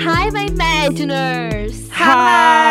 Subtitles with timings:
[0.00, 1.88] Hi, my Imaginers!
[1.90, 2.67] Hi!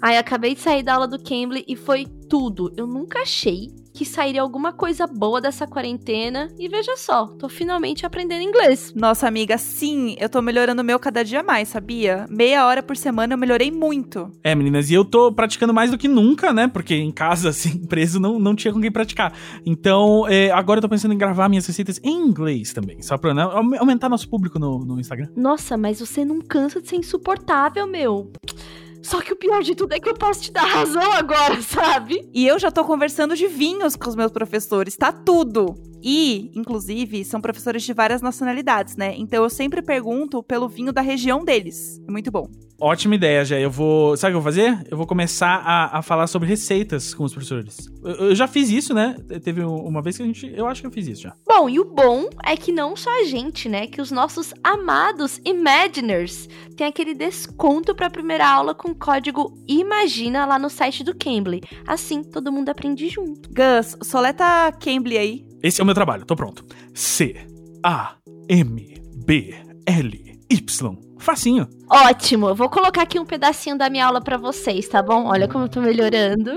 [0.00, 2.72] Ai, acabei de sair da aula do Cambly e foi tudo.
[2.76, 6.48] Eu nunca achei que sairia alguma coisa boa dessa quarentena.
[6.56, 8.92] E veja só, tô finalmente aprendendo inglês.
[8.94, 12.24] Nossa amiga, sim, eu tô melhorando o meu cada dia mais, sabia?
[12.30, 14.30] Meia hora por semana eu melhorei muito.
[14.44, 16.68] É, meninas, e eu tô praticando mais do que nunca, né?
[16.68, 19.32] Porque em casa, assim, preso, não, não tinha com quem praticar.
[19.66, 23.34] Então, é, agora eu tô pensando em gravar minhas receitas em inglês também, só pra
[23.34, 23.42] né,
[23.80, 25.28] aumentar nosso público no, no Instagram.
[25.34, 28.30] Nossa, mas você não cansa de ser insuportável, meu.
[29.08, 32.28] Só que o pior de tudo é que eu posso te dar razão agora, sabe?
[32.34, 35.74] E eu já tô conversando de vinhos com os meus professores, tá tudo.
[36.02, 39.14] E, inclusive, são professores de várias nacionalidades, né?
[39.16, 41.98] Então eu sempre pergunto pelo vinho da região deles.
[42.06, 42.48] É muito bom.
[42.80, 43.58] Ótima ideia, já.
[43.58, 44.16] Eu vou.
[44.16, 44.86] Sabe o que eu vou fazer?
[44.88, 47.88] Eu vou começar a, a falar sobre receitas com os professores.
[48.04, 49.16] Eu, eu, já fiz isso, né?
[49.42, 50.52] Teve uma vez que a gente.
[50.54, 51.34] Eu acho que eu fiz isso já.
[51.44, 53.88] Bom, e o bom é que não só a gente, né?
[53.88, 60.58] Que os nossos amados Imaginers têm aquele desconto pra primeira aula com código IMAGINA lá
[60.58, 61.62] no site do Cambly.
[61.86, 63.48] Assim, todo mundo aprende junto.
[63.48, 65.46] Gus, soleta Cambly aí.
[65.62, 66.64] Esse é o meu trabalho, tô pronto.
[66.94, 67.34] C
[67.82, 68.16] A
[68.48, 69.54] M B
[69.86, 71.08] L Y.
[71.18, 71.68] Facinho.
[71.90, 72.54] Ótimo.
[72.54, 75.26] Vou colocar aqui um pedacinho da minha aula para vocês, tá bom?
[75.26, 76.52] Olha como eu tô melhorando.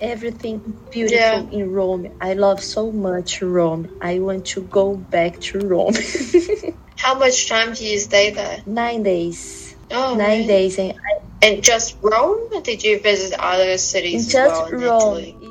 [0.00, 0.60] Everything
[0.92, 1.46] beautiful yeah.
[1.50, 2.10] in Rome.
[2.22, 3.88] I love so much Rome.
[4.00, 5.94] I want to go back to Rome.
[6.96, 8.62] How much time do you stay there?
[8.66, 9.76] Nine days.
[9.90, 10.46] Oh, nine really?
[10.46, 12.50] days, and, I, and just Rome?
[12.62, 14.32] Did you visit other cities?
[14.32, 15.48] Just well Rome.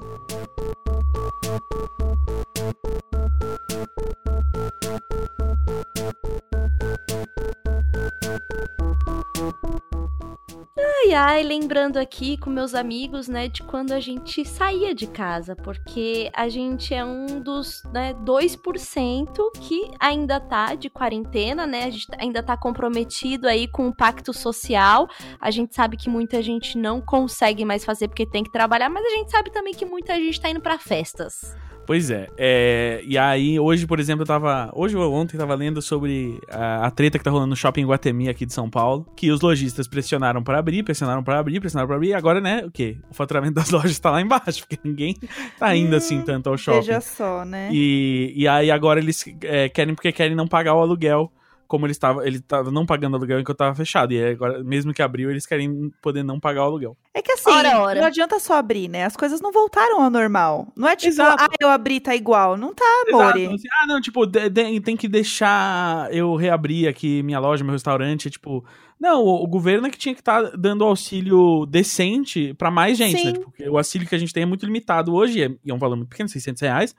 [10.79, 15.55] Ai, ai, lembrando aqui com meus amigos, né, de quando a gente saía de casa,
[15.55, 21.89] porque a gente é um dos, né, 2% que ainda tá de quarentena, né, a
[21.89, 25.07] gente ainda tá comprometido aí com o pacto social.
[25.41, 29.03] A gente sabe que muita gente não consegue mais fazer porque tem que trabalhar, mas
[29.03, 31.55] a gente sabe também que muita gente tá indo para festas.
[31.87, 34.69] Pois é, é, E aí, hoje, por exemplo, eu tava.
[34.75, 37.85] Hoje ou ontem, eu tava lendo sobre a, a, treta que tá rolando no shopping
[37.85, 39.07] Guatemi aqui de São Paulo.
[39.15, 42.09] Que os lojistas pressionaram para abrir, pressionaram para abrir, pressionaram para abrir.
[42.09, 42.97] E agora, né, o quê?
[43.09, 45.15] O faturamento das lojas tá lá embaixo, porque ninguém
[45.57, 46.79] tá indo assim tanto ao shopping.
[46.79, 47.69] Veja só, né?
[47.71, 51.31] E, e aí agora eles é, querem porque querem não pagar o aluguel
[51.67, 54.13] como ele estava, ele estava não pagando aluguel enquanto estava fechado.
[54.13, 56.97] E agora, mesmo que abriu, eles querem poder não pagar o aluguel.
[57.13, 57.99] É que assim, ora, ora.
[57.99, 59.05] não adianta só abrir, né?
[59.05, 60.67] As coisas não voltaram ao normal.
[60.75, 61.43] Não é tipo, Exato.
[61.43, 62.57] ah, eu abri, tá igual.
[62.57, 63.25] Não tá, amor.
[63.25, 67.73] Assim, ah, não, tipo, de, de, tem que deixar eu reabrir aqui minha loja, meu
[67.73, 68.29] restaurante.
[68.29, 68.63] Tipo,
[68.99, 72.97] não, o, o governo é que tinha que estar tá dando auxílio decente para mais
[72.97, 73.19] gente, né?
[73.19, 73.25] Sim.
[73.25, 73.33] né?
[73.33, 75.79] Tipo, porque o auxílio que a gente tem é muito limitado hoje, é, é um
[75.79, 76.95] valor muito pequeno, 600 reais.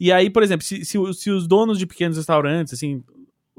[0.00, 3.02] E aí, por exemplo, se, se, se, os donos de pequenos restaurantes, assim,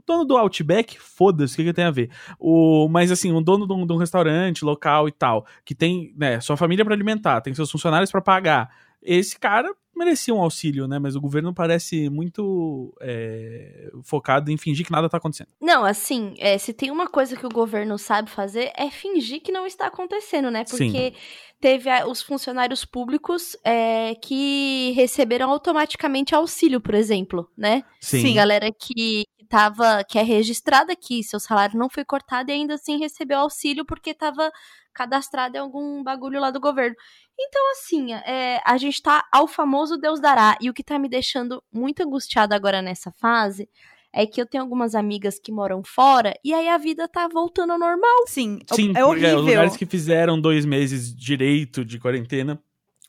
[0.09, 2.09] dono do Outback, foda-se, o que, que tem a ver?
[2.39, 6.13] O, mas assim, o dono de um, de um restaurante local e tal, que tem,
[6.17, 8.69] né, sua família para alimentar, tem seus funcionários para pagar.
[9.01, 10.97] Esse cara merecia um auxílio, né?
[10.97, 15.49] Mas o governo parece muito é, focado em fingir que nada tá acontecendo.
[15.61, 19.51] Não, assim, é, se tem uma coisa que o governo sabe fazer é fingir que
[19.51, 20.63] não está acontecendo, né?
[20.63, 21.13] Porque Sim.
[21.59, 27.83] teve a, os funcionários públicos é, que receberam automaticamente auxílio, por exemplo, né?
[27.99, 28.21] Sim.
[28.21, 28.35] Sim.
[28.35, 32.99] Galera que tava, que é registrada aqui, seu salário não foi cortado e ainda assim
[32.99, 34.51] recebeu auxílio porque estava
[34.93, 36.95] cadastrado em algum bagulho lá do governo.
[37.37, 40.57] Então, assim, é, a gente tá ao famoso Deus dará.
[40.61, 43.67] E o que tá me deixando muito angustiada agora nessa fase
[44.13, 47.73] é que eu tenho algumas amigas que moram fora e aí a vida tá voltando
[47.73, 48.27] ao normal.
[48.27, 49.39] Sim, Sim é horrível.
[49.39, 52.61] Os lugares que fizeram dois meses direito de quarentena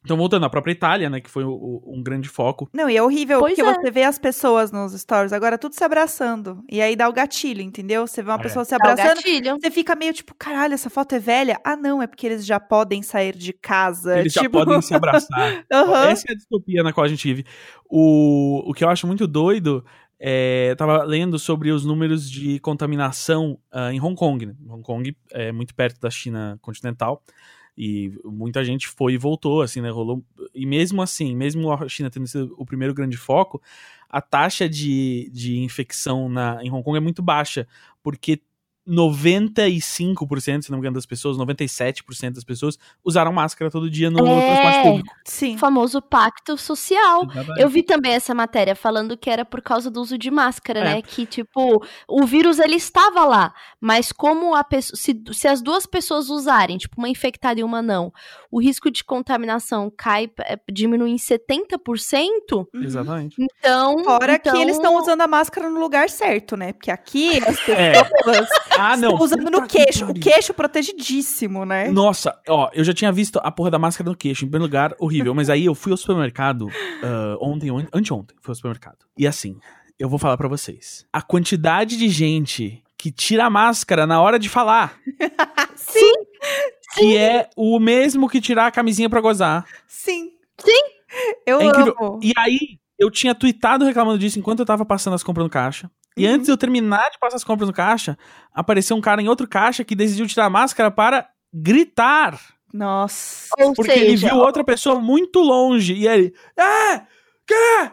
[0.02, 2.70] então, voltando à própria Itália, né, que foi o, o, um grande foco.
[2.72, 3.74] Não, e é horrível, pois porque é.
[3.74, 6.64] você vê as pessoas nos stories agora tudo se abraçando.
[6.70, 8.06] E aí dá o gatilho, entendeu?
[8.06, 8.42] Você vê uma é.
[8.42, 9.20] pessoa se abraçando,
[9.60, 11.60] você fica meio tipo, caralho, essa foto é velha?
[11.62, 14.18] Ah, não, é porque eles já podem sair de casa.
[14.20, 14.44] Eles tipo...
[14.44, 15.64] já podem se abraçar.
[15.70, 15.94] uhum.
[15.94, 17.44] Essa é a distopia na qual a gente vive.
[17.88, 19.84] O, o que eu acho muito doido
[20.18, 24.46] é, tava lendo sobre os números de contaminação uh, em Hong Kong.
[24.46, 24.54] Né?
[24.66, 27.22] Hong Kong é muito perto da China continental.
[27.82, 29.88] E muita gente foi e voltou, assim, né?
[29.88, 30.22] Rolou.
[30.54, 33.62] E mesmo assim, mesmo a China tendo sido o primeiro grande foco,
[34.06, 37.66] a taxa de, de infecção na, em Hong Kong é muito baixa,
[38.02, 38.42] porque
[38.88, 44.26] 95%, se não me engano, das pessoas, 97% das pessoas usaram máscara todo dia no
[44.26, 45.16] é, transporte público.
[45.24, 45.54] Sim.
[45.54, 47.22] O famoso pacto social.
[47.56, 50.84] Eu vi também essa matéria falando que era por causa do uso de máscara, é.
[50.84, 51.02] né?
[51.02, 54.96] Que, tipo, o vírus ele estava lá, mas como a pessoa.
[54.96, 58.12] Se, se as duas pessoas usarem, tipo, uma infectada e uma não,
[58.50, 62.66] o risco de contaminação cai, é, diminui em 70%.
[62.74, 63.36] Exatamente.
[63.38, 64.02] Então.
[64.04, 64.52] Fora então...
[64.52, 66.72] que eles estão usando a máscara no lugar certo, né?
[66.72, 68.02] Porque aqui as é.
[68.02, 68.48] pessoas.
[68.70, 69.10] É Ah, não.
[69.10, 70.06] Estou usando no queixo.
[70.06, 71.90] Que o queixo protegidíssimo, né?
[71.90, 74.44] Nossa, ó, eu já tinha visto a porra da máscara no queixo.
[74.44, 75.34] Em primeiro lugar, horrível.
[75.34, 76.70] Mas aí eu fui ao supermercado uh,
[77.40, 78.98] ontem, anteontem, fui ao supermercado.
[79.18, 79.58] E assim,
[79.98, 81.06] eu vou falar para vocês.
[81.12, 84.98] A quantidade de gente que tira a máscara na hora de falar.
[85.76, 86.12] Sim.
[86.94, 89.64] Que é o mesmo que tirar a camisinha para gozar.
[89.86, 90.32] Sim.
[90.58, 90.82] Sim.
[91.46, 92.20] Eu é amo.
[92.22, 95.90] E aí, eu tinha tweetado reclamando disso enquanto eu tava passando as compras no caixa.
[96.20, 96.34] E uhum.
[96.34, 98.18] antes de eu terminar de passar as compras no caixa,
[98.52, 102.38] apareceu um cara em outro caixa que decidiu tirar a máscara para gritar.
[102.72, 103.48] Nossa.
[103.58, 105.94] Ou porque seja, ele viu outra pessoa muito longe.
[105.94, 106.34] E ele.
[106.56, 106.98] É!
[107.46, 107.90] Que?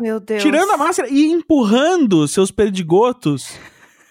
[0.00, 0.42] Meu Deus.
[0.42, 3.58] Tirando a máscara e empurrando seus perdigotos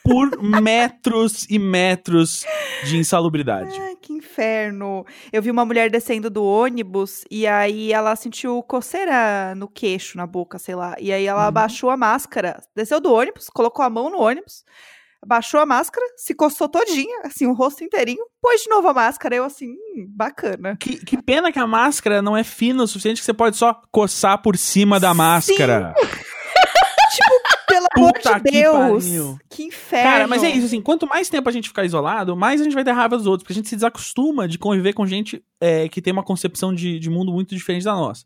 [0.04, 2.46] por metros e metros
[2.84, 3.74] de insalubridade.
[3.80, 5.06] Ai, que inferno.
[5.32, 10.28] Eu vi uma mulher descendo do ônibus e aí ela sentiu coceira no queixo, na
[10.28, 10.96] boca, sei lá.
[11.00, 11.48] E aí ela uhum.
[11.48, 14.66] abaixou a máscara, desceu do ônibus, colocou a mão no ônibus,
[15.26, 19.36] baixou a máscara, se coçou todinha, assim, o rosto inteirinho, pôs de novo a máscara.
[19.36, 20.76] Eu, assim, hum, bacana.
[20.80, 23.80] Que, que pena que a máscara não é fina o suficiente que você pode só
[23.92, 25.94] coçar por cima da máscara.
[25.98, 26.26] tipo,
[27.96, 29.06] amor de Deus.
[29.50, 30.10] Que, que inferno.
[30.10, 32.74] Cara, mas é isso, assim, quanto mais tempo a gente ficar isolado, mais a gente
[32.74, 35.88] vai ter raiva dos outros, porque a gente se desacostuma de conviver com gente é,
[35.88, 38.26] que tem uma concepção de, de mundo muito diferente da nossa.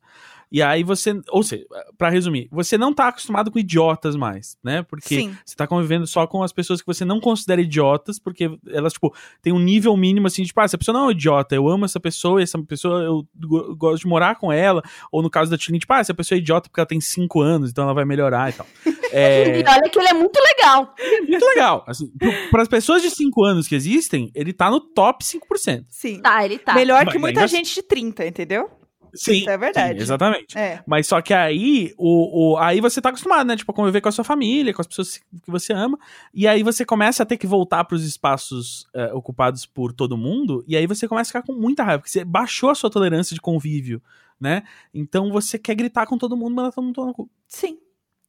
[0.51, 1.65] E aí você, ou seja,
[1.97, 4.81] para resumir, você não tá acostumado com idiotas mais, né?
[4.83, 5.37] Porque Sim.
[5.45, 9.13] você tá convivendo só com as pessoas que você não considera idiotas, porque elas, tipo,
[9.41, 11.67] têm um nível mínimo assim, de, tipo, ah, essa pessoa não é um idiota, eu
[11.67, 13.27] amo essa pessoa, essa pessoa eu
[13.75, 16.39] gosto de morar com ela, ou no caso da Tilly, tipo, ah, essa pessoa é
[16.39, 18.65] idiota porque ela tem 5 anos, então ela vai melhorar e tal.
[19.09, 19.61] É...
[19.61, 20.93] e olha que ele é muito legal.
[21.25, 21.85] Muito legal.
[21.87, 22.11] Assim,
[22.51, 25.85] para as pessoas de 5 anos que existem, ele tá no top 5%.
[25.89, 26.19] Sim.
[26.19, 26.73] Tá, ele tá.
[26.73, 28.69] Melhor Mas que muita gente de 30, entendeu?
[29.13, 29.97] Sim, Isso é verdade.
[29.97, 30.57] Sim, exatamente.
[30.57, 30.83] É.
[30.85, 33.55] Mas só que aí, o, o, aí você tá acostumado, né?
[33.55, 35.97] Tipo, a conviver com a sua família, com as pessoas que você ama.
[36.33, 40.17] E aí você começa a ter que voltar para os espaços é, ocupados por todo
[40.17, 40.63] mundo.
[40.67, 43.33] E aí você começa a ficar com muita raiva, porque você baixou a sua tolerância
[43.33, 44.01] de convívio,
[44.39, 44.63] né?
[44.93, 47.29] Então você quer gritar com todo mundo, mandar todo mundo tomar no cu.
[47.47, 47.79] Sim.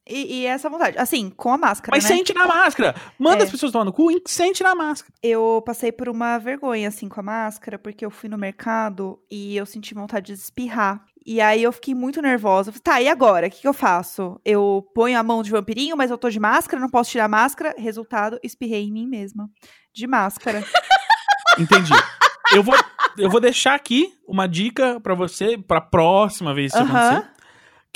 [0.08, 0.96] E, e, essa vontade.
[0.98, 1.96] Assim, com a máscara.
[1.96, 2.16] Mas né?
[2.16, 2.94] sente na máscara.
[3.18, 3.44] Manda é.
[3.44, 5.12] as pessoas tomar no cu e sente na máscara.
[5.22, 9.56] Eu passei por uma vergonha, assim, com a máscara, porque eu fui no mercado e
[9.56, 11.04] eu senti vontade de espirrar.
[11.26, 12.72] E aí eu fiquei muito nervosa.
[12.72, 13.48] Falei, tá, e agora?
[13.48, 14.40] O que, que, eu faço?
[14.44, 17.28] Eu ponho a mão de vampirinho, mas eu tô de máscara, não posso tirar a
[17.28, 17.74] máscara.
[17.76, 19.50] Resultado, espirrei em mim mesma.
[19.94, 20.64] De máscara.
[21.58, 21.92] Entendi.
[22.54, 22.74] Eu vou,
[23.18, 27.08] eu vou deixar aqui uma dica para você, pra próxima vez que isso uh -huh.
[27.08, 27.37] acontecer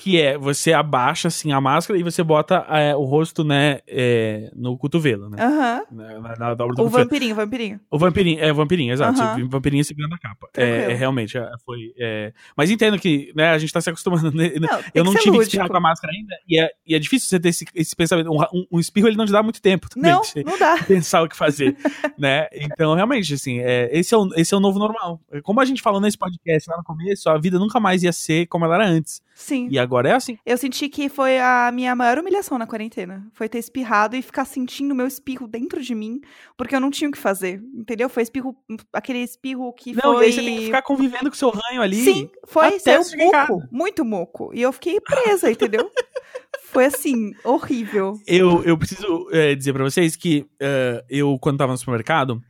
[0.02, 4.50] que é você abaixa assim a máscara e você bota é, o rosto, né, é,
[4.52, 5.36] no cotovelo, né?
[5.40, 5.82] Aham.
[5.92, 7.04] Na, na, dobra do o cotovelo.
[7.04, 7.80] vampirinho, vampirinho.
[7.88, 9.22] O vampirinho, é, o vampirinho, exato.
[9.40, 10.48] O vampirinho segurando a capa.
[10.56, 11.94] É, é, realmente, é, foi.
[11.96, 12.32] É...
[12.56, 14.32] Mas entendo que, né, a gente tá se acostumando.
[14.32, 16.98] Né, não, eu não tive que espirrar com a máscara ainda, e é, e é
[16.98, 18.28] difícil você ter esse, esse pensamento.
[18.28, 20.10] Um, um, um, espirro ele não te dá muito tempo também.
[20.10, 20.82] Não, não dá.
[20.82, 21.76] Pensar o que fazer,
[22.18, 22.48] né?
[22.52, 25.20] Então, realmente, assim, é, esse, é o, esse é o novo normal.
[25.44, 28.46] Como a gente falou nesse podcast lá no começo, a vida nunca mais ia ser
[28.46, 29.22] como ela era antes.
[29.34, 29.68] Sim.
[29.70, 30.38] E agora é assim.
[30.44, 33.26] Eu senti que foi a minha maior humilhação na quarentena.
[33.32, 36.20] Foi ter espirrado e ficar sentindo meu espirro dentro de mim,
[36.56, 37.62] porque eu não tinha o que fazer.
[37.74, 38.08] Entendeu?
[38.08, 38.56] Foi espirro,
[38.92, 40.26] aquele espirro que não, foi.
[40.26, 41.96] Não, você tem que ficar convivendo com o seu ranho ali.
[41.96, 44.50] Sim, foi saiu moco, muito moco.
[44.54, 45.90] E eu fiquei presa, entendeu?
[46.64, 48.14] Foi assim, horrível.
[48.26, 52.42] Eu, eu preciso é, dizer para vocês que uh, eu, quando tava no supermercado,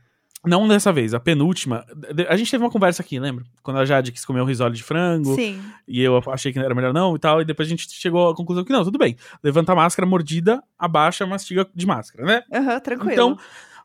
[0.45, 1.85] não dessa vez, a penúltima.
[2.27, 3.45] A gente teve uma conversa aqui, lembra?
[3.61, 5.35] Quando a Jade quis comer um risole de frango.
[5.35, 5.61] Sim.
[5.87, 7.41] E eu achei que era melhor não e tal.
[7.41, 9.15] E depois a gente chegou à conclusão que não, tudo bem.
[9.41, 12.43] Levanta a máscara, mordida, abaixa, mastiga de máscara, né?
[12.51, 13.11] Aham, uhum, tranquilo.
[13.11, 13.37] Então,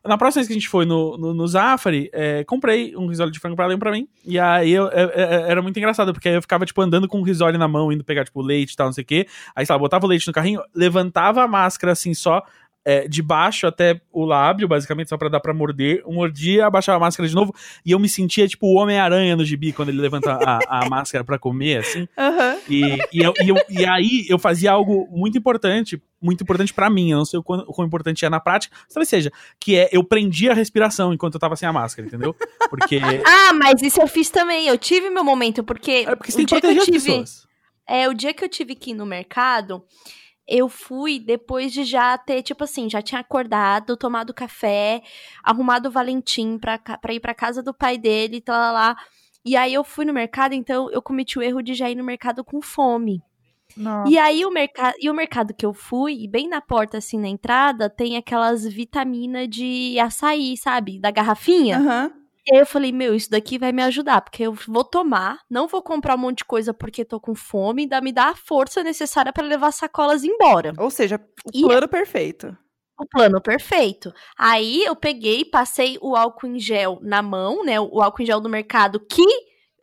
[0.05, 3.31] na próxima vez que a gente foi no, no, no Zafari, é, comprei um risole
[3.31, 4.07] de frango pra ela pra mim.
[4.25, 7.19] E aí eu, é, é, era muito engraçado, porque aí eu ficava, tipo, andando com
[7.19, 9.27] o risole na mão, indo pegar, tipo, leite e tal, não sei o quê.
[9.55, 12.43] Aí, sei lá, botava o leite no carrinho, levantava a máscara assim só,
[12.89, 16.01] é, de baixo até o lábio, basicamente, só pra dar pra morder.
[16.03, 17.53] Eu mordia, abaixava a máscara de novo,
[17.85, 21.23] e eu me sentia tipo o Homem-Aranha no gibi, quando ele levanta a, a máscara
[21.23, 22.07] pra comer, assim.
[22.17, 22.59] Uhum.
[22.67, 22.81] E,
[23.13, 27.11] e, eu, e, eu, e, aí eu fazia algo muito importante, muito importante para mim,
[27.11, 29.87] eu não sei o quão, o quão, importante é na prática, talvez seja, que é
[29.91, 32.35] eu prendia a respiração enquanto eu tava sem a máscara, entendeu?
[32.71, 32.99] Porque...
[33.23, 36.05] ah, mas isso eu fiz também, eu tive meu momento, porque...
[36.07, 37.47] É porque você tem que proteger que tive, as pessoas.
[37.87, 39.83] É, o dia que eu tive que ir no mercado
[40.49, 45.01] eu fui depois de já ter, tipo assim, já tinha acordado, tomado café,
[45.43, 48.97] arrumado o Valentim pra, pra ir pra casa do pai dele, tá lá, lá.
[49.45, 52.03] E aí eu fui no mercado, então eu cometi o erro de já ir no
[52.03, 53.21] mercado com fome.
[53.77, 54.11] Nossa.
[54.11, 57.27] E aí o mercado, e o mercado que eu fui, bem na porta assim na
[57.27, 61.79] entrada, tem aquelas vitaminas de açaí, sabe, da garrafinha.
[61.79, 62.18] Uhum.
[62.49, 65.67] E aí eu falei, meu, isso daqui vai me ajudar, porque eu vou tomar, não
[65.67, 68.81] vou comprar um monte de coisa porque tô com fome, ainda me dá a força
[68.81, 70.73] necessária para levar sacolas embora.
[70.79, 72.57] Ou seja, o e plano perfeito.
[72.99, 74.11] o plano perfeito.
[74.35, 77.79] Aí eu peguei, passei o álcool em gel na mão, né?
[77.79, 79.23] O álcool em gel do mercado que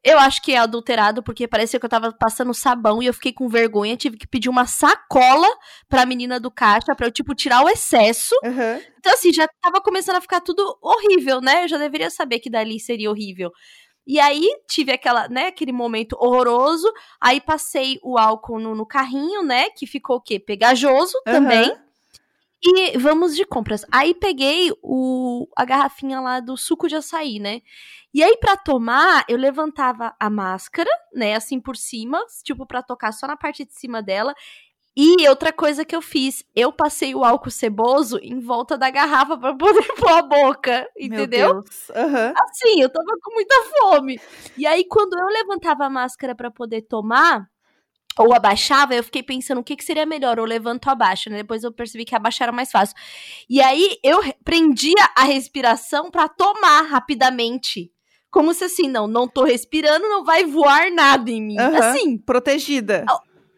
[0.07, 3.33] eu acho que é adulterado, porque parecia que eu tava passando sabão e eu fiquei
[3.33, 3.97] com vergonha.
[3.97, 5.49] Tive que pedir uma sacola
[5.89, 8.33] pra menina do caixa pra eu, tipo, tirar o excesso.
[8.45, 8.81] Uhum.
[9.01, 11.65] Então, assim, já tava começando a ficar tudo horrível, né?
[11.65, 13.51] Eu já deveria saber que dali seria horrível.
[14.07, 16.87] E aí tive aquela, né, aquele momento horroroso.
[17.21, 19.71] Aí passei o álcool no, no carrinho, né?
[19.71, 20.39] Que ficou o quê?
[20.39, 21.33] Pegajoso uhum.
[21.33, 21.77] também.
[22.69, 23.85] E vamos de compras.
[23.93, 27.61] Aí peguei o, a garrafinha lá do suco de açaí, né?
[28.13, 33.13] E aí, para tomar, eu levantava a máscara, né, assim por cima, tipo, para tocar
[33.13, 34.35] só na parte de cima dela.
[34.97, 39.37] E outra coisa que eu fiz, eu passei o álcool ceboso em volta da garrafa
[39.37, 41.57] para poder pôr a boca, entendeu?
[41.57, 42.33] Uhum.
[42.35, 44.19] Assim, eu tava com muita fome.
[44.57, 47.47] E aí, quando eu levantava a máscara para poder tomar,
[48.19, 51.39] ou abaixava, eu fiquei pensando o que, que seria melhor, ou levanto ou abaixo, né?
[51.39, 52.97] Depois eu percebi que abaixar era mais fácil.
[53.49, 57.91] E aí eu prendia a respiração para tomar rapidamente.
[58.31, 61.59] Como se assim, não, não tô respirando, não vai voar nada em mim.
[61.59, 62.19] Uhum, assim.
[62.19, 63.05] Protegida.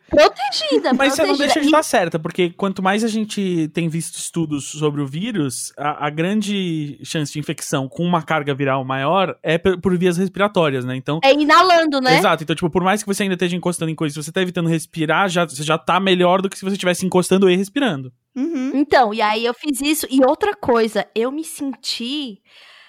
[0.09, 1.17] Protegida, Mas protegida.
[1.17, 5.03] você não deixa de estar certa, porque quanto mais a gente tem visto estudos sobre
[5.03, 9.79] o vírus, a, a grande chance de infecção com uma carga viral maior é por,
[9.79, 10.97] por, vias respiratórias, né?
[10.97, 11.21] Então.
[11.23, 12.17] É inalando, né?
[12.19, 12.43] Exato.
[12.43, 14.69] Então, tipo, por mais que você ainda esteja encostando em coisas, se você tá evitando
[14.69, 18.11] respirar, já, você já tá melhor do que se você estivesse encostando e respirando.
[18.35, 18.73] Uhum.
[18.75, 20.07] Então, e aí eu fiz isso.
[20.11, 22.41] E outra coisa, eu me senti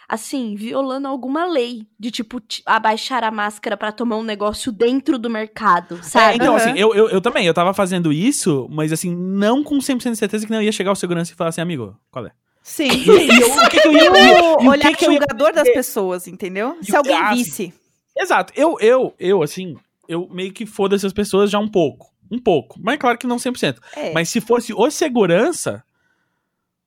[0.09, 5.29] assim, violando alguma lei de, tipo, abaixar a máscara para tomar um negócio dentro do
[5.29, 6.33] mercado, é, sabe?
[6.33, 6.55] É, então, uhum.
[6.55, 10.17] assim, eu, eu, eu, também, eu tava fazendo isso, mas, assim, não com 100% de
[10.17, 12.31] certeza que não ia chegar o segurança e falar assim, amigo, qual é?
[12.63, 12.89] Sim.
[12.89, 14.11] E, o que, que eu ia...
[14.59, 16.75] o olhar que, que julgador das pessoas, entendeu?
[16.81, 17.71] Se alguém ah, visse.
[18.17, 18.51] Exato.
[18.55, 22.11] Eu, eu, eu, assim, eu meio que foda essas pessoas já um pouco.
[22.31, 22.79] Um pouco.
[22.81, 23.77] Mas claro que não 100%.
[23.95, 24.11] É.
[24.11, 25.83] Mas se fosse o segurança,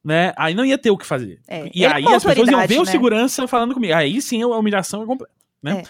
[0.05, 0.33] né?
[0.37, 1.41] Aí não ia ter o que fazer.
[1.47, 2.81] É, e aí as pessoas iam ver né?
[2.81, 3.95] o segurança falando comigo.
[3.95, 5.33] Aí sim a humilhação é completa,
[5.63, 5.83] né?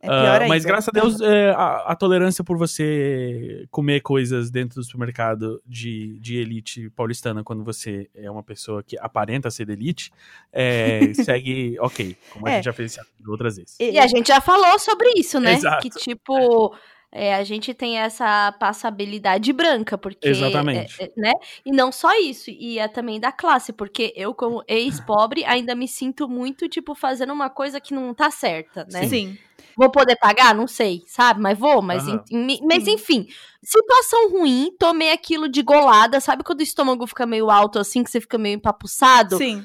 [0.00, 4.48] É, é uh, mas graças a Deus é, a, a, tolerância por você comer coisas
[4.48, 9.66] dentro do supermercado de, de elite paulistana quando você é uma pessoa que aparenta ser
[9.66, 10.12] de elite
[10.52, 12.54] é, segue ok, como a é.
[12.54, 12.96] gente já fez
[13.26, 13.76] outras vezes.
[13.80, 15.54] E a gente já falou sobre isso, né?
[15.54, 15.82] Exato.
[15.82, 16.72] Que tipo
[17.10, 20.28] é, a gente tem essa passabilidade branca, porque.
[20.28, 21.00] Exatamente.
[21.00, 21.32] É, é, né?
[21.64, 25.88] E não só isso, e é também da classe, porque eu, como ex-pobre, ainda me
[25.88, 29.06] sinto muito, tipo, fazendo uma coisa que não tá certa, né?
[29.06, 29.38] Sim.
[29.76, 30.54] Vou poder pagar?
[30.54, 31.40] Não sei, sabe?
[31.40, 32.22] Mas vou, mas, uhum.
[32.30, 33.28] em, mas enfim.
[33.62, 38.10] Situação ruim, tomei aquilo de golada, sabe quando o estômago fica meio alto assim, que
[38.10, 39.36] você fica meio empapuçado?
[39.36, 39.64] Sim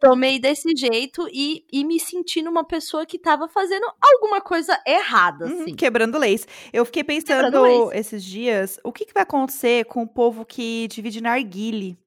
[0.00, 5.46] tomei desse jeito e, e me senti numa pessoa que tava fazendo alguma coisa errada,
[5.46, 5.74] uhum, assim.
[5.74, 6.48] quebrando leis.
[6.72, 11.20] Eu fiquei pensando esses dias, o que, que vai acontecer com o povo que divide
[11.20, 11.98] narguile?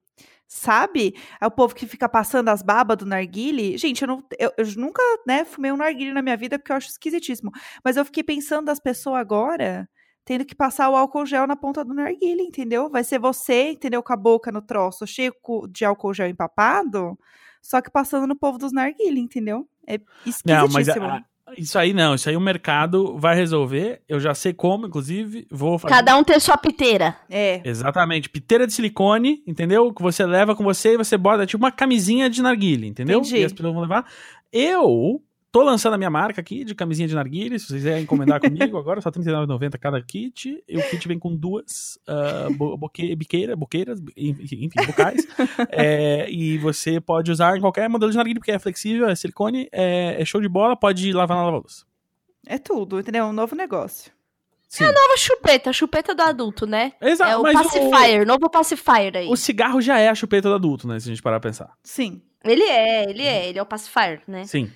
[0.46, 1.14] Sabe?
[1.40, 3.78] É o povo que fica passando as babas do narguile.
[3.78, 6.76] Gente, eu, não, eu, eu, nunca, né, fumei um narguile na minha vida porque eu
[6.76, 7.50] acho esquisitíssimo.
[7.84, 9.88] Mas eu fiquei pensando das pessoas agora
[10.24, 12.88] tendo que passar o álcool gel na ponta do narguile, entendeu?
[12.88, 14.02] Vai ser você, entendeu?
[14.02, 15.34] Com a boca no troço, cheio
[15.68, 17.16] de álcool gel empapado
[17.64, 19.66] só que passando no povo dos narguilha, entendeu?
[19.86, 19.94] É
[20.26, 20.54] esquisitíssimo.
[20.54, 21.24] Não, mas a,
[21.56, 24.02] isso aí não, isso aí o mercado vai resolver.
[24.06, 25.94] Eu já sei como, inclusive, vou fazer.
[25.94, 27.16] Cada um ter sua piteira.
[27.30, 27.62] É.
[27.64, 29.94] Exatamente, piteira de silicone, entendeu?
[29.94, 33.20] Que você leva com você e você bota tipo uma camisinha de narguilha, entendeu?
[33.20, 33.38] Entendi.
[33.38, 34.06] E as pessoas vão levar.
[34.52, 35.22] Eu
[35.54, 37.56] Tô lançando a minha marca aqui de camisinha de narguilha.
[37.56, 40.60] Se vocês quiserem encomendar comigo agora, só R$39,90 cada kit.
[40.66, 45.24] E o kit vem com duas uh, bo boque biqueira, boqueiras, enfim, bocais.
[45.70, 49.68] é, e você pode usar em qualquer modelo de narguilha, porque é flexível, é silicone,
[49.70, 51.86] é, é show de bola, pode lavar na lava-luz.
[52.44, 53.22] É tudo, entendeu?
[53.22, 54.10] É um novo negócio.
[54.68, 54.82] Sim.
[54.82, 56.94] É a nova chupeta, a chupeta do adulto, né?
[57.00, 59.28] Exato, é o pacifier, o, novo pacifier aí.
[59.28, 60.98] O cigarro já é a chupeta do adulto, né?
[60.98, 61.70] Se a gente parar pra pensar.
[61.80, 62.20] Sim.
[62.42, 64.44] Ele é, ele é, ele é o pacifier, né?
[64.46, 64.68] Sim.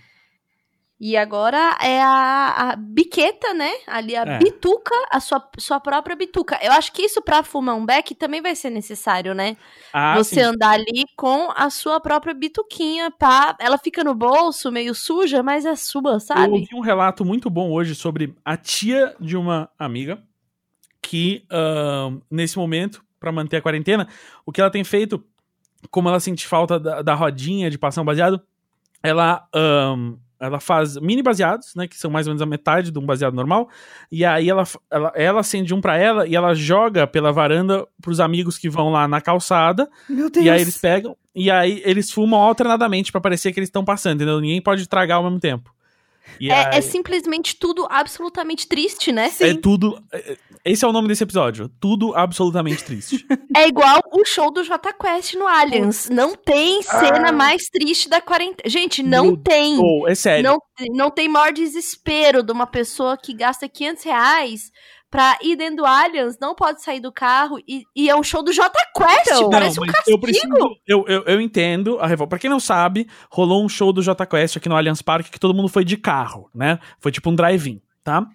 [1.00, 3.70] E agora é a, a biqueta, né?
[3.86, 4.38] Ali a é.
[4.38, 6.58] bituca, a sua, sua própria bituca.
[6.60, 9.56] Eu acho que isso para fumar um beck também vai ser necessário, né?
[9.92, 10.40] Ah, Você sim.
[10.40, 13.56] andar ali com a sua própria bituquinha, pá.
[13.60, 16.46] Ela fica no bolso, meio suja, mas é sua, sabe?
[16.46, 20.20] Eu ouvi um relato muito bom hoje sobre a tia de uma amiga
[21.00, 24.08] que, uh, nesse momento, para manter a quarentena,
[24.44, 25.24] o que ela tem feito,
[25.92, 28.42] como ela sente falta da, da rodinha de passar um baseado,
[29.00, 29.46] ela.
[29.54, 33.04] Um, ela faz mini baseados, né, que são mais ou menos a metade de um
[33.04, 33.68] baseado normal,
[34.10, 38.20] e aí ela, ela, ela acende um para ela e ela joga pela varanda pros
[38.20, 40.46] amigos que vão lá na calçada, Meu Deus.
[40.46, 44.16] e aí eles pegam, e aí eles fumam alternadamente para parecer que eles estão passando,
[44.16, 44.40] entendeu?
[44.40, 45.72] Ninguém pode tragar ao mesmo tempo.
[46.40, 46.78] É, aí...
[46.78, 49.28] é, simplesmente tudo absolutamente triste, né?
[49.30, 49.44] Sim.
[49.44, 50.02] É tudo.
[50.12, 51.68] É, esse é o nome desse episódio.
[51.80, 53.26] Tudo absolutamente triste.
[53.56, 56.08] é igual o show do J Quest no Aliens.
[56.10, 57.32] Não tem cena ah.
[57.32, 58.68] mais triste da quarentena.
[58.68, 59.78] Gente, não Meu tem.
[59.80, 60.44] Oh, é sério.
[60.44, 60.58] Não,
[60.90, 64.72] não tem maior desespero de uma pessoa que gasta 500 reais
[65.10, 68.42] pra ir dentro do Allianz, não pode sair do carro e, e é um show
[68.42, 70.16] do J Quest, então, parece um castigo.
[70.16, 72.30] Eu, preciso, eu, eu, eu, entendo a revolta.
[72.30, 75.40] Pra quem não sabe, rolou um show do J Quest aqui no Allianz Parque que
[75.40, 76.78] todo mundo foi de carro, né?
[77.00, 78.26] Foi tipo um drive-in, tá?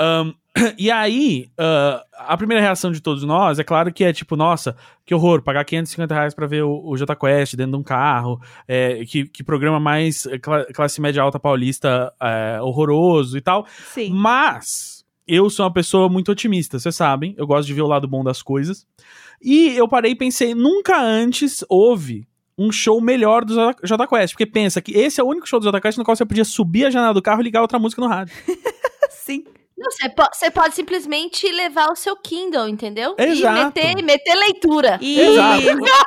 [0.00, 0.34] Um,
[0.76, 4.76] e aí, uh, a primeira reação de todos nós, é claro que é tipo, nossa,
[5.06, 8.40] que horror, pagar 550 reais pra ver o, o J Quest dentro de um carro,
[8.66, 10.26] é, que, que programa mais
[10.74, 13.66] classe média alta paulista é, horroroso e tal.
[13.94, 14.10] Sim.
[14.12, 17.34] Mas eu sou uma pessoa muito otimista, vocês sabem.
[17.36, 18.86] Eu gosto de ver o lado bom das coisas.
[19.40, 22.26] E eu parei e pensei, nunca antes houve
[22.56, 24.34] um show melhor do Jota Quest.
[24.34, 26.44] Porque pensa que esse é o único show do Jota Quest no qual você podia
[26.44, 28.34] subir a janela do carro e ligar outra música no rádio.
[29.10, 29.44] Sim.
[29.82, 33.14] Você pode, pode, simplesmente levar o seu Kindle, entendeu?
[33.18, 33.58] Exato.
[33.58, 34.98] E meter, meter leitura.
[35.00, 35.62] E, Exato.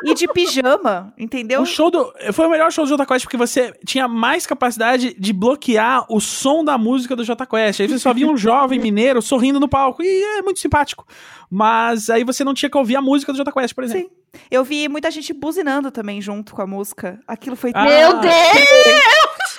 [0.06, 1.62] e de pijama, entendeu?
[1.62, 5.16] O show do, foi o melhor show do Jota Quest porque você tinha mais capacidade
[5.18, 7.82] de bloquear o som da música do Jota Quest.
[7.82, 10.04] Aí você só via um jovem mineiro sorrindo no palco.
[10.04, 11.06] E é muito simpático.
[11.50, 14.10] Mas aí você não tinha que ouvir a música do Jota Quest, por exemplo.
[14.10, 14.26] Sim.
[14.52, 17.20] Eu vi muita gente buzinando também junto com a música.
[17.28, 17.72] Aquilo foi.
[17.74, 18.34] Ah, Meu Deus!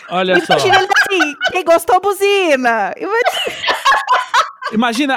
[0.09, 0.67] Olha Imagina só.
[0.69, 2.93] Ele assim, quem gostou, buzina.
[2.97, 3.66] Imagina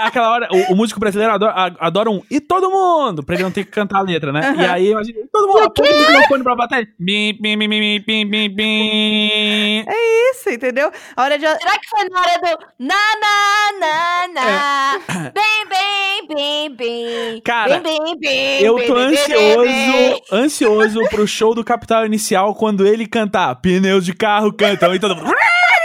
[0.04, 3.52] aquela hora, o, o, músico brasileiro adora, adora um e todo mundo, pra ele não
[3.52, 4.52] ter que cantar a letra, né?
[4.52, 4.62] Uhum.
[4.62, 6.94] E aí, imagina, todo mundo aponta o microfone pra bater.
[7.00, 9.86] Bim, bim, bim, bim, bim, bim, bim.
[9.88, 10.92] É isso, entendeu?
[11.16, 11.48] A hora de...
[11.48, 15.32] Será que foi na hora do na, na, na, na, é.
[15.32, 21.64] bem, bem, bem, bem, Cara, bem, bem, bem, eu tô ansioso, ansioso pro show do
[21.64, 25.30] Capital Inicial quando ele cantar pneus de carro cantam e todo mundo...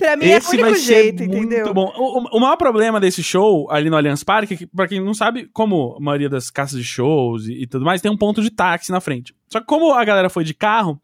[0.00, 1.66] Pra mim Esse é o único jeito, entendeu?
[1.66, 1.92] Muito bom.
[1.94, 5.12] O, o, maior problema desse show ali no Allianz Parque, é que, pra quem não
[5.12, 8.40] sabe, como a maioria das caças de shows e, e, tudo mais, tem um ponto
[8.40, 9.34] de táxi na frente.
[9.52, 10.98] Só que como a galera foi de carro,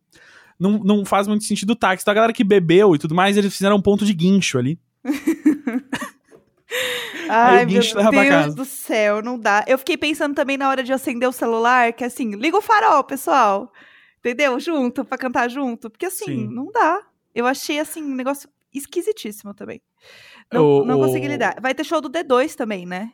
[0.58, 2.04] não, não faz muito sentido o táxi.
[2.04, 4.80] Então a galera que bebeu e tudo mais, eles fizeram um ponto de guincho ali.
[7.28, 9.62] Ai, meu Deus do céu, não dá.
[9.66, 13.04] Eu fiquei pensando também na hora de acender o celular, que assim, liga o farol,
[13.04, 13.70] pessoal.
[14.20, 14.58] Entendeu?
[14.58, 15.90] Junto, pra cantar junto.
[15.90, 16.48] Porque assim, Sim.
[16.48, 17.02] não dá.
[17.34, 19.80] Eu achei assim, um negócio esquisitíssimo também.
[20.52, 21.56] Não, o, não consegui lidar.
[21.60, 23.10] Vai ter show do D2 também, né?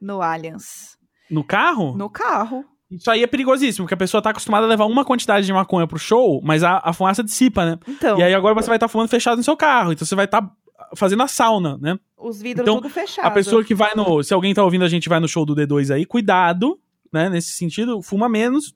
[0.00, 0.96] No Allianz.
[1.30, 1.96] No carro?
[1.96, 2.64] No carro.
[2.90, 5.86] Isso aí é perigosíssimo, porque a pessoa tá acostumada a levar uma quantidade de maconha
[5.86, 7.78] pro show, mas a, a fumaça dissipa, né?
[7.88, 8.18] Então.
[8.18, 10.26] E aí agora você vai estar tá fumando fechado no seu carro, então você vai
[10.26, 10.52] estar tá
[10.94, 11.98] fazendo a sauna, né?
[12.16, 13.28] Os vidros então, tudo fechados.
[13.28, 14.22] A pessoa que vai no.
[14.22, 16.78] Se alguém tá ouvindo a gente vai no show do D2 aí, cuidado,
[17.12, 17.28] né?
[17.28, 18.72] Nesse sentido, fuma menos,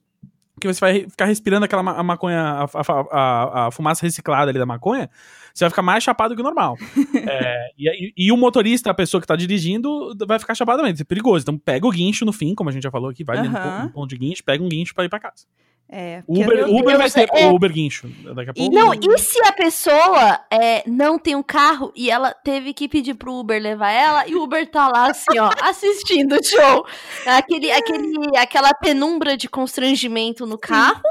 [0.61, 4.59] que você vai ficar respirando aquela ma maconha, a, a, a, a, fumaça reciclada ali
[4.59, 5.09] da maconha,
[5.53, 6.77] você vai ficar mais chapado que o normal.
[7.27, 10.93] é, e, e, o motorista, a pessoa que tá dirigindo, vai ficar chapado também.
[10.93, 11.43] Isso é perigoso.
[11.43, 13.83] Então pega o guincho no fim, como a gente já falou aqui, vai uhum.
[13.83, 15.45] no, ponto de guincho, pega um guincho pra ir pra casa.
[15.93, 18.73] É, Uber, Uber vai ser é, o Uber guincho daqui a pouco.
[18.73, 23.13] Não, e se a pessoa é, não tem um carro e ela teve que pedir
[23.15, 26.85] pro Uber levar ela e o Uber tá lá assim, ó, assistindo o show.
[27.25, 31.03] Aquele, aquele, aquela penumbra de constrangimento no carro.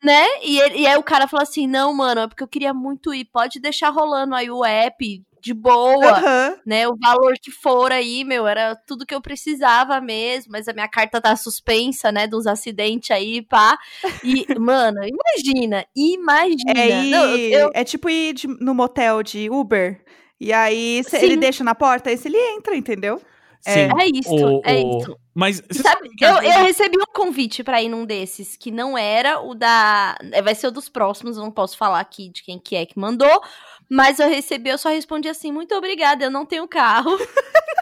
[0.00, 0.24] Né?
[0.42, 3.14] E, ele, e aí o cara fala assim: não, mano, é porque eu queria muito
[3.14, 3.24] ir.
[3.24, 6.56] Pode deixar rolando aí o app de boa, uhum.
[6.64, 6.86] né?
[6.86, 10.86] O valor que for aí, meu, era tudo que eu precisava mesmo, mas a minha
[10.86, 13.76] carta tá suspensa, né, dos acidentes aí, pá.
[14.22, 16.72] E, mano, imagina, imagina.
[16.78, 17.70] É, Não, eu...
[17.74, 20.00] é tipo ir de, no motel de Uber,
[20.40, 23.20] e aí ele deixa na porta, aí ele entra, entendeu?
[23.62, 24.98] Sim, é, é isso, o, é o...
[24.98, 25.18] isso.
[25.34, 29.54] Mas sabe, eu, eu, recebi um convite para ir num desses que não era o
[29.54, 32.84] da, é, vai ser o dos próximos, não posso falar aqui de quem que é
[32.84, 33.40] que mandou,
[33.88, 37.16] mas eu recebi, eu só respondi assim: muito obrigada, eu não tenho carro.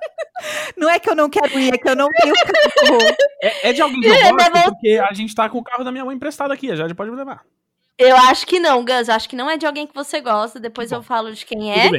[0.75, 2.99] Não é que eu não quero ir, é que eu não tenho carro.
[3.43, 5.85] É, é de alguém que eu é, gosto, porque a gente tá com o carro
[5.85, 7.45] da minha mãe emprestado aqui, a Jade pode me levar.
[8.01, 9.11] Eu acho que não, Gus.
[9.11, 10.59] Acho que não é de alguém que você gosta.
[10.59, 11.91] Depois Bom, eu falo de quem é.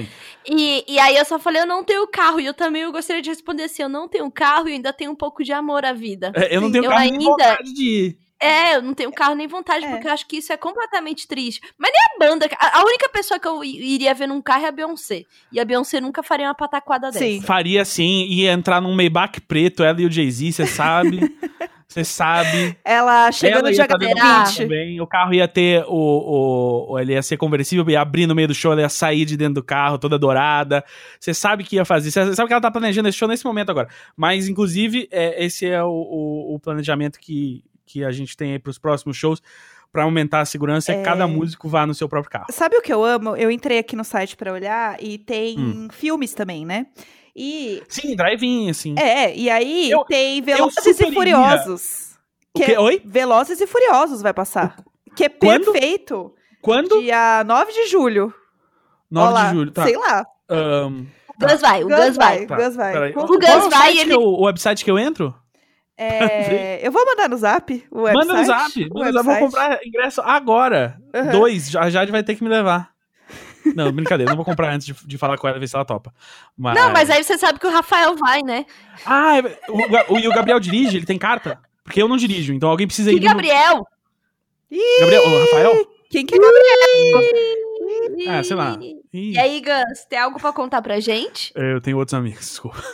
[0.50, 2.40] E, e aí eu só falei, eu não tenho carro.
[2.40, 5.12] E eu também eu gostaria de responder assim: eu não tenho carro e ainda tenho
[5.12, 6.32] um pouco de amor à vida.
[6.36, 7.18] É, eu não tenho eu carro ainda...
[7.18, 8.18] nem vontade de ir.
[8.42, 9.90] É, eu não tenho carro nem vontade, é.
[9.92, 11.62] porque eu acho que isso é completamente triste.
[11.78, 12.50] Mas nem a banda.
[12.60, 15.26] A, única pessoa que eu iria ver num carro é a Beyoncé.
[15.52, 17.36] E a Beyoncé nunca faria uma pataquada sim.
[17.36, 17.46] dessa.
[17.46, 21.20] Faria sim, ia entrar num Maybach preto, ela e o Jay-Z, você sabe.
[21.91, 22.77] Você sabe.
[22.86, 24.58] Ela chegando de H20.
[24.58, 28.47] Também, o carro ia ter o, o, Ele ia ser conversível, ia abrir no meio
[28.47, 30.86] do show, ela ia sair de dentro do carro, toda dourada.
[31.19, 32.10] Você sabe que ia fazer.
[32.10, 33.89] Você sabe que ela tá planejando esse show nesse momento agora.
[34.15, 38.60] Mas, inclusive, é, esse é o, o, o planejamento que, que a gente tem aí
[38.60, 39.41] pros próximos shows.
[39.91, 42.45] para aumentar a segurança é que cada músico vá no seu próprio carro.
[42.51, 43.36] Sabe o que eu amo?
[43.36, 45.88] Eu entrei aqui no site para olhar e tem hum.
[45.91, 46.86] filmes também, né?
[47.36, 47.82] E...
[47.88, 48.96] Sim, drive-in, assim.
[48.98, 52.17] É, e aí eu, tem Velozes e Furiosos.
[52.54, 52.78] Que o quê?
[52.78, 53.02] Oi?
[53.06, 54.76] Velozes e Furiosos vai passar.
[55.15, 55.72] Que é Quando?
[55.72, 56.34] perfeito.
[56.62, 57.00] Quando?
[57.02, 58.34] Dia 9 de julho.
[59.10, 59.84] 9 Olá, de julho, tá.
[59.84, 60.26] Sei lá.
[60.50, 62.46] Um, o Gus vai, o Gus, vai.
[62.46, 62.56] Tá.
[62.56, 63.12] Gus vai.
[63.12, 64.13] O Gus vai, ele...
[64.13, 65.34] Eu, o website que eu entro?
[65.98, 68.28] É, eu vou mandar no zap o website.
[68.28, 68.89] Manda no zap.
[68.89, 69.39] Manda no zap.
[69.39, 70.98] Vou comprar ingresso agora.
[71.13, 71.32] Uhum.
[71.32, 71.76] Dois.
[71.76, 72.90] A Jade vai ter que me levar.
[73.76, 74.32] Não, brincadeira.
[74.32, 76.13] Não vou comprar antes de, de falar com ela, ver se ela topa.
[76.58, 76.76] Mas...
[76.76, 78.65] Não, mas aí você sabe que o Rafael vai, né?
[79.06, 80.97] Ah, é, o, o, e o Gabriel dirige?
[80.97, 81.60] Ele tem carta?
[81.84, 83.19] Porque eu não dirijo, então alguém precisa que ir.
[83.19, 83.86] Gabriel?
[84.69, 85.00] No...
[85.00, 85.24] Gabriel?
[85.24, 85.88] O Rafael?
[86.10, 86.62] Quem que é Gabriel?
[88.30, 88.78] Ah, sei lá.
[89.13, 91.52] E aí, Gus, tem algo pra contar pra gente?
[91.56, 92.82] Eu tenho outros amigos, desculpa.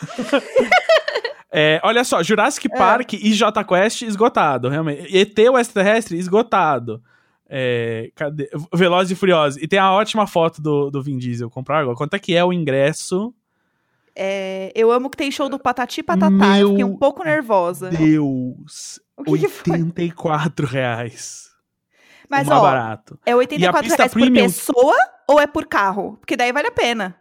[1.49, 2.77] É, olha só, Jurassic é.
[2.77, 5.17] Park e J Quest esgotado, realmente.
[5.17, 7.01] ET o extraterrestre esgotado.
[7.49, 8.49] É, cadê?
[8.73, 9.61] Velozes e Furiosos.
[9.61, 11.49] E tem a ótima foto do, do Vin Diesel.
[11.49, 11.95] Comprar agora.
[11.95, 13.33] Quanto é que é o ingresso?
[14.15, 16.29] É, eu amo que tem show do Patati Patatá.
[16.29, 17.89] Meu eu fiquei um pouco nervosa.
[17.89, 18.99] Deus.
[19.15, 21.47] O que 84 que reais.
[22.29, 23.17] Mas, ó, barato.
[23.25, 24.33] é 84 reais premium...
[24.33, 24.95] por pessoa
[25.29, 26.17] ou é por carro?
[26.17, 27.15] Porque daí vale a pena.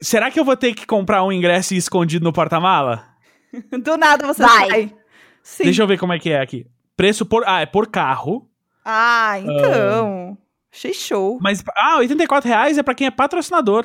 [0.00, 3.04] Será que eu vou ter que comprar um ingresso escondido no porta-mala?
[3.82, 4.68] Do nada você vai.
[4.68, 4.94] sai.
[5.42, 5.64] Sim.
[5.64, 6.66] Deixa eu ver como é que é aqui.
[6.96, 7.44] Preço por.
[7.46, 8.50] Ah, é por carro.
[8.88, 10.30] Ah, então.
[10.30, 10.38] Uh,
[10.72, 11.38] Achei show.
[11.42, 11.64] Mas.
[11.76, 13.84] Ah, 84 reais é pra quem é patrocinador.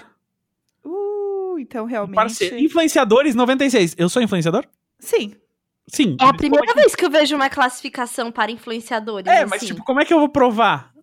[0.86, 2.16] Uh, então realmente.
[2.16, 2.60] Parceiro.
[2.60, 3.96] Influenciadores 96.
[3.98, 4.64] Eu sou influenciador?
[5.00, 5.34] Sim.
[5.88, 6.16] Sim.
[6.22, 6.80] É a primeira é que...
[6.80, 9.26] vez que eu vejo uma classificação para influenciadores.
[9.26, 9.50] É, assim.
[9.50, 10.94] mas tipo, como é que eu vou provar?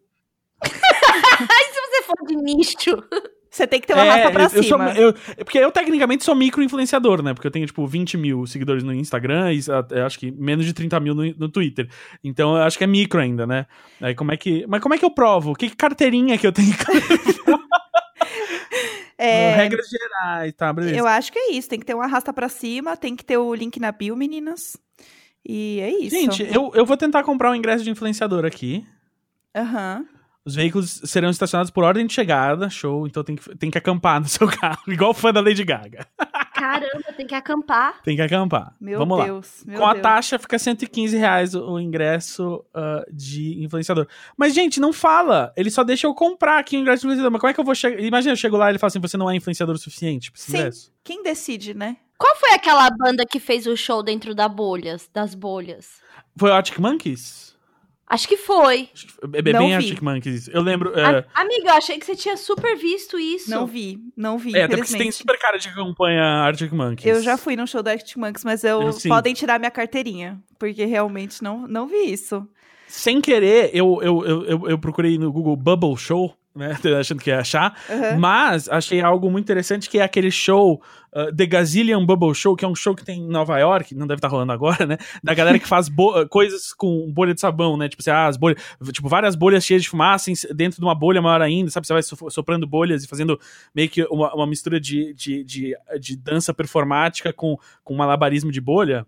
[0.65, 3.05] se você for de nicho.
[3.59, 4.91] Você tem que ter uma é, raça pra eu, cima.
[4.91, 7.35] Eu sou, eu, porque eu, tecnicamente, sou micro-influenciador, né?
[7.35, 9.61] Porque eu tenho, tipo, 20 mil seguidores no Instagram e
[10.01, 11.89] acho que menos de 30 mil no, no, Twitter.
[12.23, 13.67] Então, eu acho que é micro ainda, né?
[14.01, 14.65] Aí, como é que...
[14.69, 15.55] Mas como é que eu provo?
[15.55, 16.85] Que carteirinha que eu tenho que...
[19.21, 20.73] É, regras gerais, tá?
[20.73, 20.97] Beleza.
[20.97, 21.69] Eu acho que é isso.
[21.69, 24.77] Tem que ter uma arrasta pra cima, tem que ter o link na bio, meninas.
[25.45, 26.15] E é isso.
[26.15, 28.87] Gente, eu, eu vou tentar comprar um ingresso de influenciador aqui.
[29.57, 30.07] Aham.
[30.09, 30.18] Uhum.
[30.49, 34.19] Os veículos serão estacionados por ordem de chegada, show, então tem que, tem que acampar
[34.19, 36.07] no seu carro, igual fã da Lady Gaga.
[36.55, 38.01] Caramba, tem que acampar.
[38.03, 38.75] Tem que acampar.
[38.81, 39.75] Meu Vamos Deus, lá.
[39.75, 39.91] Com Deus.
[39.91, 44.09] a taxa fica 115 reais o ingresso uh, de influenciador.
[44.39, 45.53] Mas, gente, não fala.
[45.55, 47.31] Ele só deixa eu comprar aqui o ingresso de influenciador.
[47.31, 48.01] Mas como é que eu vou chegar?
[48.01, 50.41] Imagina, eu chego lá e ele fala assim: você não é influenciador o suficiente pra
[50.41, 50.57] esse Sim.
[50.57, 50.93] ingresso.
[51.05, 51.99] Quem decide, né?
[52.17, 56.01] Qual foi aquela banda que fez o show dentro da bolhas, das bolhas?
[56.37, 57.55] Foi o Arctic Monkeys?
[58.09, 58.89] Acho que foi.
[59.35, 60.49] É bem Arctic Monkeys.
[60.49, 60.99] Eu lembro.
[60.99, 61.27] É...
[61.35, 63.51] Amiga, eu achei que você tinha super visto isso.
[63.51, 64.57] Não vi, não vi.
[64.57, 67.05] É, até porque você tem super cara de que acompanha Arctic Monkeys.
[67.05, 70.41] Eu já fui no show do Arctic Monkeys, mas eu, eu podem tirar minha carteirinha,
[70.59, 72.49] porque realmente não, não vi isso.
[72.87, 76.77] Sem querer, eu, eu, eu, eu procurei no Google Bubble Show né?
[76.99, 77.79] Achando que ia achar.
[77.89, 78.19] Uhum.
[78.19, 80.83] Mas achei algo muito interessante que é aquele show,
[81.15, 84.07] uh, The Gazillion Bubble Show, que é um show que tem em Nova York, não
[84.07, 84.99] deve estar tá rolando agora, né?
[85.23, 85.89] Da galera que faz
[86.29, 87.89] coisas com bolha de sabão, né?
[87.89, 88.61] Tipo assim, ah, as bolhas,
[88.93, 91.87] tipo, várias bolhas cheias de fumaça dentro de uma bolha maior ainda, sabe?
[91.87, 93.39] Você vai soprando bolhas e fazendo
[93.75, 98.61] meio que uma, uma mistura de, de, de, de dança performática com, com malabarismo de
[98.61, 99.07] bolha.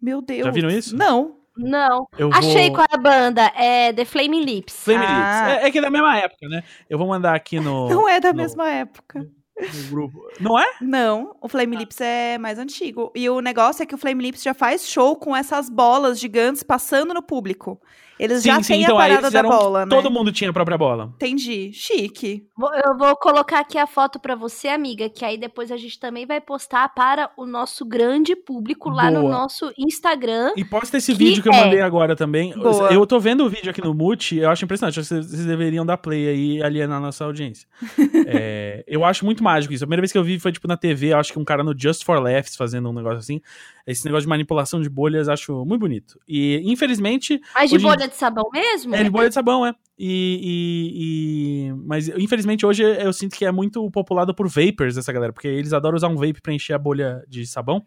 [0.00, 0.44] Meu Deus.
[0.44, 0.96] Já viram isso?
[0.96, 1.41] Não.
[1.56, 2.08] Não.
[2.16, 2.76] Eu Achei vou...
[2.76, 3.52] qual é a banda.
[3.54, 4.84] É The Flaming Lips.
[4.84, 5.48] Flaming ah.
[5.48, 5.62] Lips.
[5.62, 6.62] É, é, que é da mesma época, né?
[6.88, 7.88] Eu vou mandar aqui no.
[7.90, 9.20] Não é da no, mesma época.
[9.20, 10.18] No grupo.
[10.40, 10.66] Não é?
[10.80, 13.12] Não, o Flame Lips é mais antigo.
[13.14, 16.62] E o negócio é que o Flame Lips já faz show com essas bolas gigantes
[16.62, 17.80] passando no público.
[18.18, 19.90] Eles sim, já sim, têm então, a parada da bola, né?
[19.90, 21.12] Todo mundo tinha a própria bola.
[21.16, 21.72] Entendi.
[21.72, 22.46] Chique.
[22.84, 26.26] Eu vou colocar aqui a foto para você, amiga, que aí depois a gente também
[26.26, 29.22] vai postar para o nosso grande público lá Boa.
[29.22, 30.52] no nosso Instagram.
[30.56, 31.64] E posta esse vídeo que eu é...
[31.64, 32.52] mandei agora também.
[32.52, 32.92] Boa.
[32.92, 35.02] Eu tô vendo o vídeo aqui no Mute, eu acho impressionante.
[35.02, 37.66] Vocês, vocês deveriam dar play aí e alienar a nossa audiência.
[38.26, 39.84] é, eu acho muito mágico isso.
[39.84, 41.64] A primeira vez que eu vi foi tipo na TV, eu acho que um cara
[41.64, 43.40] no Just for Laughs fazendo um negócio assim.
[43.86, 46.20] Esse negócio de manipulação de bolhas acho muito bonito.
[46.28, 47.40] E, infelizmente.
[47.54, 48.94] Mas de bolha de sabão mesmo?
[48.94, 49.74] É, de bolha de sabão, é.
[49.98, 55.12] E, e, e, Mas, infelizmente, hoje eu sinto que é muito populado por vapers essa
[55.12, 57.84] galera, porque eles adoram usar um vape pra encher a bolha de sabão.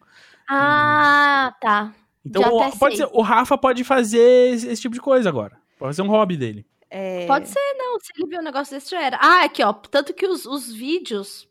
[0.50, 1.60] Ah, e...
[1.62, 1.94] tá.
[2.26, 5.58] Então, o, pode ser, o Rafa pode fazer esse, esse, tipo de coisa agora.
[5.78, 6.66] Pode ser um hobby dele.
[6.90, 7.28] É...
[7.28, 8.00] Pode ser, não.
[8.00, 9.18] Se ele viu um negócio desse, já era.
[9.18, 9.72] Ah, aqui, ó.
[9.74, 11.48] Tanto que os, os vídeos,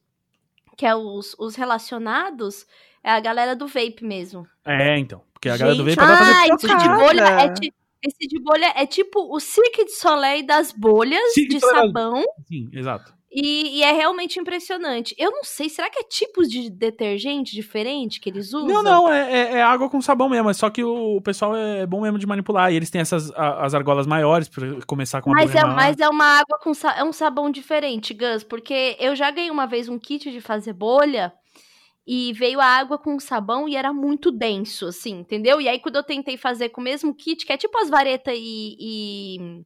[0.76, 2.66] que é os, os relacionados,
[3.04, 4.48] é a galera do vape mesmo.
[4.64, 5.22] É, então.
[5.32, 7.83] Porque a Gente, galera do vape fazer ah, esse de bolha é tipo.
[8.04, 12.22] Esse de bolha é tipo o Cirque de Soleil das bolhas Cirque de sabão.
[12.46, 13.14] Sim, exato.
[13.36, 15.12] E, e, é realmente impressionante.
[15.18, 18.68] Eu não sei, será que é tipos de detergente diferente que eles usam?
[18.68, 20.48] Não, não, é, é, é água com sabão mesmo.
[20.48, 22.72] É só que o, o, pessoal é bom mesmo de manipular.
[22.72, 25.98] E eles têm essas a, as argolas maiores para começar com a mas é, mas
[25.98, 29.88] é uma água com é um sabão diferente, Gus, porque eu já ganhei uma vez
[29.88, 31.32] um kit de fazer bolha
[32.06, 35.60] e veio a água com sabão e era muito denso, assim, entendeu?
[35.60, 38.34] E aí quando eu tentei fazer com o mesmo kit, que é tipo as varetas
[38.36, 39.64] e, e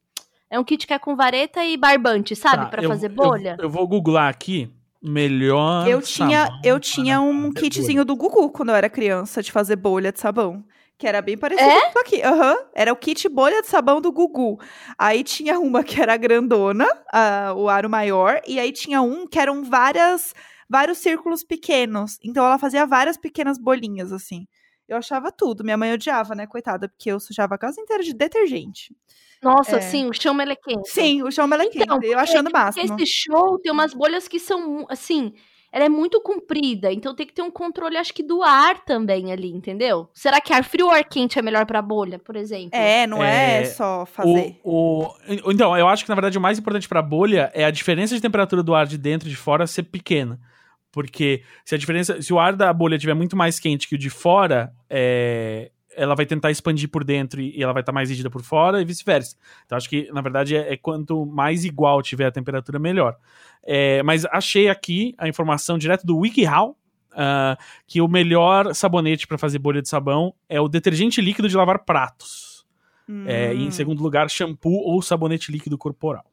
[0.50, 2.64] é um kit que é com vareta e barbante, sabe?
[2.64, 3.56] Tá, para fazer bolha.
[3.58, 4.70] Eu, eu, vou googlar aqui.
[5.00, 5.86] Melhor.
[5.86, 8.04] Eu tinha, eu tinha um kitzinho bolha.
[8.04, 10.64] do Gugu quando eu era criança de fazer bolha de sabão.
[10.96, 11.92] Que era bem parecido é?
[11.92, 12.16] com aqui.
[12.16, 12.56] Uhum.
[12.74, 14.58] Era o kit bolha de sabão do Gugu.
[14.98, 18.40] Aí tinha uma que era grandona, uh, o aro maior.
[18.44, 20.34] E aí tinha um que eram várias,
[20.68, 22.18] vários círculos pequenos.
[22.22, 24.46] Então ela fazia várias pequenas bolinhas, assim.
[24.88, 25.62] Eu achava tudo.
[25.62, 28.94] Minha mãe odiava, né, coitada, porque eu sujava a casa inteira de detergente.
[29.42, 29.80] Nossa, é.
[29.80, 30.88] sim, o chão melequento.
[30.88, 31.82] Sim, o chão melequento.
[31.82, 32.96] Então, eu achando o máximo.
[32.98, 35.32] Esse show tem umas bolhas que são, assim,
[35.70, 39.30] ela é muito comprida, então tem que ter um controle, acho que do ar também
[39.30, 40.08] ali, entendeu?
[40.14, 42.70] Será que ar frio ou ar quente é melhor para bolha, por exemplo?
[42.72, 44.58] É, não é, é só fazer.
[44.64, 47.70] O, o, então, eu acho que na verdade o mais importante para bolha é a
[47.70, 50.40] diferença de temperatura do ar de dentro e de fora ser pequena.
[50.90, 53.98] Porque se a diferença, se o ar da bolha estiver muito mais quente que o
[53.98, 58.08] de fora, é, ela vai tentar expandir por dentro e ela vai estar tá mais
[58.08, 59.36] rígida por fora e vice-versa.
[59.66, 63.16] Então acho que, na verdade, é, é, quanto mais igual tiver a temperatura, melhor.
[63.62, 66.76] É, mas achei aqui a informação direto do WikiHow,
[67.12, 71.56] uh, que o melhor sabonete para fazer bolha de sabão é o detergente líquido de
[71.56, 72.66] lavar pratos.
[73.08, 73.24] Hum.
[73.26, 73.72] É, e em hum.
[73.72, 76.24] segundo lugar, shampoo ou sabonete líquido corporal.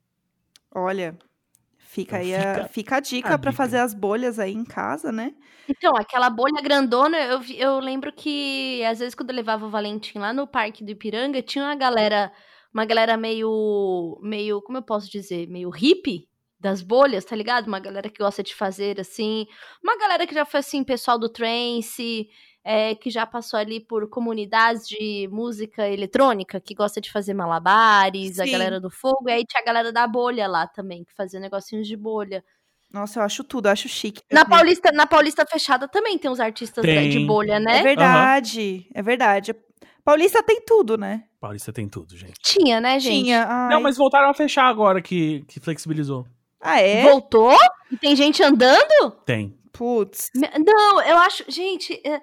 [0.73, 1.17] Olha,
[1.95, 5.34] Fica aí a, fica a dica para fazer as bolhas aí em casa, né?
[5.65, 10.17] Então, aquela bolha grandona, eu, eu lembro que às vezes quando eu levava o Valentim
[10.17, 12.34] lá no parque do Ipiranga, tinha uma galera,
[12.73, 16.27] uma galera meio, meio, como eu posso dizer, meio hippie
[16.65, 17.67] das bolhas, tá ligado?
[17.67, 19.45] Uma galera que gosta de fazer assim,
[19.84, 22.28] uma galera que já foi assim, pessoal do trance,
[22.63, 28.38] é, que já passou ali por comunidades de música eletrônica, que gosta de fazer malabares,
[28.38, 28.41] Sim.
[28.41, 31.39] a galera do fogo, e aí tinha a galera da bolha lá também, que fazia
[31.39, 32.43] negocinhos de bolha.
[32.91, 34.21] Nossa, eu acho tudo, eu acho chique.
[34.32, 37.10] Na Paulista, na Paulista Fechada também tem uns artistas tem.
[37.10, 37.80] de bolha, né?
[37.80, 38.91] É verdade, uhum.
[38.95, 39.56] é verdade.
[40.04, 41.25] Paulista tem tudo, né?
[41.39, 42.39] Paulista tem tudo, gente.
[42.41, 43.25] Tinha, né, gente?
[43.25, 43.45] Tinha.
[43.47, 43.69] Ai.
[43.69, 46.25] Não, mas voltaram a fechar agora que, que flexibilizou.
[46.61, 47.03] Ah, é?
[47.03, 47.55] Voltou?
[47.91, 49.11] E tem gente andando?
[49.25, 49.57] Tem.
[49.71, 50.31] Putz.
[50.33, 51.43] Não, eu acho.
[51.49, 52.21] Gente, é,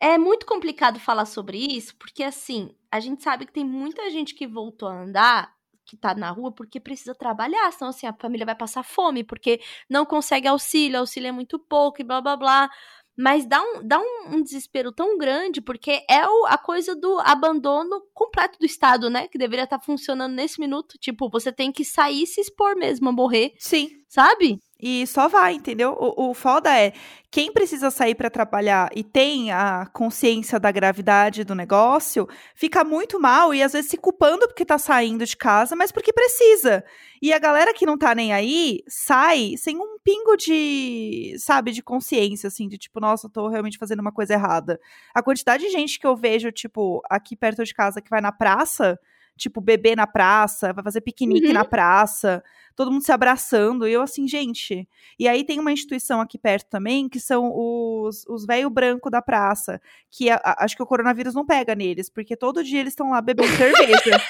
[0.00, 4.34] é muito complicado falar sobre isso, porque assim, a gente sabe que tem muita gente
[4.34, 5.52] que voltou a andar,
[5.84, 9.60] que tá na rua, porque precisa trabalhar, senão assim, a família vai passar fome, porque
[9.88, 12.70] não consegue auxílio, auxílio é muito pouco e blá blá blá.
[13.18, 17.18] Mas dá um, dá um, um desespero tão grande, porque é o, a coisa do
[17.18, 19.26] abandono completo do Estado, né?
[19.26, 20.96] Que deveria estar tá funcionando nesse minuto.
[21.00, 23.54] Tipo, você tem que sair se expor mesmo a morrer.
[23.58, 23.90] Sim.
[24.08, 24.58] Sabe?
[24.80, 25.94] E só vai, entendeu?
[25.98, 26.92] O, o foda é,
[27.32, 33.20] quem precisa sair para trabalhar e tem a consciência da gravidade do negócio, fica muito
[33.20, 36.84] mal e às vezes se culpando porque tá saindo de casa, mas porque precisa.
[37.20, 41.82] E a galera que não tá nem aí, sai sem um pingo de, sabe, de
[41.82, 44.80] consciência, assim, de tipo, nossa, tô realmente fazendo uma coisa errada.
[45.12, 48.32] A quantidade de gente que eu vejo, tipo, aqui perto de casa que vai na
[48.32, 48.96] praça
[49.38, 51.52] tipo, beber na praça, vai fazer piquenique uhum.
[51.54, 52.42] na praça,
[52.78, 53.88] todo mundo se abraçando.
[53.88, 54.88] E eu, assim, gente.
[55.18, 59.20] E aí tem uma instituição aqui perto também, que são os, os velho branco da
[59.20, 62.92] praça, que a, a, acho que o coronavírus não pega neles, porque todo dia eles
[62.92, 64.22] estão lá bebendo cerveja.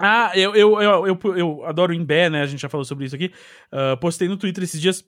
[0.00, 2.42] Ah, eu, eu, eu, eu, eu adoro o Imbé, né?
[2.42, 3.32] A gente já falou sobre isso aqui.
[3.72, 5.04] Uh, postei no Twitter esses dias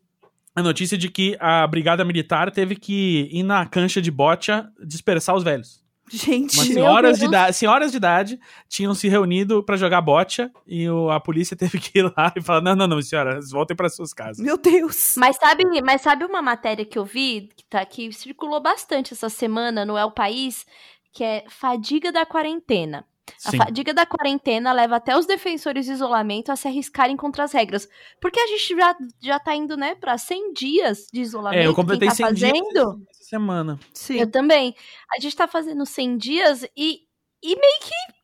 [0.54, 5.34] a notícia de que a Brigada Militar teve que ir na cancha de bocha dispersar
[5.34, 5.84] os velhos.
[6.10, 11.10] Gente, senhoras de, idade, senhoras de idade tinham se reunido para jogar bocha e o,
[11.10, 14.12] a polícia teve que ir lá e falar: não, não, não, senhoras, voltem para suas
[14.12, 14.44] casas.
[14.44, 15.14] Meu Deus!
[15.16, 19.28] Mas sabe, mas sabe uma matéria que eu vi que, tá, que circulou bastante essa
[19.28, 20.66] semana no El País,
[21.12, 23.04] que é Fadiga da Quarentena.
[23.44, 27.52] A fadiga da quarentena leva até os defensores de isolamento a se arriscarem contra as
[27.52, 27.88] regras.
[28.20, 31.62] Porque a gente já, já tá indo, né, pra 100 dias de isolamento.
[31.62, 32.52] É, eu completei tá 100 fazendo.
[32.52, 33.78] dias essa semana.
[33.92, 34.20] Sim.
[34.20, 34.74] Eu também.
[35.16, 37.00] A gente tá fazendo 100 dias e,
[37.42, 38.18] e meio que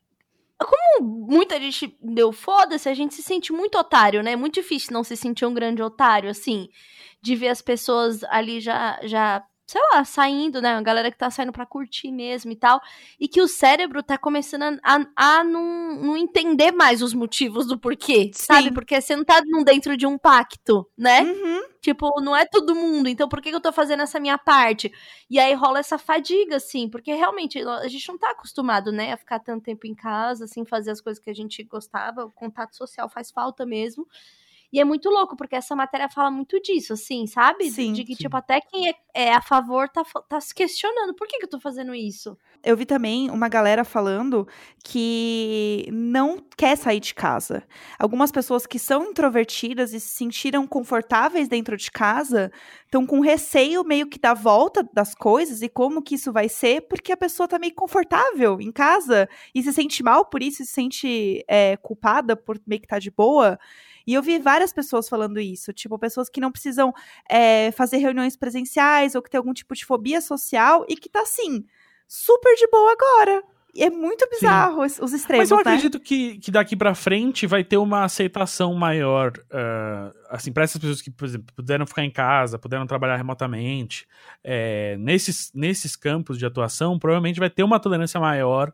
[0.59, 4.33] como muita gente deu foda-se, a gente se sente muito otário, né?
[4.33, 6.69] É muito difícil não se sentir um grande otário, assim,
[7.21, 10.75] de ver as pessoas ali já, já sei lá, saindo, né?
[10.75, 12.81] Uma galera que tá saindo pra curtir mesmo e tal.
[13.19, 17.67] E que o cérebro tá começando a, a, a não, não entender mais os motivos
[17.67, 18.45] do porquê, Sim.
[18.47, 18.73] sabe?
[18.73, 21.23] Porque você não tá dentro de um pacto, né?
[21.23, 21.63] Uhum.
[21.81, 24.91] Tipo, não é todo mundo, então por que, que eu tô fazendo essa minha parte?
[25.29, 29.19] E aí rola essa fadiga, assim, porque realmente a gente não tá acostumado, né, a
[29.19, 32.75] ficar tanto tempo em casa, assim, fazer as coisas que a gente gostava, o contato
[32.75, 34.09] social faz falta mesmo.
[34.75, 37.71] E é muito louco, porque essa matéria fala muito disso, assim, sabe?
[37.71, 37.93] Sim.
[37.93, 38.25] De que, sim.
[38.25, 41.15] tipo, até quem é, é, a favor tá, tá se questionando.
[41.15, 42.37] Por que, que eu tô fazendo isso?
[42.61, 44.49] Eu vi também uma galera falando
[44.83, 47.63] que não quer sair de casa.
[47.97, 52.51] Algumas pessoas que são introvertidas e se sentiram confortáveis dentro de casa
[52.85, 56.81] estão com receio meio que da volta das coisas e como que isso vai ser,
[56.89, 60.67] porque a pessoa tá meio confortável em casa e se sente mal por isso, se
[60.67, 63.57] sente é, culpada por meio que tá de boa.
[64.07, 66.93] E eu vi várias pessoas falando isso, tipo, pessoas que não precisam
[67.29, 71.23] é, fazer reuniões presenciais ou que tem algum tipo de fobia social e que tá
[71.23, 71.65] assim,
[72.07, 73.43] super de boa agora.
[73.75, 75.51] E é muito bizarro os, os extremos.
[75.51, 75.63] Mas eu né?
[75.63, 80.81] acredito que, que daqui para frente vai ter uma aceitação maior, uh, assim, para essas
[80.81, 84.07] pessoas que, por exemplo, puderam ficar em casa, puderam trabalhar remotamente.
[84.45, 88.73] É, nesses, nesses campos de atuação, provavelmente vai ter uma tolerância maior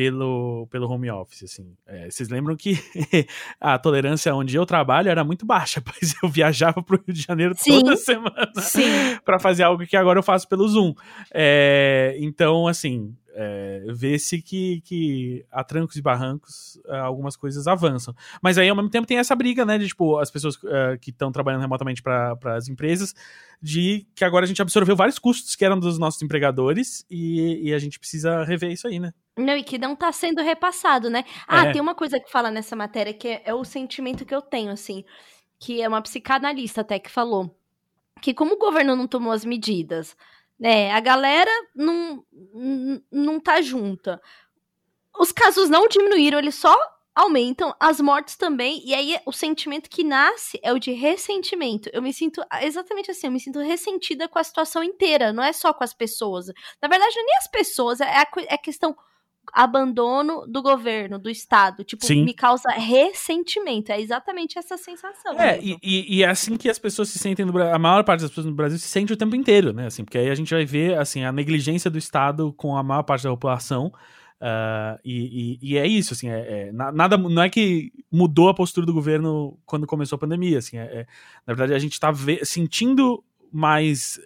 [0.00, 1.76] pelo, pelo home office, assim.
[1.86, 2.72] É, vocês lembram que
[3.60, 7.54] a tolerância onde eu trabalho era muito baixa, pois eu viajava pro Rio de Janeiro
[7.54, 8.50] sim, toda semana
[9.26, 10.94] para fazer algo que agora eu faço pelo Zoom.
[11.34, 18.14] É, então, assim, é, vê-se que, que a trancos e barrancos é, algumas coisas avançam.
[18.42, 21.10] Mas aí, ao mesmo tempo, tem essa briga, né, de, tipo, as pessoas uh, que
[21.10, 23.14] estão trabalhando remotamente para as empresas,
[23.60, 27.74] de que agora a gente absorveu vários custos que eram dos nossos empregadores e, e
[27.74, 29.12] a gente precisa rever isso aí, né?
[29.40, 31.24] Não, e que não tá sendo repassado, né?
[31.46, 31.72] Ah, é.
[31.72, 34.70] tem uma coisa que fala nessa matéria que é, é o sentimento que eu tenho,
[34.70, 35.04] assim,
[35.58, 37.54] que é uma psicanalista até que falou
[38.20, 40.16] que como o governo não tomou as medidas,
[40.58, 42.24] né, a galera não,
[43.10, 44.20] não tá junta.
[45.18, 46.76] Os casos não diminuíram, eles só
[47.14, 51.90] aumentam, as mortes também, e aí o sentimento que nasce é o de ressentimento.
[51.92, 55.52] Eu me sinto exatamente assim, eu me sinto ressentida com a situação inteira, não é
[55.52, 56.46] só com as pessoas.
[56.80, 58.96] Na verdade, nem as pessoas, é a, é a questão
[59.52, 61.84] abandono do governo, do Estado.
[61.84, 62.24] Tipo, Sim.
[62.24, 63.90] me causa ressentimento.
[63.92, 65.38] É exatamente essa sensação.
[65.38, 67.74] É, e, e, é assim que as pessoas se sentem no Brasil.
[67.74, 69.86] A maior parte das pessoas no Brasil se sente o tempo inteiro, né?
[69.86, 73.02] Assim, porque aí a gente vai ver assim, a negligência do Estado com a maior
[73.02, 73.92] parte da população.
[74.40, 78.54] Uh, e, e, e, é isso, assim, é, é, nada, não é que mudou a
[78.54, 81.06] postura do governo quando começou a pandemia, assim, é, é
[81.46, 82.10] na verdade a gente está
[82.42, 83.22] sentindo
[83.52, 84.18] mais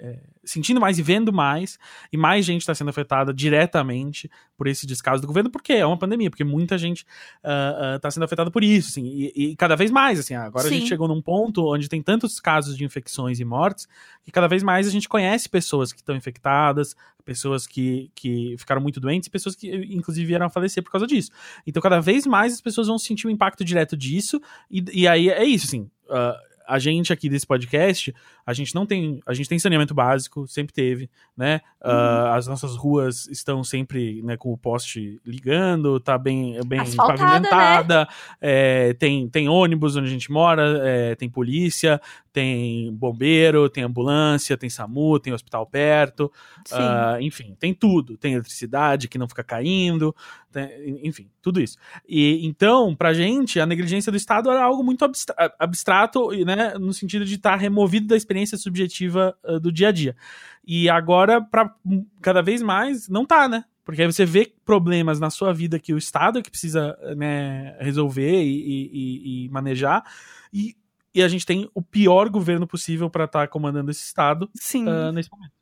[0.00, 1.78] é, sentindo mais e vendo mais,
[2.12, 5.98] e mais gente está sendo afetada diretamente por esse descaso do governo, porque é uma
[5.98, 7.04] pandemia, porque muita gente
[7.36, 10.68] está uh, uh, sendo afetada por isso, assim, e, e, cada vez mais, assim, agora
[10.68, 10.74] Sim.
[10.74, 13.86] a gente chegou num ponto onde tem tantos casos de infecções e mortes,
[14.24, 18.80] que cada vez mais a gente conhece pessoas que estão infectadas, pessoas que, que ficaram
[18.80, 21.30] muito doentes, pessoas que inclusive vieram a falecer por causa disso.
[21.66, 25.28] Então cada vez mais as pessoas vão sentir o impacto direto disso, e, e aí
[25.28, 29.20] é isso, assim, uh, a gente aqui desse podcast, a gente não tem.
[29.26, 31.62] A gente tem saneamento básico, sempre teve, né?
[31.82, 31.90] Uhum.
[31.90, 38.00] Uh, as nossas ruas estão sempre né, com o poste ligando, tá bem, bem pavimentada.
[38.00, 38.06] Né?
[38.40, 41.98] É, tem, tem ônibus onde a gente mora, é, tem polícia,
[42.32, 46.30] tem bombeiro, tem ambulância, tem SAMU, tem hospital perto.
[46.70, 48.18] Uh, enfim, tem tudo.
[48.18, 50.14] Tem eletricidade que não fica caindo,
[51.02, 51.76] enfim, tudo isso.
[52.08, 55.04] E então, pra gente, a negligência do Estado era algo muito
[55.58, 59.92] abstrato, né, no sentido de estar tá removido da experiência subjetiva uh, do dia a
[59.92, 60.16] dia.
[60.66, 61.74] E agora, para
[62.20, 63.64] cada vez mais, não tá, né?
[63.84, 67.74] Porque aí você vê problemas na sua vida que o Estado é que precisa né,
[67.80, 70.04] resolver e, e, e manejar.
[70.52, 70.76] E
[71.14, 75.12] e a gente tem o pior governo possível para estar tá comandando esse estado uh,
[75.12, 75.52] nesse momento.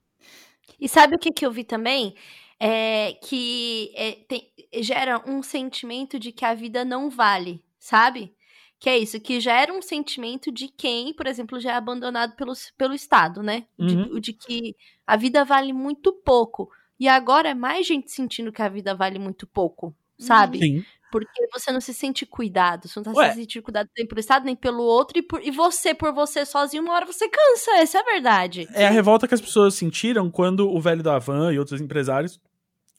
[0.79, 2.15] E sabe o que, que eu vi também?
[2.59, 4.51] É que é, tem,
[4.83, 8.35] gera um sentimento de que a vida não vale, sabe?
[8.79, 12.53] Que é isso, que gera um sentimento de quem, por exemplo, já é abandonado pelo,
[12.77, 13.67] pelo Estado, né?
[13.79, 14.15] Uhum.
[14.15, 16.71] De, de que a vida vale muito pouco.
[16.99, 20.59] E agora é mais gente sentindo que a vida vale muito pouco, sabe?
[20.59, 20.85] Sim.
[21.11, 22.89] Porque você não se sente cuidado.
[22.89, 23.31] Você não tá Ué.
[23.31, 25.19] se sentindo cuidado nem pelo Estado, nem pelo outro.
[25.19, 27.71] E, por, e você, por você sozinho, uma hora você cansa.
[27.77, 28.69] Essa é a verdade.
[28.73, 32.41] É a revolta que as pessoas sentiram quando o velho da Van e outros empresários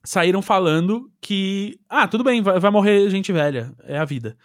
[0.03, 3.73] saíram falando que, ah, tudo bem, vai, vai morrer gente velha.
[3.83, 4.37] É a vida.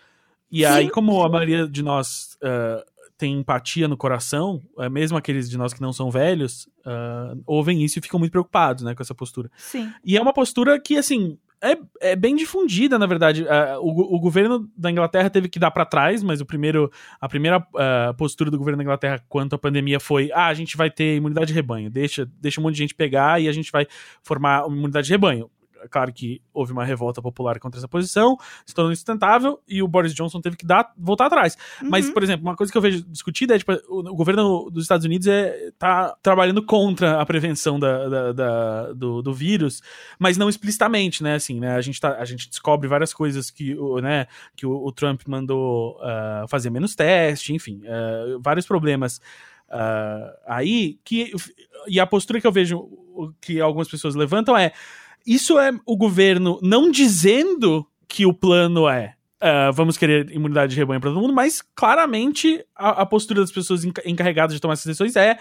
[0.51, 0.65] E Sim.
[0.67, 2.85] aí, como a maioria de nós uh,
[3.17, 7.83] tem empatia no coração, uh, mesmo aqueles de nós que não são velhos, uh, ouvem
[7.83, 9.51] isso e ficam muito preocupados, né, com essa postura.
[9.57, 9.91] Sim.
[10.05, 13.45] E é uma postura que, assim, é, é bem difundida, na verdade.
[13.45, 17.29] Uh, o, o, governo da Inglaterra teve que dar para trás, mas o primeiro, a
[17.29, 20.91] primeira uh, postura do governo da Inglaterra quanto à pandemia foi: ah, a gente vai
[20.91, 23.87] ter imunidade de rebanho, deixa, deixa um monte de gente pegar e a gente vai
[24.23, 25.49] formar uma imunidade de rebanho.
[25.91, 30.15] Claro que houve uma revolta popular contra essa posição, se tornou insustentável e o Boris
[30.15, 31.57] Johnson teve que dar, voltar atrás.
[31.83, 31.91] Uhum.
[31.91, 35.05] Mas, por exemplo, uma coisa que eu vejo discutida é, tipo, o, governo dos Estados
[35.05, 39.83] Unidos é, tá trabalhando contra a prevenção da, da, da do, do, vírus,
[40.19, 43.75] mas não explicitamente, né, assim, né, a gente, tá, a gente descobre várias coisas que,
[43.75, 44.27] o, né,
[44.57, 49.21] que o, o Trump mandou uh, fazer menos teste, enfim, uh, vários problemas
[49.69, 51.33] uh, aí, que,
[51.87, 52.89] e a postura que eu vejo
[53.41, 54.73] que algumas pessoas levantam é,
[55.27, 60.79] isso é o governo não dizendo que o plano é Uh, vamos querer imunidade de
[60.79, 64.87] rebanho para todo mundo, mas claramente a, a, postura das pessoas encarregadas de tomar essas
[64.87, 65.37] decisões é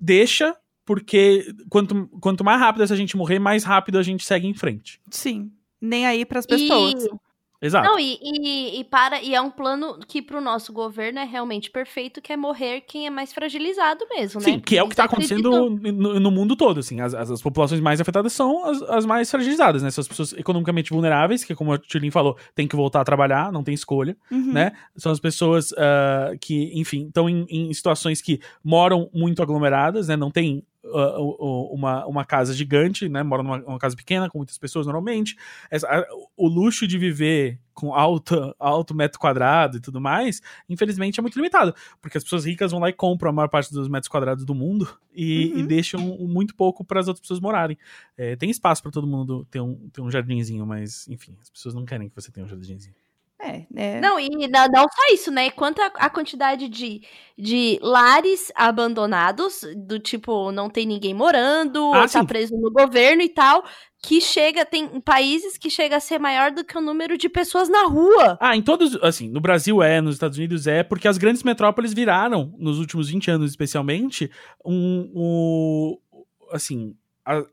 [0.00, 0.52] deixa,
[0.84, 5.00] porque quanto, quanto mais rápido essa gente morrer, mais rápido a gente segue em frente.
[5.12, 5.52] Sim.
[5.80, 7.04] Nem aí para as pessoas.
[7.04, 7.08] E
[7.60, 7.88] Exato.
[7.88, 11.70] Não, e, e, e, para, e é um plano que pro nosso governo é realmente
[11.70, 14.62] perfeito, que é morrer quem é mais fragilizado mesmo, Sim, né?
[14.64, 17.00] que é o que tá acontecendo no, no, mundo todo, assim.
[17.00, 19.90] As, as, as, populações mais afetadas são as, as, mais fragilizadas, né?
[19.90, 23.50] São as pessoas economicamente vulneráveis, que como a Tulin falou, tem que voltar a trabalhar,
[23.50, 24.52] não tem escolha, uhum.
[24.52, 24.72] né?
[24.96, 30.16] São as pessoas uh, que, enfim, estão em, em situações que moram muito aglomeradas, né?
[30.16, 33.22] Não tem uh, uma, uma casa gigante, né?
[33.22, 35.36] Mora numa, numa, casa pequena, com muitas pessoas normalmente.
[35.70, 36.06] Essa, a,
[36.36, 41.36] o luxo de viver com alto, alto metro quadrado e tudo mais, infelizmente é muito
[41.36, 41.74] limitado.
[42.00, 44.54] Porque as pessoas ricas vão lá e compram a maior parte dos metros quadrados do
[44.54, 45.58] mundo e, uhum.
[45.58, 47.76] e deixam muito pouco para as outras pessoas morarem.
[48.16, 51.74] É, tem espaço para todo mundo ter um, ter um jardinzinho, mas enfim, as pessoas
[51.74, 52.94] não querem que você tenha um jardinzinho.
[53.40, 54.00] É, é.
[54.00, 55.50] Não, e não, não, só isso, né?
[55.50, 57.02] Quanto a, a, quantidade de,
[57.36, 62.24] de lares abandonados, do tipo, não tem ninguém morando, ah, tá sim.
[62.24, 63.62] preso no governo e tal,
[64.02, 67.68] que chega, tem países que chega a ser maior do que o número de pessoas
[67.68, 68.38] na rua.
[68.40, 71.92] Ah, em todos, assim, no Brasil é, nos Estados Unidos é, porque as grandes metrópoles
[71.92, 74.30] viraram, nos últimos 20 anos especialmente,
[74.64, 75.98] um, um
[76.52, 77.44] assim, a,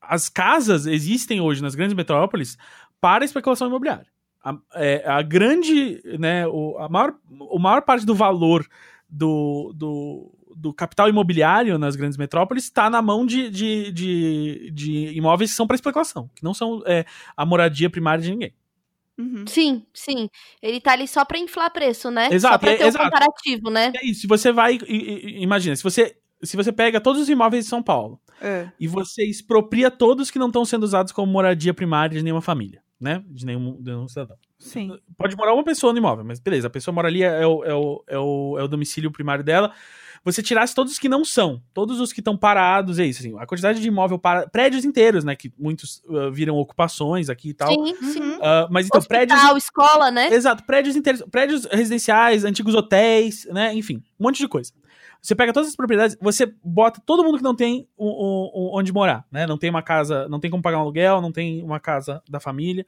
[0.00, 2.56] as casas existem hoje nas grandes metrópoles
[2.98, 4.06] para especulação imobiliária
[4.48, 8.66] a, é, a grande, né, o, a maior, o maior parte do valor
[9.08, 15.16] do, do, do capital imobiliário nas grandes metrópoles está na mão de, de, de, de,
[15.16, 17.04] imóveis que são para especulação, que não são é,
[17.36, 18.54] a moradia primária de ninguém.
[19.18, 19.44] Uhum.
[19.48, 20.30] Sim, sim.
[20.62, 22.28] Ele tá ali só para inflar preço, né?
[22.30, 22.54] Exato.
[22.54, 23.04] Só pra é, ter é, um exato.
[23.04, 23.92] comparativo, né?
[23.96, 24.20] É isso.
[24.20, 24.78] Se você vai.
[24.86, 28.70] Imagina, se você, se você pega todos os imóveis de São Paulo é.
[28.78, 32.80] e você expropria todos que não estão sendo usados como moradia primária de nenhuma família
[33.00, 33.22] né?
[33.26, 34.36] De nenhum, de nenhum cidadão.
[34.58, 34.98] Sim.
[35.16, 37.74] Pode morar uma pessoa no imóvel, mas beleza, a pessoa mora ali, é o, é
[37.74, 39.72] o, é o, é o domicílio primário dela.
[40.24, 43.38] Você tirasse todos os que não são, todos os que estão parados, é isso, assim,
[43.38, 47.54] a quantidade de imóvel para prédios inteiros, né, que muitos uh, viram ocupações aqui e
[47.54, 47.72] tal.
[47.72, 48.32] Sim, sim.
[48.34, 50.32] Uh, mas então Hospital, prédios, escola, né?
[50.32, 54.72] Exato, prédios inteiros, prédios residenciais, antigos hotéis, né, enfim, um monte de coisa.
[55.20, 58.70] Você pega todas as propriedades, você bota todo mundo que não tem um, um, um,
[58.74, 59.46] onde morar, né?
[59.46, 62.40] Não tem uma casa, não tem como pagar um aluguel, não tem uma casa da
[62.40, 62.86] família.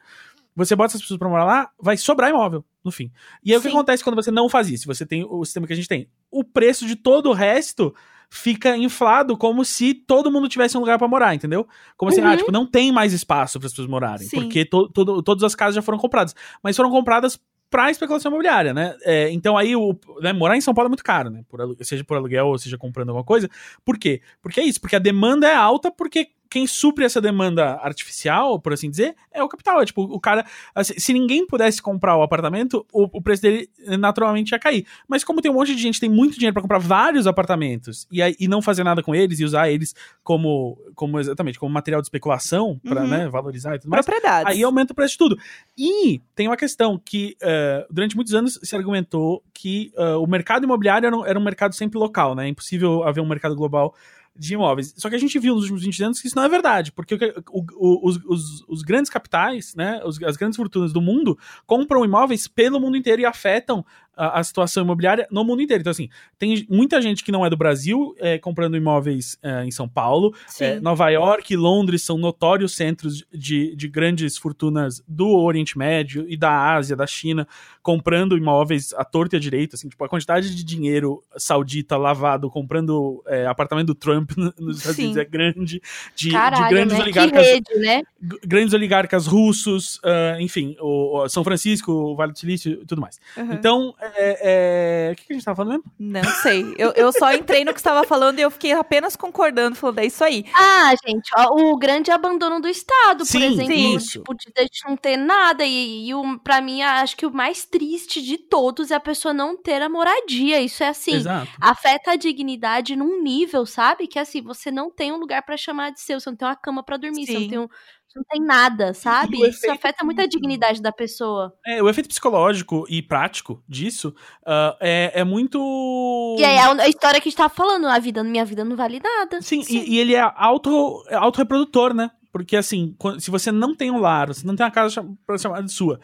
[0.54, 3.10] Você bota essas pessoas pra morar lá, vai sobrar imóvel, no fim.
[3.42, 3.58] E aí Sim.
[3.58, 4.86] o que acontece quando você não faz isso?
[4.86, 6.08] Você tem o sistema que a gente tem.
[6.30, 7.94] O preço de todo o resto
[8.30, 11.66] fica inflado como se todo mundo tivesse um lugar para morar, entendeu?
[11.96, 12.30] Como assim, ah, uhum.
[12.30, 14.42] ah, tipo, não tem mais espaço para as pessoas morarem, Sim.
[14.42, 16.34] porque to, to, todas as casas já foram compradas.
[16.62, 17.40] Mas foram compradas
[17.70, 18.96] para especulação imobiliária, né?
[19.02, 21.42] É, então aí o né, morar em São Paulo é muito caro, né?
[21.48, 23.48] Por, seja por aluguel ou seja comprando alguma coisa.
[23.84, 24.20] Por quê?
[24.42, 28.72] Porque é isso, porque a demanda é alta porque quem supre essa demanda artificial, por
[28.72, 29.80] assim dizer, é o capital.
[29.80, 30.44] É tipo, o cara.
[30.74, 34.84] Assim, se ninguém pudesse comprar o apartamento, o, o, preço dele naturalmente ia cair.
[35.06, 38.20] Mas como tem um monte de gente tem muito dinheiro para comprar vários apartamentos e,
[38.20, 39.94] aí, e não fazer nada com eles e usar eles
[40.24, 43.08] como, como exatamente, como material de especulação para uhum.
[43.08, 44.00] né, valorizar e tudo mais.
[44.48, 45.38] Aí aumenta o preço de tudo.
[45.78, 50.64] E tem uma questão que uh, durante muitos anos se argumentou que uh, o mercado
[50.64, 52.46] imobiliário era um, era um mercado sempre local, né?
[52.46, 53.94] É impossível haver um mercado global
[54.36, 54.94] de imóveis.
[54.96, 57.14] Só que a gente viu nos últimos 20 anos que isso não é verdade, porque
[57.50, 62.04] o, o, os, os, os, grandes capitais, né, os, as grandes fortunas do mundo compram
[62.04, 63.84] imóveis pelo mundo inteiro e afetam
[64.16, 65.80] a, a, situação imobiliária no mundo inteiro.
[65.80, 66.08] Então, assim,
[66.38, 70.34] tem muita gente que não é do Brasil é, comprando imóveis é, em São Paulo.
[70.60, 76.26] É, Nova York e Londres são notórios centros de, de grandes fortunas do Oriente Médio
[76.28, 77.46] e da Ásia, da China,
[77.82, 79.76] comprando imóveis à torta e à direita.
[79.76, 84.98] Assim, tipo, a quantidade de dinheiro saudita lavado comprando é, apartamento do Trump nos Estados.
[84.98, 85.82] Unidos é grande.
[86.14, 87.02] De, Caralho, de grandes né?
[87.02, 87.46] oligarcas.
[87.46, 88.02] Rede, né?
[88.44, 93.00] Grandes oligarcas russos, uh, enfim, o, o, São Francisco, o Vale do Silício e tudo
[93.00, 93.18] mais.
[93.36, 93.52] Uhum.
[93.52, 95.12] Então, é, é...
[95.12, 96.28] O que, a gente tava falando mesmo?
[96.28, 96.74] Não sei.
[96.78, 100.06] Eu, eu só entrei no que estava falando e eu fiquei apenas concordando, falando, é
[100.06, 100.44] isso aí.
[100.54, 103.96] Ah, gente, ó, o grande abandono do Estado, Sim, por exemplo.
[103.96, 104.18] Isso.
[104.18, 105.64] Tipo, de a gente não ter nada.
[105.64, 109.34] E, e o, pra mim, acho que o mais triste de todos é a pessoa
[109.34, 110.60] não ter a moradia.
[110.60, 111.50] Isso é assim, Exato.
[111.60, 114.06] afeta a dignidade num nível, sabe?
[114.06, 116.56] Que assim, você não tem um lugar para chamar de seu, você não tem uma
[116.56, 117.32] cama para dormir, Sim.
[117.32, 117.68] você não tem um
[118.16, 119.40] não tem nada, sabe?
[119.48, 121.54] Isso afeta muito a dignidade da pessoa.
[121.66, 126.36] É, o efeito psicológico e prático disso uh, é, é muito.
[126.38, 129.00] E aí, a história que a gente tava falando, a vida, minha vida não vale
[129.00, 129.40] nada.
[129.40, 129.78] Sim, Sim.
[129.78, 132.10] E, e, ele é auto, é auto-reprodutor, né?
[132.32, 135.62] Porque, assim, se você não tem um lar, você não tem uma casa pra chamar
[135.62, 136.00] de sua,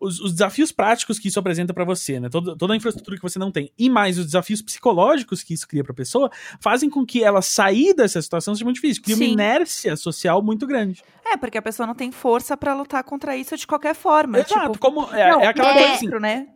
[0.00, 2.28] os, os desafios práticos que isso apresenta para você, né?
[2.28, 5.68] Toda, toda a infraestrutura que você não tem, e mais os desafios psicológicos que isso
[5.68, 6.30] cria pra pessoa,
[6.60, 9.02] fazem com que ela sair dessa situação seja muito difícil.
[9.02, 9.24] Cria Sim.
[9.24, 11.02] uma inércia social muito grande.
[11.24, 14.38] É, porque a pessoa não tem força para lutar contra isso de qualquer forma.
[14.38, 16.48] Exato, tipo, como é, não, é aquela é, coisa assim, né?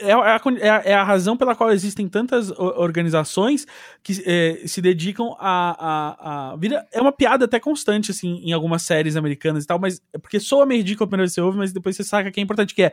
[0.00, 3.66] É, é, a, é, é, a, razão pela qual existem tantas organizações
[4.02, 6.56] que é, se dedicam a, a, a.
[6.92, 10.38] É uma piada até constante, assim, em algumas séries americanas e tal, mas é porque
[10.38, 12.42] soa meio ridículo a primeira vez que você ouve, mas depois você saca que é
[12.42, 12.92] importante, que é.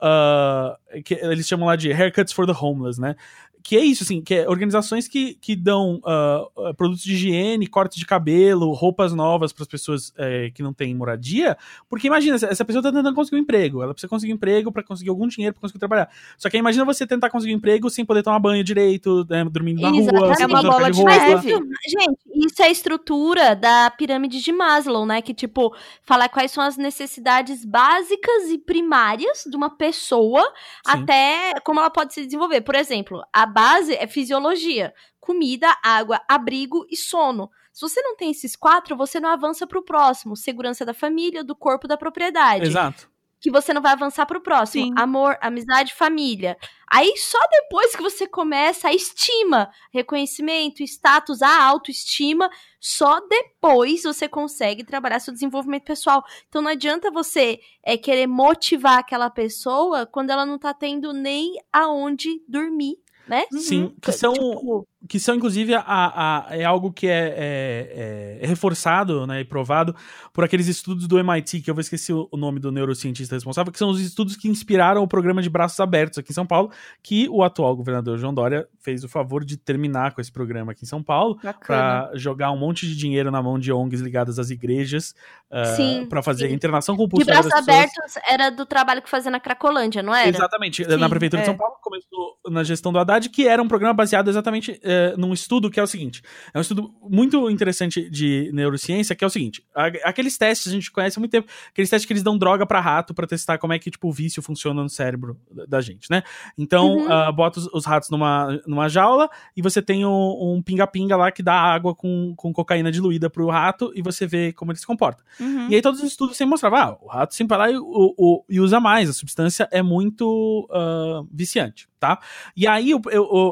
[0.00, 3.16] Uh, que eles chamam lá de haircuts for the homeless, né?
[3.62, 7.98] Que é isso, assim, que é organizações que, que dão uh, produtos de higiene, cortes
[7.98, 11.56] de cabelo, roupas novas para as pessoas é, que não têm moradia,
[11.88, 14.82] porque imagina, essa pessoa está tentando conseguir um emprego, ela precisa conseguir um emprego para
[14.82, 16.10] conseguir algum dinheiro para conseguir trabalhar.
[16.36, 19.80] Só que imagina você tentar conseguir um emprego sem poder tomar banho direito, né, dormindo
[19.80, 21.50] na rua, é uma bola de neve.
[21.86, 26.64] Gente, isso é a estrutura da pirâmide de Maslow, né, que tipo, fala quais são
[26.64, 30.50] as necessidades básicas e primárias de uma pessoa Sim.
[30.84, 32.62] até como ela pode se desenvolver.
[32.62, 37.50] Por exemplo, a base é fisiologia: comida, água, abrigo e sono.
[37.72, 41.42] Se você não tem esses quatro, você não avança para o próximo: segurança da família,
[41.42, 42.66] do corpo, da propriedade.
[42.66, 43.10] Exato.
[43.40, 44.94] Que você não vai avançar para o próximo: Sim.
[44.96, 46.56] amor, amizade, família.
[46.86, 54.28] Aí só depois que você começa a estima, reconhecimento, status, a autoestima, só depois você
[54.28, 56.22] consegue trabalhar seu desenvolvimento pessoal.
[56.48, 61.54] Então não adianta você é, querer motivar aquela pessoa quando ela não tá tendo nem
[61.72, 63.44] aonde dormir né?
[63.52, 63.96] Sim, uhum.
[64.00, 64.86] que são, tipo...
[65.08, 69.94] que são inclusive, a, a, é algo que é, é, é, reforçado né, e provado
[70.32, 73.78] por aqueles estudos do MIT, que eu vou esquecer o nome do neurocientista responsável, que
[73.78, 76.70] são os estudos que inspiraram o programa de braços abertos aqui em São Paulo,
[77.02, 80.84] que o atual governador João Dória fez o favor de terminar com esse programa aqui
[80.84, 84.50] em São Paulo, para jogar um monte de dinheiro na mão de ONGs ligadas às
[84.50, 85.14] igrejas,
[85.50, 86.54] uh, para fazer sim.
[86.54, 87.42] internação compulsória.
[87.42, 90.28] De braços abertos era do trabalho que fazia na Cracolândia, não era?
[90.28, 91.44] Exatamente, sim, na Prefeitura é.
[91.44, 95.16] de São Paulo, começou na gestão do Haddad, que era um programa baseado exatamente é,
[95.16, 96.22] num estudo que é o seguinte:
[96.52, 99.64] é um estudo muito interessante de neurociência, que é o seguinte:
[100.04, 102.80] aqueles testes a gente conhece há muito tempo, aqueles testes que eles dão droga para
[102.80, 105.38] rato para testar como é que tipo, o vício funciona no cérebro
[105.68, 106.22] da gente, né?
[106.56, 107.28] Então, uhum.
[107.28, 111.30] uh, bota os, os, ratos numa, numa jaula e você tem um pinga-pinga um lá
[111.30, 114.86] que dá água com, com cocaína diluída pro rato e você vê como ele se
[114.86, 115.22] comporta.
[115.40, 115.68] Uhum.
[115.68, 118.14] E aí todos os estudos sempre mostravam: ah, o rato sempre vai lá e, o,
[118.16, 122.18] o, e usa mais, a substância é muito uh, viciante tá?
[122.56, 122.90] E aí,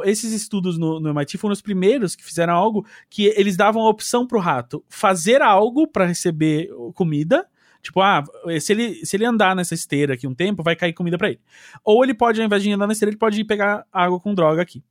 [0.05, 3.89] esses estudos no, no, MIT foram os primeiros que fizeram algo que eles davam a
[3.89, 7.47] opção pro rato fazer algo para receber comida,
[7.83, 8.22] Tipo, ah,
[8.61, 11.41] se ele, se ele andar nessa esteira aqui um tempo, vai cair comida para ele.
[11.83, 14.35] Ou ele pode, ao invés de andar na esteira, ele pode ir pegar água com
[14.35, 14.83] droga aqui.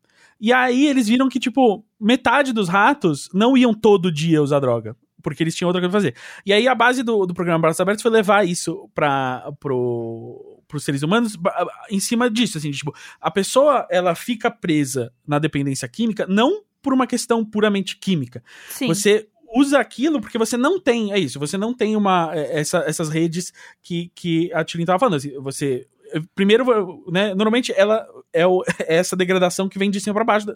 [0.42, 4.96] E aí eles viram que, tipo, metade dos ratos não iam todo dia usar droga.
[5.22, 6.16] Porque eles tinham outra coisa pra fazer.
[6.46, 10.84] E aí a base do, do programa Braços Abertos foi levar isso para pro, pros
[10.84, 11.36] seres humanos
[11.90, 16.94] em cima disso, assim, tipo, a pessoa, ela fica presa na dependência química não por
[16.94, 18.44] uma questão puramente química.
[18.70, 18.88] Sim.
[18.88, 22.80] Você usa aquilo porque você não tem, é isso, você não tem uma, é, essa,
[22.80, 23.52] essas redes
[23.82, 25.88] que, que a Tilly tava falando, assim, você
[26.36, 26.66] primeiro,
[27.12, 30.48] né, normalmente ela é, o, é, essa degradação que vem de cima para baixo,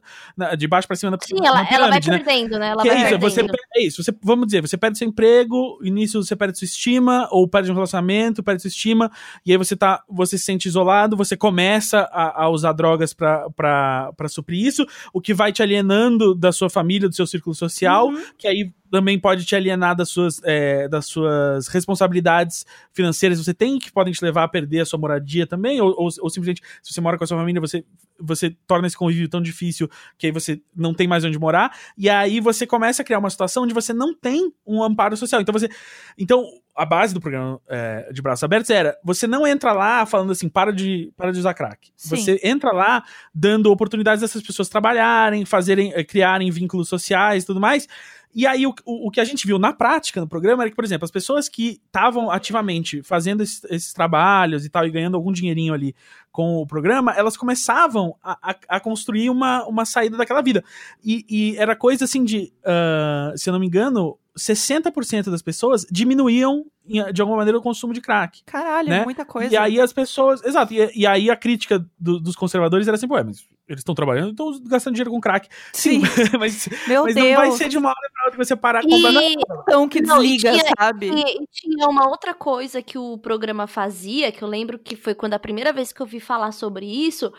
[0.57, 2.23] de baixo para cima da Sim, ela, pirâmide, ela vai né?
[2.23, 2.67] perdendo, né?
[2.69, 3.41] Ela que vai é isso, você,
[3.75, 7.47] é isso, você, vamos dizer, você perde seu emprego, início você perde sua estima, ou
[7.47, 9.11] perde um relacionamento, perde sua estima,
[9.45, 14.13] e aí você tá, você se sente isolado, você começa a, a usar drogas para
[14.29, 18.23] suprir isso, o que vai te alienando da sua família, do seu círculo social, uhum.
[18.37, 22.63] que aí também pode te alienar das suas, é, das suas responsabilidades
[22.93, 26.09] financeiras você tem, que podem te levar a perder a sua moradia também, ou, ou,
[26.21, 27.83] ou, simplesmente, se você mora com a sua família, você,
[28.19, 32.07] você torna esse convívio tão difícil que aí você não tem mais onde morar, e
[32.07, 35.41] aí você começa a criar uma situação onde você não tem um amparo social.
[35.41, 35.67] Então você.
[36.15, 40.31] Então, a base do programa é, de braços abertos era você não entra lá falando
[40.31, 41.89] assim, para de, para de usar crack.
[41.95, 42.15] Sim.
[42.15, 47.59] Você entra lá dando oportunidades dessas pessoas trabalharem, fazerem, eh, criarem vínculos sociais e tudo
[47.59, 47.87] mais.
[48.35, 50.75] E aí, o, o, o, que a gente viu na prática no programa era que,
[50.75, 55.15] por exemplo, as pessoas que estavam ativamente fazendo esses, esses, trabalhos e tal, e ganhando
[55.15, 55.95] algum dinheirinho ali
[56.31, 60.63] com o programa, elas começavam a, a, a construir uma, uma saída daquela vida.
[61.03, 65.85] E, e era coisa assim de, uh, se eu não me engano, 60% das pessoas
[65.91, 66.65] diminuíam
[67.13, 68.41] de alguma maneira o consumo de crack.
[68.45, 69.03] Caralho, né?
[69.03, 69.53] muita coisa.
[69.53, 70.43] E aí as pessoas.
[70.43, 70.73] Exato.
[70.73, 74.31] E, e aí a crítica do, dos conservadores era assim, ué, mas eles estão trabalhando,
[74.31, 75.47] estão gastando dinheiro com crack.
[75.71, 76.01] Sim,
[76.39, 77.27] mas, Meu mas Deus.
[77.29, 79.35] não vai ser de uma hora pra outra que você parar com E...
[79.61, 81.09] Então que Não, e desliga, tinha- sabe?
[81.09, 85.15] E, e tinha uma outra coisa que o programa fazia, que eu lembro que foi
[85.15, 87.31] quando a primeira vez que eu vi falar sobre isso,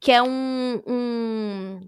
[0.00, 1.80] que é um, um,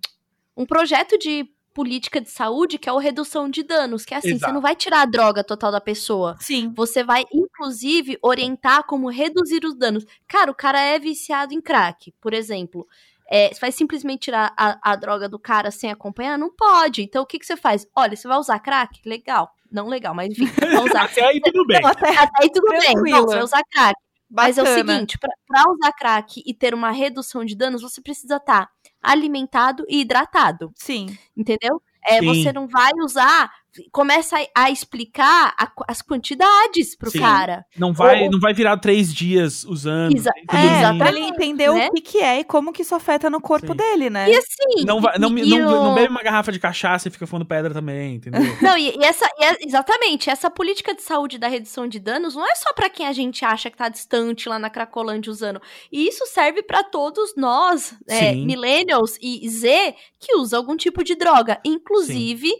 [0.56, 4.30] um projeto de política de saúde que é o redução de danos, que é assim,
[4.30, 4.52] você Exato.
[4.52, 6.36] não vai tirar a droga total da pessoa.
[6.40, 6.72] Sim.
[6.74, 10.04] Você vai, inclusive, orientar como reduzir os danos.
[10.26, 12.84] Cara, o cara é viciado em crack, por exemplo.
[13.30, 16.38] É, você vai simplesmente tirar a, a droga do cara sem acompanhar?
[16.38, 17.02] Não pode.
[17.02, 17.86] Então, o que, que você faz?
[17.94, 19.00] Olha, você vai usar crack?
[19.04, 19.50] Legal.
[19.70, 21.04] Não legal, mas enfim, vai usar.
[21.04, 21.80] Até aí tudo bem.
[21.82, 22.94] Não, até Até aí tudo bem.
[22.94, 23.94] Não, você vai usar crack.
[24.30, 24.92] Mas é o bacana.
[24.92, 28.68] seguinte, pra, pra usar crack e ter uma redução de danos, você precisa estar
[29.02, 31.16] alimentado e hidratado, Sim.
[31.36, 31.80] entendeu?
[32.06, 32.26] É, Sim.
[32.26, 33.50] você não vai usar,
[33.92, 37.20] começa a, a explicar a as quantidades pro Sim.
[37.20, 37.64] cara.
[37.76, 40.14] Não vai, Ou- não vai virar três dias usando.
[40.16, 41.86] Exa- é, pra ele entender né?
[41.88, 43.76] o que, que é e como que isso afeta no corpo Sim.
[43.76, 44.28] dele, né?
[44.30, 44.84] E assim.
[44.84, 47.46] Não, vai, não, e- não, e não bebe uma garrafa de cachaça e fica fumando
[47.46, 48.40] pedra também, entendeu?
[48.62, 52.34] Não, e, e essa, e é- exatamente, essa política de saúde da redução de danos
[52.34, 55.60] não é só pra quem a gente acha que tá distante lá na Cracolândia usando.
[55.92, 58.46] E isso serve pra todos nós, é, Sim.
[58.46, 62.50] millennials e Z, que usa algum tipo de droga, inclusive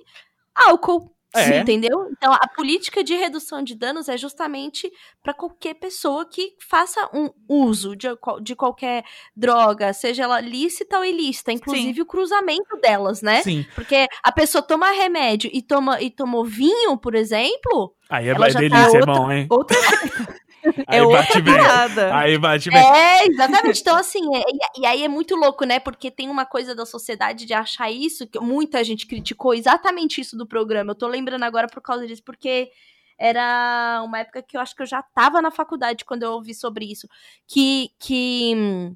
[0.66, 1.14] álcool.
[1.36, 1.59] É.
[1.59, 2.09] Entendeu?
[2.11, 4.90] Então, a política de redução de danos é justamente
[5.22, 8.09] pra qualquer pessoa que faça um uso de,
[8.40, 9.04] de qualquer
[9.36, 13.42] droga, seja ela lícita ou ilícita, inclusive o cruzamento delas, né?
[13.42, 13.66] Sim.
[13.74, 17.94] Porque a pessoa toma remédio e, toma, e tomou vinho, por exemplo.
[18.09, 19.46] Aí é, Ela é tá delícia, outra- irmão, hein?
[19.50, 19.76] Outra,
[20.86, 21.56] Aí é outra bate bem.
[21.56, 22.16] parada.
[22.16, 22.78] Aí bate bem.
[22.78, 23.80] É, exatamente.
[23.80, 25.78] Então, assim, é- e, e aí é muito louco, né?
[25.78, 30.36] Porque tem uma coisa da sociedade de achar isso, que muita gente criticou exatamente isso
[30.36, 30.92] do programa.
[30.92, 32.70] Eu tô lembrando agora por causa disso, porque
[33.18, 36.54] era uma época que eu acho que eu já tava na faculdade quando eu ouvi
[36.54, 37.09] sobre isso.
[37.46, 37.90] Que.
[37.98, 38.94] que hum,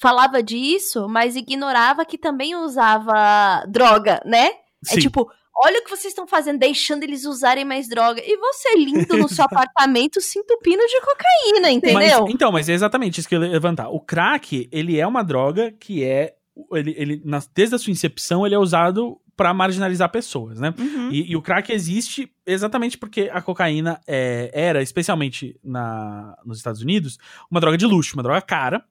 [0.00, 4.46] falava disso, mas ignorava que também usava droga, né?
[4.88, 5.00] É Sim.
[5.00, 8.20] tipo, olha o que vocês estão fazendo, deixando eles usarem mais droga.
[8.24, 12.22] E você lindo no seu apartamento se entupindo de cocaína, entendeu?
[12.24, 13.88] Mas, então, mas é exatamente isso que eu ia levantar.
[13.88, 16.34] O crack, ele é uma droga que é.
[16.72, 20.74] Ele, ele, na- desde a sua incepção, ele é usado pra marginalizar pessoas, né?
[20.78, 21.10] Uhum.
[21.10, 26.82] E, e o crack existe exatamente porque a cocaína é- era, especialmente na, nos Estados
[26.82, 27.18] Unidos,
[27.50, 28.84] uma droga de luxo, uma droga cara.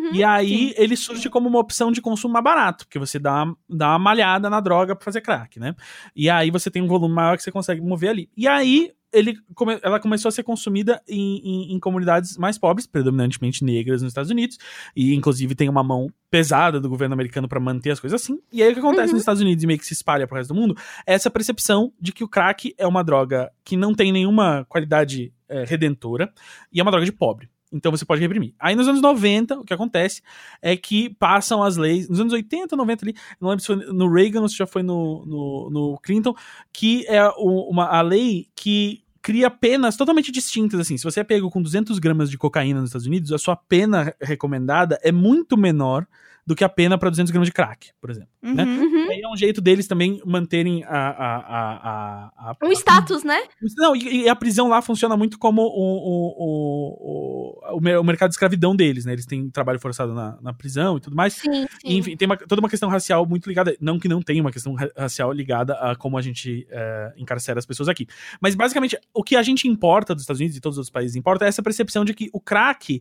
[0.00, 3.42] Uhum, e aí ele surge como uma opção de consumo mais barato, porque você dá
[3.44, 5.74] uma, dá uma malhada na droga pra fazer crack, né?
[6.16, 8.30] E aí você tem um volume maior que você consegue mover ali.
[8.36, 9.36] E aí ele
[9.82, 14.30] ela começou a ser consumida em, em- em comunidades mais pobres, predominantemente negras nos Estados
[14.30, 14.56] Unidos,
[14.94, 18.38] e inclusive tem uma mão pesada do governo americano pra manter as coisas assim.
[18.52, 19.12] E aí o que acontece Uhum.
[19.14, 21.92] nos Estados Unidos e meio que se espalha pro resto do mundo é essa percepção
[22.00, 26.32] de que o crack é uma droga que não tem nenhuma qualidade eh, redentora
[26.72, 27.48] e é uma droga de pobre.
[27.72, 28.54] Então você pode reprimir.
[28.58, 30.22] Aí nos anos 90, o que acontece
[30.60, 34.12] é que passam as leis, nos anos 80, 90 ali, não lembro se foi no
[34.12, 36.34] Reagan ou se já foi no, no, no Clinton,
[36.72, 40.96] que é uma, a lei que cria penas totalmente distintas, assim.
[40.96, 44.14] Se você é pego com 200 gramas de cocaína nos Estados Unidos, a sua pena
[44.20, 46.06] recomendada é muito menor
[46.50, 48.28] do que a pena para 200 gramas de crack, por exemplo.
[48.42, 48.64] né?
[48.64, 48.80] Uhum.
[48.82, 49.06] Uhum.
[49.06, 50.88] E aí é um jeito deles também manterem a.
[50.98, 53.40] a, a, a, Um status, né?
[53.76, 58.30] Não, e, e a prisão lá funciona muito como o, o, o, o, o mercado
[58.30, 59.12] de escravidão deles, né?
[59.12, 61.34] Eles têm trabalho forçado na, na prisão e tudo mais.
[61.34, 63.76] Sim, E, enfim, tem uma- toda uma questão racial muito ligada.
[63.80, 67.60] Não que não tenha uma questão ra- racial ligada a como a gente é, encarcera
[67.60, 68.06] as pessoas aqui.
[68.40, 71.14] Mas basicamente, o que a gente importa dos Estados Unidos e todos os outros países
[71.14, 73.00] importa é essa percepção de que o crack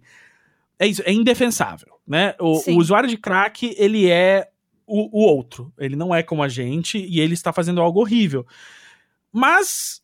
[0.80, 2.36] é isso, é indefensável, né?
[2.40, 4.50] O, o usuário de crack, ele é
[4.88, 5.72] o, o outro.
[5.78, 8.46] Ele não é como a gente e ele está fazendo algo horrível.
[9.32, 10.02] Mas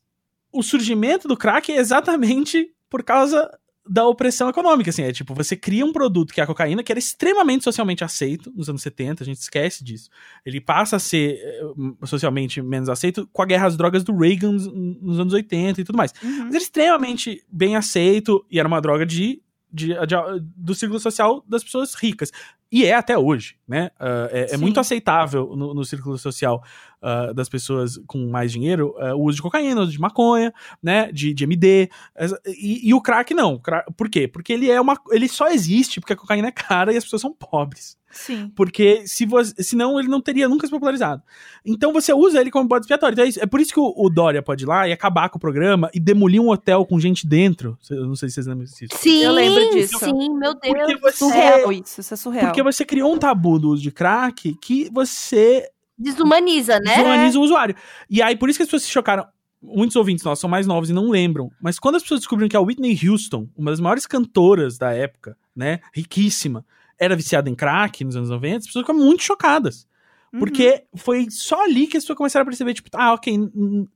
[0.52, 3.50] o surgimento do crack é exatamente por causa
[3.88, 6.90] da opressão econômica, assim, é tipo, você cria um produto que é a cocaína, que
[6.90, 10.10] era extremamente socialmente aceito nos anos 70, a gente esquece disso.
[10.44, 11.62] Ele passa a ser eh,
[12.04, 15.84] socialmente menos aceito com a guerra às drogas do Reagan nos- nos anos 80 e
[15.84, 16.12] tudo mais.
[16.20, 16.46] Uhum.
[16.46, 19.40] Mas era extremamente bem aceito e era uma droga de,
[19.72, 22.30] de- de- do círculo social das pessoas ricas.
[22.70, 23.90] E é até hoje, né?
[23.98, 26.62] Ah, é, é muito aceitável no, no círculo social
[27.00, 30.52] ah, das pessoas com mais dinheiro ah, o uso de cocaína, o uso de maconha,
[30.82, 31.10] né?
[31.12, 31.88] De, de MD.
[32.14, 33.60] essa- E, e o crack não.
[33.96, 34.26] Por quê?
[34.26, 34.98] Porque ele é uma.
[35.12, 37.96] Ele só existe porque a cocaína é cara e as pessoas são pobres.
[38.08, 38.50] Sim.
[38.56, 41.22] Porque se você, senão ele não teria nunca se popularizado.
[41.64, 43.12] Então você usa ele como bode expiatório.
[43.12, 43.42] Então é, isso.
[43.42, 45.90] É por isso que o, o Dória pode ir lá e acabar com o programa
[45.92, 47.76] e demolir um hotel com gente dentro.
[47.90, 48.86] Eu não sei se vocês lembram disso.
[48.94, 49.98] Sim, Eu lembro disso.
[49.98, 50.74] sim, meu Deus.
[50.74, 52.46] Porque você, Surreal isso, isso é surreal.
[52.56, 56.96] Porque você criou um tabu do uso de crack que você Desumaniza, né?
[56.96, 57.74] desumaniza o usuário.
[58.08, 59.26] E aí, por isso que as pessoas se chocaram.
[59.62, 61.50] Muitos ouvintes nossos são mais novos e não lembram.
[61.60, 65.36] Mas quando as pessoas descobriram que a Whitney Houston, uma das maiores cantoras da época,
[65.54, 66.64] né, riquíssima,
[66.98, 69.86] era viciada em crack nos anos 90, as pessoas ficam muito chocadas.
[70.32, 70.40] Uhum.
[70.40, 73.38] Porque foi só ali que as pessoas começaram a perceber, tipo, ah, ok,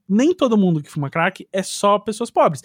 [0.09, 2.63] nem todo mundo que fuma crack é só pessoas pobres.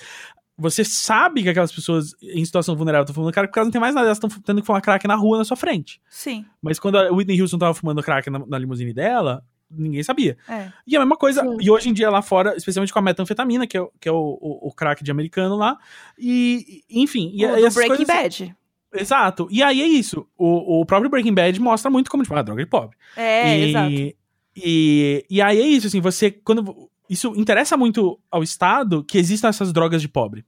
[0.59, 3.81] Você sabe que aquelas pessoas em situação vulnerável estão fumando crack porque elas não têm
[3.81, 6.01] mais nada, elas estão tendo que fumar crack na rua na sua frente.
[6.09, 6.47] Sim.
[6.63, 10.37] Mas quando a Whitney Houston tava fumando crack na, na limusine dela, ninguém sabia.
[10.49, 10.73] É.
[10.87, 11.57] E a mesma coisa, Sim.
[11.61, 14.39] e hoje em dia lá fora, especialmente com a metanfetamina, que é, que é o,
[14.41, 15.77] o, o crack de americano lá,
[16.19, 17.31] e enfim.
[17.35, 18.57] E, o e Breaking coisas, Bad.
[18.95, 19.49] Exato.
[19.51, 20.27] E aí é isso.
[20.39, 22.97] O, o próprio Breaking Bad mostra muito como, tipo, a ah, droga de pobre.
[23.17, 24.17] É, e, exato.
[24.57, 26.91] E, e aí é isso, assim, você, quando...
[27.09, 30.45] Isso interessa muito ao Estado que existam essas drogas de pobre.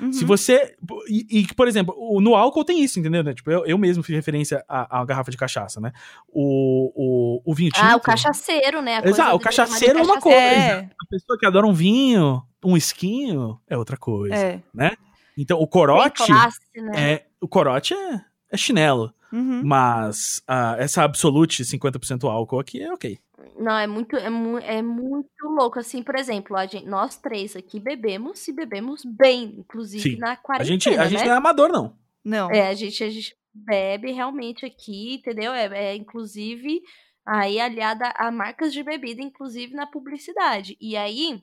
[0.00, 0.12] Uhum.
[0.12, 0.76] Se você.
[1.08, 3.22] E, e, por exemplo, no álcool tem isso, entendeu?
[3.22, 3.34] Né?
[3.34, 5.92] Tipo, eu, eu mesmo fiz referência à, à garrafa de cachaça, né?
[6.28, 7.84] O, o, o vinho tinto.
[7.84, 9.00] Ah, o cachaceiro, né?
[9.04, 10.38] Exato, o cachaceiro é uma coisa.
[10.38, 10.78] É.
[10.80, 14.36] A pessoa que adora um vinho, um esquinho, é outra coisa.
[14.36, 14.62] É.
[14.72, 14.92] Né?
[15.36, 16.26] Então, o corote.
[16.26, 17.12] Classe, né?
[17.12, 18.20] é, o corote é,
[18.52, 19.12] é chinelo.
[19.32, 19.62] Uhum.
[19.64, 23.18] Mas uh, essa absolute 50% álcool aqui é ok.
[23.56, 25.78] Não, é muito, é, mu é muito louco.
[25.78, 30.18] Assim, por exemplo, a gente, nós três aqui bebemos e bebemos bem, inclusive Sim.
[30.18, 30.62] na quarentena.
[30.62, 31.08] A gente, a né?
[31.08, 31.96] gente não é amador, não.
[32.24, 32.50] Não.
[32.50, 35.52] É, a gente, a gente bebe realmente aqui, entendeu?
[35.52, 36.82] É, é inclusive
[37.26, 40.76] aí aliada a marcas de bebida, inclusive na publicidade.
[40.80, 41.42] E aí,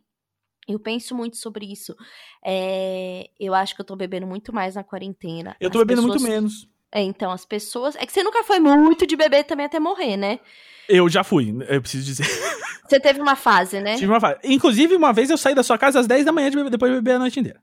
[0.68, 1.96] eu penso muito sobre isso.
[2.44, 5.56] É, eu acho que eu tô bebendo muito mais na quarentena.
[5.60, 6.22] Eu tô As bebendo pessoas...
[6.22, 6.75] muito menos.
[6.96, 7.94] É, então, as pessoas.
[7.98, 10.40] É que você nunca foi muito de beber também até morrer, né?
[10.88, 12.24] Eu já fui, eu preciso dizer.
[12.88, 13.96] Você teve uma fase, né?
[13.96, 14.38] Tive uma fase.
[14.44, 16.92] Inclusive, uma vez eu saí da sua casa às 10 da manhã de beber, depois
[16.92, 17.60] de beber a noite inteira.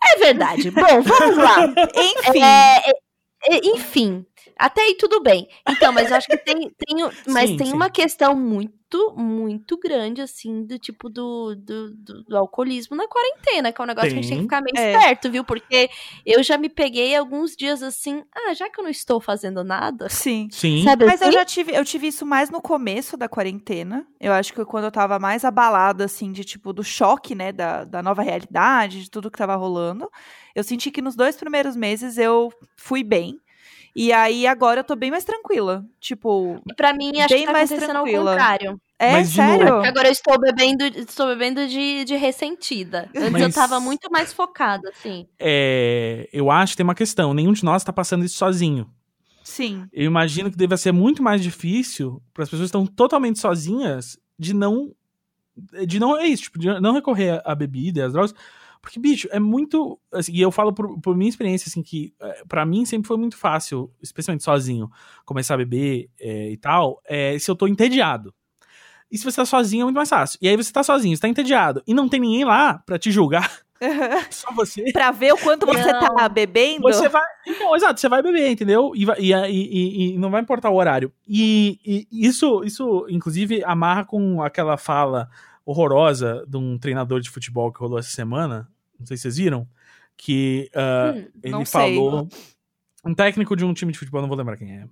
[0.00, 0.70] É verdade.
[0.70, 1.66] Bom, vamos lá.
[1.96, 2.42] Enfim.
[2.42, 2.90] É,
[3.50, 4.24] é, enfim.
[4.56, 5.48] Até aí tudo bem.
[5.68, 7.72] Então, mas eu acho que tem, tem mas sim, tem sim.
[7.72, 13.08] uma questão muito muito, muito grande, assim, do tipo do, do, do, do alcoolismo na
[13.08, 14.20] quarentena, que é um negócio Tem.
[14.20, 14.92] que a gente tem que ficar meio é.
[14.92, 15.44] esperto, viu?
[15.44, 15.88] Porque
[16.26, 20.08] eu já me peguei alguns dias assim, ah, já que eu não estou fazendo nada.
[20.08, 20.48] Sim.
[20.50, 20.84] Sim.
[20.84, 21.26] Sabe Mas assim?
[21.26, 24.06] eu já tive, eu tive isso mais no começo da quarentena.
[24.20, 27.84] Eu acho que quando eu tava mais abalada, assim, de tipo, do choque, né, da,
[27.84, 30.10] da nova realidade, de tudo que tava rolando.
[30.54, 33.40] Eu senti que nos dois primeiros meses eu fui bem.
[33.94, 35.84] E aí agora eu tô bem mais tranquila.
[36.00, 36.60] Tipo.
[36.68, 38.30] E pra mim, acho bem que tá mais acontecendo tranquila.
[38.30, 38.80] ao contrário.
[38.98, 39.66] É, Mas, sério?
[39.66, 39.86] Novo...
[39.86, 43.10] Agora eu estou bebendo, estou bebendo de, de ressentida.
[43.14, 43.42] Antes Mas...
[43.42, 45.26] eu tava muito mais focada, assim.
[45.38, 47.34] É, eu acho que tem uma questão.
[47.34, 48.88] Nenhum de nós tá passando isso sozinho.
[49.42, 49.86] Sim.
[49.92, 54.16] Eu imagino que deve ser muito mais difícil para as pessoas que estão totalmente sozinhas
[54.38, 54.94] de não.
[55.86, 56.16] De não.
[56.16, 58.34] É isso, tipo, de não recorrer à bebida e às drogas.
[58.82, 59.98] Porque, bicho, é muito.
[60.12, 63.16] Assim, e eu falo por, por minha experiência, assim, que é, para mim sempre foi
[63.16, 64.90] muito fácil, especialmente sozinho,
[65.24, 68.34] começar a beber é, e tal, é, se eu tô entediado.
[69.10, 70.38] E se você tá sozinho é muito mais fácil.
[70.42, 73.12] E aí você tá sozinho, você tá entediado, e não tem ninguém lá para te
[73.12, 73.60] julgar.
[74.30, 74.90] Só você.
[74.92, 76.16] pra ver o quanto você não.
[76.16, 76.82] tá bebendo.
[76.82, 77.24] Você vai.
[77.46, 78.92] Então, exato, você vai beber, entendeu?
[78.96, 81.12] E, e, e, e não vai importar o horário.
[81.28, 85.28] E, isso, isso, inclusive, amarra com aquela fala
[85.64, 88.68] horrorosa de um treinador de futebol que rolou essa semana.
[88.98, 89.66] Não sei se vocês viram.
[90.16, 92.28] Que uh, hum, ele falou.
[93.04, 94.84] Um técnico de um time de futebol, não vou lembrar quem é.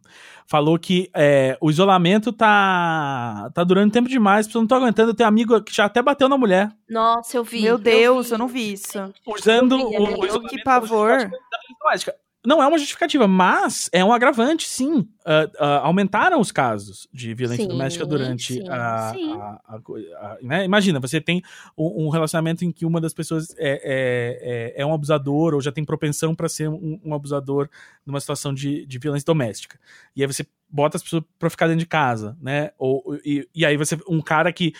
[0.44, 5.10] Falou que é, o isolamento tá, tá durando tempo demais, as pessoas não estão aguentando.
[5.10, 6.72] Eu tenho um amigo que já até bateu na mulher.
[6.88, 7.62] Nossa, eu vi.
[7.62, 8.98] Meu Deus, eu, eu não vi isso.
[9.24, 10.48] Usando vi, o, o isolamento.
[10.48, 11.30] Que pavor.
[12.44, 15.00] Não é uma justificativa, mas é um agravante, sim.
[15.00, 19.32] Uh, uh, aumentaram os casos de violência sim, doméstica durante sim, a, sim.
[19.32, 20.64] a, a, a né?
[20.64, 21.42] Imagina, você tem
[21.76, 25.60] um, um, relacionamento em que uma das pessoas é, é, é, é um abusador ou
[25.60, 27.68] já tem propensão para ser um, um, abusador
[28.06, 29.78] numa situação de, de violência doméstica.
[30.16, 32.70] E aí você bota as pessoas para ficar dentro de casa, né?
[32.78, 33.98] Ou, e, e aí você.
[34.08, 34.72] Um cara que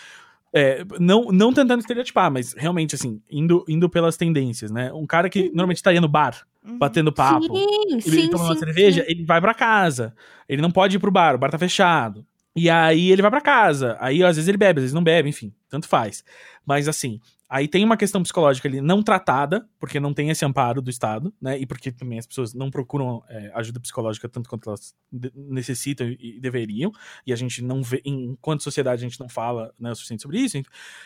[0.53, 4.91] é, não, não tentando estereotipar, mas realmente, assim, indo, indo pelas tendências, né?
[4.91, 5.47] Um cara que uhum.
[5.47, 6.77] normalmente estaria no bar, uhum.
[6.77, 9.11] batendo papo, sim, ele sim, toma uma cerveja, sim.
[9.11, 10.13] ele vai para casa.
[10.49, 12.25] Ele não pode ir pro bar, o bar tá fechado.
[12.53, 13.95] E aí ele vai para casa.
[13.99, 16.23] Aí às vezes ele bebe, às vezes não bebe, enfim, tanto faz.
[16.65, 17.19] Mas assim,
[17.53, 21.33] Aí tem uma questão psicológica ali não tratada, porque não tem esse amparo do Estado,
[21.41, 21.59] né?
[21.59, 24.95] E porque também as pessoas não procuram é, ajuda psicológica tanto quanto elas
[25.35, 26.93] necessitam e deveriam.
[27.27, 30.39] E a gente não vê, enquanto sociedade, a gente não fala né, o suficiente sobre
[30.39, 30.57] isso.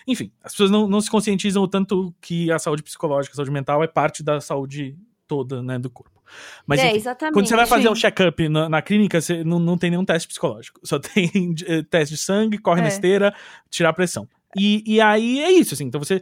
[0.05, 3.51] Enfim, as pessoas não, não se conscientizam o tanto que a saúde psicológica, a saúde
[3.51, 4.95] mental é parte da saúde
[5.27, 6.21] toda, né, do corpo.
[6.67, 9.79] Mas é, enfim, quando você vai fazer um check-up na, na, clínica, você não, não
[9.79, 10.79] tem nenhum teste psicológico.
[10.83, 12.83] Só tem eh, teste de sangue, corre é.
[12.83, 13.33] na esteira,
[13.71, 14.27] tirar a pressão.
[14.55, 15.85] E, e aí é isso, assim.
[15.85, 16.21] Então você.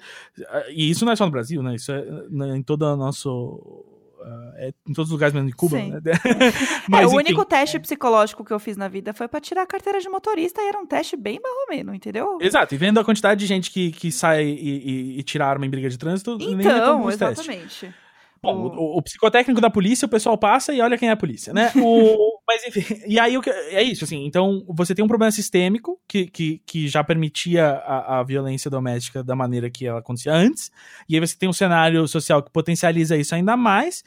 [0.70, 1.76] E isso não é só no Brasil, né?
[1.76, 3.86] Isso é né, em todo o nosso.
[4.20, 5.78] Uh, é em todos os lugares, menos em Cuba.
[5.78, 6.00] Né?
[6.88, 9.64] Mas, é, o enfim, único teste psicológico que eu fiz na vida foi para tirar
[9.64, 12.38] a carteira de motorista e era um teste bem marromeno, entendeu?
[12.40, 15.66] Exato, e vendo a quantidade de gente que, que sai e, e, e tira arma
[15.66, 17.94] em briga de trânsito, então, nem é exatamente.
[18.44, 21.54] Bom, o, o, psicotécnico da polícia, o pessoal passa e olha quem é a polícia,
[21.54, 21.72] né?
[21.82, 23.36] O, mas enfim, e aí
[23.70, 28.20] é isso, assim, então você tem um problema sistêmico que, que, que já permitia a,
[28.20, 30.72] a violência doméstica da maneira que ela acontecia antes,
[31.08, 34.04] e aí você tem um cenário social que potencializa isso ainda mais,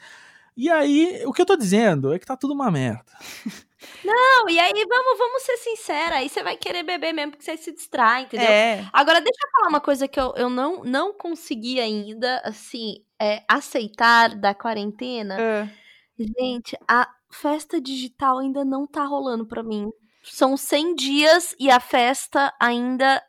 [0.55, 3.05] e aí o que eu tô dizendo é que tá tudo uma merda.
[4.03, 7.55] Não, e aí vamos, vamos ser sinceros, aí você vai querer beber mesmo porque você
[7.57, 8.47] se distrai, entendeu?
[8.47, 8.83] É.
[8.91, 13.43] Agora, deixa eu falar uma coisa que eu, eu não, não consegui ainda, assim, é,
[13.47, 15.39] aceitar da quarentena.
[15.39, 15.69] É.
[16.17, 19.89] Gente, a festa digital ainda não tá rolando pra mim.
[20.23, 23.23] São 100 dias e a festa ainda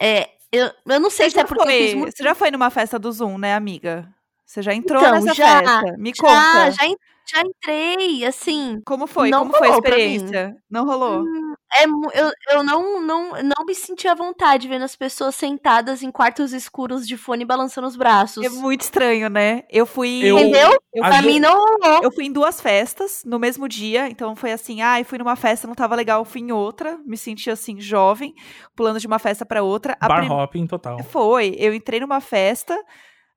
[0.00, 0.30] é.
[0.50, 1.64] Eu, eu não sei se é porque.
[1.64, 2.16] Foi, muito...
[2.16, 4.12] Você já foi numa festa do Zoom, né, amiga?
[4.46, 5.96] Você já entrou então, nessa já, festa?
[5.98, 6.70] Me já, conta.
[6.70, 6.86] Já,
[7.26, 8.80] já entrei, assim.
[8.84, 9.30] Como foi?
[9.30, 10.56] Como foi a experiência?
[10.70, 11.22] Não rolou?
[11.22, 16.02] Hum, é, eu, eu não, não, não me senti à vontade vendo as pessoas sentadas
[16.02, 18.44] em quartos escuros de fone balançando os braços.
[18.44, 19.62] É muito estranho, né?
[19.70, 20.20] Eu fui.
[20.22, 20.78] Eu, Entendeu?
[20.92, 22.02] Eu, pra mim não rolou.
[22.02, 25.34] Eu fui em duas festas no mesmo dia, então foi assim: ah, eu fui numa
[25.34, 26.98] festa, não tava legal, fui em outra.
[27.06, 28.34] Me senti assim, jovem,
[28.76, 29.96] pulando de uma festa para outra.
[30.00, 30.30] Bar prim...
[30.30, 31.02] hopping total.
[31.04, 31.56] Foi.
[31.58, 32.78] Eu entrei numa festa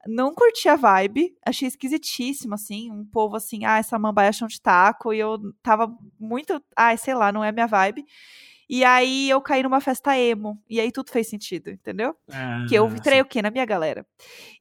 [0.05, 4.61] não curti a vibe, achei esquisitíssimo, assim, um povo assim, ah, essa mambaia chão de
[4.61, 8.05] taco, e eu tava muito, ah, sei lá, não é minha vibe.
[8.69, 12.13] E aí eu caí numa festa emo, e aí tudo fez sentido, entendeu?
[12.29, 13.41] Ah, que eu entrei o quê?
[13.41, 14.05] Na minha galera.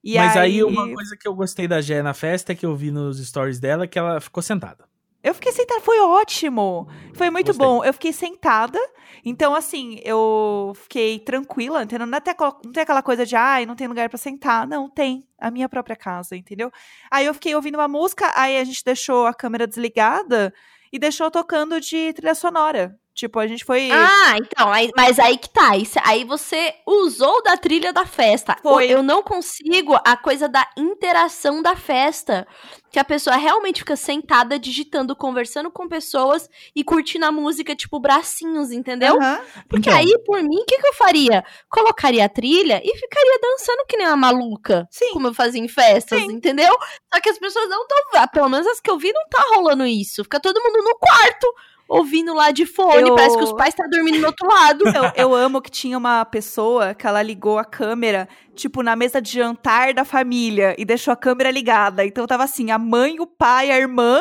[0.02, 0.52] E Mas aí...
[0.52, 3.58] aí uma coisa que eu gostei da Gé na festa, que eu vi nos stories
[3.58, 4.84] dela, é que ela ficou sentada.
[5.26, 6.86] Eu fiquei sentada, foi ótimo.
[7.16, 7.66] Foi muito Gostei.
[7.66, 7.84] bom.
[7.84, 8.78] Eu fiquei sentada.
[9.24, 12.06] Então, assim, eu fiquei tranquila, entendeu?
[12.06, 14.66] Não, é até, não tem aquela coisa de, ai, ah, não tem lugar para sentar.
[14.66, 15.26] Não, tem.
[15.38, 16.70] A minha própria casa, entendeu?
[17.10, 20.52] Aí eu fiquei ouvindo uma música, aí a gente deixou a câmera desligada
[20.92, 22.98] e deixou tocando de trilha sonora.
[23.16, 23.90] Tipo, a gente foi.
[23.90, 25.70] Ah, então, aí, mas aí que tá.
[26.04, 28.54] Aí você usou da trilha da festa.
[28.62, 28.92] Foi.
[28.92, 32.46] Eu não consigo a coisa da interação da festa.
[32.92, 37.98] Que a pessoa realmente fica sentada, digitando, conversando com pessoas e curtindo a música, tipo,
[37.98, 39.14] bracinhos, entendeu?
[39.14, 39.38] Uhum.
[39.66, 39.98] Porque então.
[39.98, 41.42] aí, por mim, o que, que eu faria?
[41.70, 44.86] Colocaria a trilha e ficaria dançando que nem uma maluca.
[44.90, 45.14] Sim.
[45.14, 46.32] Como eu fazia em festas, Sim.
[46.32, 46.76] entendeu?
[47.12, 48.28] Só que as pessoas não estão.
[48.28, 50.22] Pelo menos as que eu vi, não tá rolando isso.
[50.22, 51.46] Fica todo mundo no quarto
[51.88, 53.14] ouvindo lá de fone, eu...
[53.14, 54.84] parece que os pais estão tá dormindo do outro lado.
[54.96, 59.20] Eu, eu amo que tinha uma pessoa que ela ligou a câmera, tipo, na mesa
[59.20, 62.04] de jantar da família e deixou a câmera ligada.
[62.04, 64.20] Então tava assim, a mãe, o pai, a irmã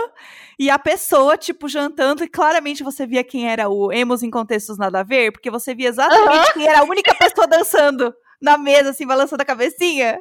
[0.59, 4.77] e a pessoa, tipo, jantando, e claramente você via quem era o Emos em Contextos
[4.77, 6.53] Nada a Ver, porque você via exatamente uhum.
[6.53, 10.17] quem era a única pessoa dançando na mesa, assim, balançando a cabecinha.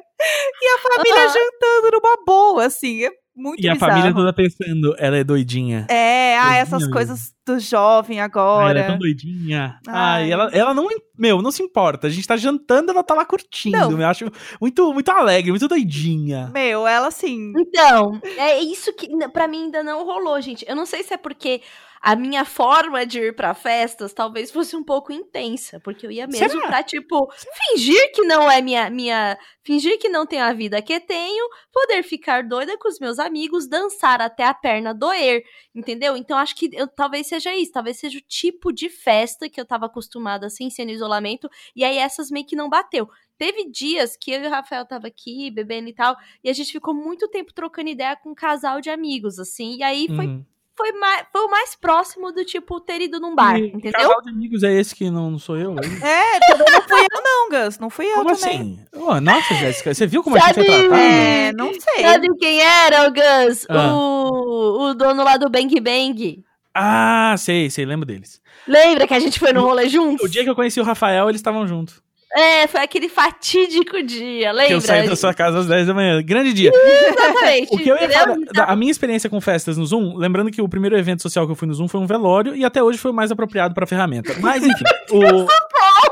[0.61, 1.33] E a família uhum.
[1.33, 3.07] jantando numa boa, assim.
[3.35, 3.77] Muito E bizarro.
[3.77, 5.85] a família toda pensando, ela é doidinha.
[5.89, 8.67] É, ah, essas coisas do jovem agora.
[8.67, 9.77] Ah, ela é tão doidinha.
[9.87, 10.31] Ai.
[10.31, 12.07] ela, ela não, meu, não se importa.
[12.07, 13.77] A gente tá jantando, ela tá lá curtindo.
[13.77, 13.99] Não.
[13.99, 16.49] Eu acho muito, muito alegre, muito doidinha.
[16.53, 17.51] Meu, ela assim.
[17.57, 20.65] Então, é isso que para mim ainda não rolou, gente.
[20.67, 21.61] Eu não sei se é porque
[22.05, 26.27] a minha forma de ir para festas talvez fosse um pouco intensa, porque eu ia
[26.27, 26.67] mesmo Será?
[26.67, 29.35] pra, tipo, fingir que não é minha, minha.
[29.63, 33.67] Fingir que não tenho a vida que tenho, poder ficar doida com os meus amigos,
[33.67, 35.43] dançar até a perna doer,
[35.73, 36.15] entendeu?
[36.15, 39.65] Então acho que eu, talvez seja isso, talvez seja o tipo de festa que eu
[39.65, 43.09] tava acostumada assim, sendo isolamento, e aí essas meio que não bateu.
[43.35, 46.71] Teve dias que eu e o Rafael tava aqui, bebendo e tal, e a gente
[46.71, 50.45] ficou muito tempo trocando ideia com um casal de amigos, assim, e aí foi uhum
[50.75, 53.93] foi, mais, foi o mais próximo do tipo ter ido num bar, e entendeu?
[53.93, 55.75] Casal de amigos é esse que não, não sou eu?
[55.79, 57.79] É, também não fui eu não, Gus.
[57.79, 58.55] Não fui eu como também.
[58.59, 58.85] Assim?
[58.93, 61.01] Oh, nossa, Jéssica, você viu como Sabe, a gente é tratado?
[61.01, 62.03] É, não sei.
[62.03, 63.65] Sabe quem era o Gus?
[63.69, 63.93] Ah.
[63.93, 66.43] O, o dono lá do Bang Bang.
[66.73, 68.41] Ah, sei, sei, lembro deles.
[68.67, 70.25] Lembra que a gente foi no rolê juntos?
[70.25, 72.03] O dia que eu conheci o Rafael, eles estavam juntos.
[72.35, 74.67] É, foi aquele fatídico dia, lembra?
[74.67, 76.21] Que eu saí da sua casa às 10 da manhã.
[76.21, 76.71] Grande dia.
[76.73, 77.73] Exatamente.
[77.73, 78.35] o que eu ia falar,
[78.67, 81.55] a minha experiência com festas no Zoom, lembrando que o primeiro evento social que eu
[81.55, 84.35] fui no Zoom foi um velório e até hoje foi o mais apropriado pra ferramenta.
[84.41, 85.47] Mas enfim, o...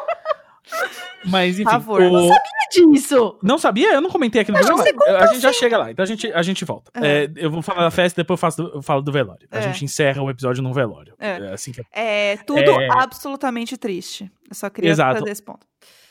[1.26, 2.02] Mas enfim, Favor.
[2.02, 2.12] O...
[2.12, 3.40] não sabia disso.
[3.42, 3.94] Não sabia?
[3.94, 4.84] Eu não comentei aqui no programa.
[5.20, 5.60] A gente já assim.
[5.60, 6.92] chega lá, então a gente, a gente volta.
[6.96, 7.24] É.
[7.24, 9.48] É, eu vou falar da festa, depois eu, faço eu falo do velório.
[9.52, 9.62] A é.
[9.62, 11.16] gente encerra o episódio num velório.
[11.20, 12.38] É, é assim que é.
[12.38, 12.88] tudo é.
[12.92, 14.32] absolutamente triste.
[14.50, 15.20] Eu só queria Exato.
[15.20, 15.66] fazer esse ponto.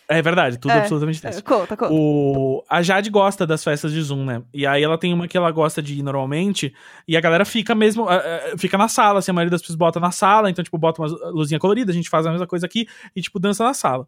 [0.08, 1.38] É verdade, tudo é, absolutamente triste.
[1.38, 1.92] É, conta, conta.
[1.92, 4.42] O, a Jade gosta das festas de Zoom, né?
[4.52, 6.74] E aí ela tem uma que ela gosta de ir normalmente,
[7.06, 10.00] e a galera fica mesmo, uh, fica na sala, assim, a maioria das pessoas bota
[10.00, 12.86] na sala, então, tipo, bota uma luzinha colorida, a gente faz a mesma coisa aqui,
[13.14, 14.06] e, tipo, dança na sala.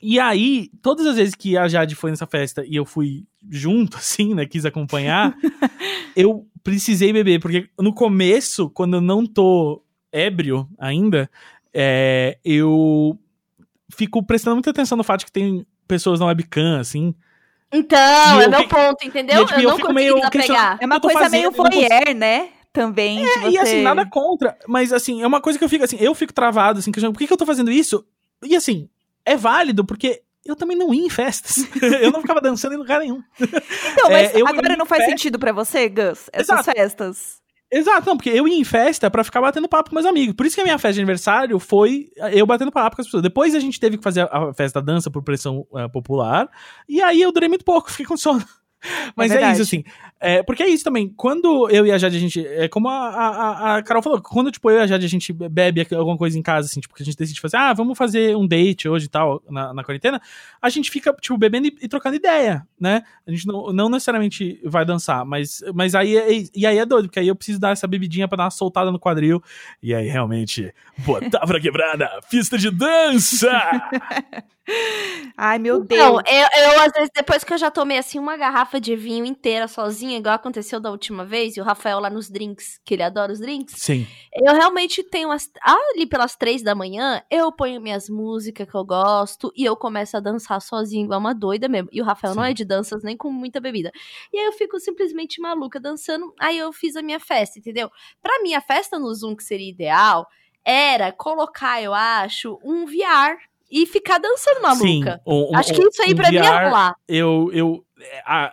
[0.00, 3.96] E aí, todas as vezes que a Jade foi nessa festa e eu fui junto,
[3.98, 5.36] assim, né, quis acompanhar,
[6.16, 11.30] eu precisei beber, porque no começo, quando eu não tô ébrio ainda,
[11.72, 13.18] é, eu
[13.90, 17.14] fico prestando muita atenção no fato de que tem pessoas na webcam, assim.
[17.72, 19.42] Então, é meu ponto, entendeu?
[19.42, 20.78] E, tipo, eu, eu, não fico meio pegar.
[20.80, 22.50] É uma coisa meio voyeur, né?
[22.76, 23.24] também.
[23.24, 23.48] É, você...
[23.48, 24.56] e assim, nada contra.
[24.68, 27.18] Mas assim, é uma coisa que eu fico assim, eu fico travado, assim, que por
[27.18, 28.06] que, que eu tô fazendo isso?
[28.44, 28.90] E assim,
[29.24, 31.66] é válido, porque eu também não ia em festas.
[32.00, 33.22] eu não ficava dançando em lugar nenhum.
[33.40, 35.10] Então, mas é, agora não faz festa...
[35.10, 36.28] sentido para você, Gus?
[36.32, 36.72] Essas Exato.
[36.72, 37.40] festas.
[37.76, 40.34] Exato, não, porque eu ia em festa para ficar batendo papo com meus amigos.
[40.34, 43.22] Por isso que a minha festa de aniversário foi eu batendo papo com as pessoas.
[43.22, 46.48] Depois a gente teve que fazer a festa da dança por pressão uh, popular.
[46.88, 48.42] E aí eu durei muito pouco, fiquei com sono.
[49.14, 49.84] Mas é, é, isso, assim.
[50.20, 51.12] É, porque é isso também.
[51.16, 52.46] Quando eu e a Jade, a gente.
[52.46, 55.32] É como a, a, a Carol falou, quando tipo, eu e a Jade, a gente
[55.32, 58.36] bebe alguma coisa em casa, assim, tipo, que a gente decide fazer, ah, vamos fazer
[58.36, 60.20] um date hoje e tal, na, na quarentena,
[60.60, 63.02] a gente fica, tipo, bebendo e, e, trocando ideia, né?
[63.26, 67.08] A gente não, não necessariamente vai dançar, mas, mas aí é, e aí é doido,
[67.08, 69.42] porque aí eu preciso dar essa bebidinha pra dar uma soltada no quadril.
[69.82, 73.52] E aí, realmente, botar pra quebrada, pista de dança!
[75.36, 76.00] Ai, meu Deus.
[76.00, 79.24] Não, eu, eu, às vezes, depois que eu já tomei, assim, uma garrafa de vinho
[79.24, 83.02] inteira sozinha, igual aconteceu da última vez, e o Rafael lá nos drinks, que ele
[83.02, 83.74] adora os drinks.
[83.78, 84.06] Sim.
[84.34, 88.84] Eu realmente tenho, as, ali pelas três da manhã, eu ponho minhas músicas que eu
[88.84, 91.88] gosto, e eu começo a dançar sozinha, igual uma doida mesmo.
[91.92, 92.38] E o Rafael Sim.
[92.38, 93.90] não é de danças nem com muita bebida.
[94.32, 97.90] E aí eu fico simplesmente maluca dançando, aí eu fiz a minha festa, entendeu?
[98.22, 100.26] Pra mim, a festa no Zoom que seria ideal
[100.64, 103.38] era colocar, eu acho, um VR
[103.70, 104.84] e ficar dançando maluca.
[104.84, 106.94] Sim, um, Acho que isso aí um pra VR, mim é rolar.
[107.08, 107.85] Eu, eu,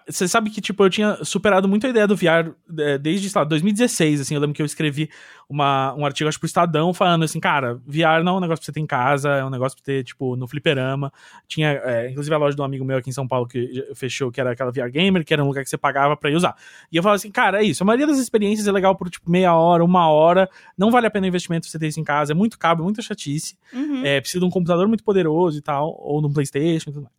[0.08, 3.40] você sabe que, tipo, eu tinha superado muito a ideia do VR é, desde, sei
[3.40, 5.10] lá, 2016, assim, eu lembro que eu escrevi
[5.50, 8.66] uma, um artigo, acho, pro Estadão, falando assim, cara, VR não é um negócio pra
[8.66, 11.12] você ter em casa, é um negócio pra ter, tipo, no fliperama.
[11.46, 14.32] Tinha, é, inclusive, a loja de um amigo meu aqui em São Paulo que fechou,
[14.32, 16.56] que era aquela VR Gamer, que era um lugar que você pagava pra ir usar.
[16.90, 19.30] E eu falava assim, cara, é isso, a maioria das experiências é legal por, tipo,
[19.30, 22.32] meia hora, uma hora, não vale a pena o investimento você ter isso em casa,
[22.32, 24.06] é muito caro, é muita chatice, uhum.
[24.06, 27.04] é, precisa de um computador muito poderoso e tal, ou de um Playstation e tudo
[27.04, 27.14] mais.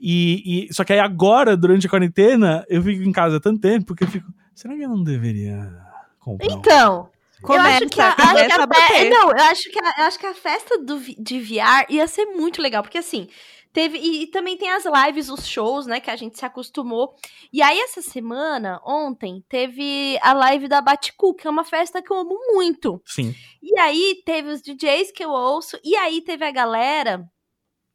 [0.00, 3.94] E, e, só que aí agora, durante a quarentena, eu fico em casa tanto tempo
[3.94, 4.26] que eu fico.
[4.54, 5.70] Será que eu não deveria
[6.18, 6.46] comprar?
[6.46, 7.10] Então.
[7.44, 7.52] Um...
[7.52, 9.08] eu acho que a, a fe...
[9.10, 12.24] não, eu acho que a, eu acho que a festa do, de VR ia ser
[12.26, 13.28] muito legal, porque assim,
[13.74, 17.14] teve e, e, também tem as lives, os shows, né, que a gente se acostumou.
[17.52, 22.10] E aí essa semana, ontem, teve a live da Baticu, que é uma festa que
[22.10, 23.02] eu amo muito.
[23.04, 23.34] Sim.
[23.62, 27.28] E aí teve os DJs que eu ouço, e aí teve a galera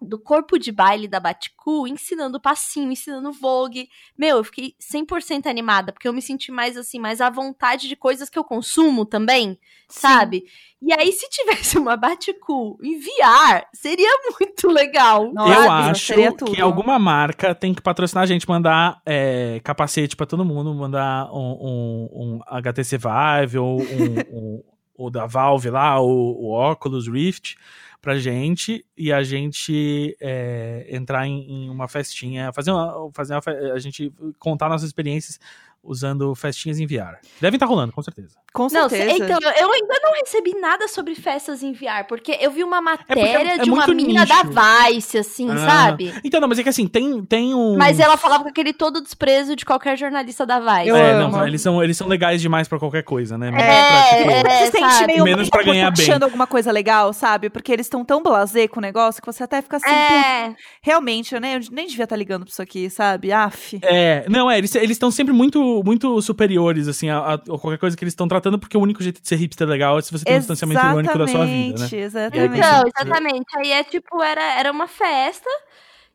[0.02, 3.90] do corpo de baile da Baticu, ensinando passinho, ensinando vogue.
[4.18, 7.96] Meu, eu fiquei 100% animada, porque eu me senti mais assim, mais à vontade de
[7.96, 10.00] coisas que eu consumo também, Sim.
[10.00, 10.44] sabe?
[10.82, 15.34] E aí, se tivesse uma Baticu em VR, seria muito legal.
[15.34, 16.14] Não, eu acho
[16.54, 21.32] que alguma marca tem que patrocinar a gente, mandar é, capacete para todo mundo, mandar
[21.34, 24.62] um, um, um HTC Vive ou um,
[24.98, 27.56] o da Valve lá, o, o Oculus Rift
[28.02, 33.74] pra gente e a gente é, entrar em, em, uma festinha, fazer uma, fazer uma,
[33.74, 35.40] a gente contar nossas experiências
[35.86, 37.20] usando festinhas em VR.
[37.40, 38.36] Devem estar tá rolando, com certeza.
[38.54, 39.06] Com certeza.
[39.06, 42.78] Não, então, eu ainda não recebi nada sobre festas em VR, porque eu vi uma
[42.78, 44.50] é matéria é é, de uma menina nicho.
[44.50, 45.58] da Vice, assim, ah.
[45.58, 46.14] sabe?
[46.24, 47.78] Então, não, mas é que assim, tem, tem um...
[47.78, 50.88] Mas ela falava com aquele todo desprezo de qualquer jornalista da Vice.
[50.90, 51.38] Eu é, amo.
[51.38, 53.50] não, eles são, eles são legais demais pra qualquer coisa, né?
[53.50, 56.06] É, pra, tipo, é, você sente meio menos pra ganhar bem.
[56.06, 57.50] achando alguma coisa legal, sabe?
[57.50, 60.56] Porque eles estão tão blasé com o negócio que você até fica assim, é.
[60.82, 61.56] realmente, né?
[61.56, 63.32] Eu nem devia estar tá ligando pra isso aqui, sabe?
[63.32, 63.80] Af.
[63.82, 68.04] É, não, é, eles estão sempre muito, muito superiores, assim, a, a, qualquer coisa que
[68.04, 70.36] eles estão tratando, porque o único jeito de ser hipster legal é se você tem
[70.36, 71.90] um distanciamento irônico da sua vida, né?
[71.92, 72.58] Exatamente.
[72.58, 73.58] Então, exatamente.
[73.58, 75.50] Aí é tipo, era, era uma festa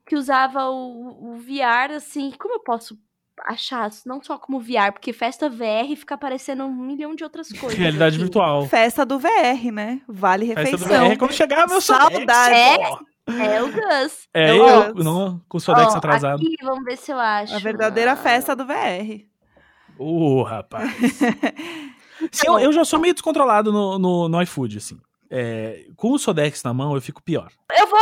[0.07, 2.99] que usava o, o VR, assim, como eu posso
[3.47, 7.79] achar, não só como VR, porque festa VR fica aparecendo um milhão de outras coisas.
[7.79, 8.25] Realidade aqui.
[8.25, 8.67] virtual.
[8.67, 10.01] Festa do VR, né?
[10.09, 10.79] Vale refeição.
[10.79, 12.55] Festa do VR, quando chegar meu saudade.
[12.55, 14.29] É, é o Gus.
[14.35, 16.41] É, é eu, não, com o Sodex atrasado.
[16.41, 17.55] Aqui, vamos ver se eu acho.
[17.55, 19.30] A verdadeira festa do VR.
[20.01, 20.91] Ô, uh, rapaz.
[22.33, 24.99] Sim, eu, eu, já sou meio descontrolado no, no, no iFood, assim.
[25.31, 27.53] É, com o Sodex na mão, eu fico pior.
[27.79, 28.01] Eu vou.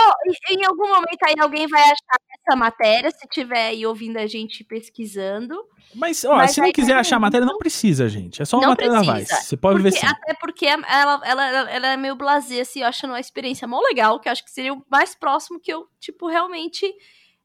[0.51, 4.63] Em algum momento aí alguém vai achar essa matéria, se tiver aí ouvindo a gente
[4.63, 5.57] pesquisando.
[5.93, 8.41] Mas, ó, Mas se não quiser achar a matéria, não precisa, gente.
[8.41, 9.13] É só uma matéria precisa.
[9.13, 9.45] da Vice.
[9.45, 10.07] Você pode porque, ver sim.
[10.07, 14.29] Até porque ela, ela, ela é meio blasé, assim, achando uma experiência mó legal, que
[14.29, 16.87] eu acho que seria o mais próximo que eu, tipo, realmente.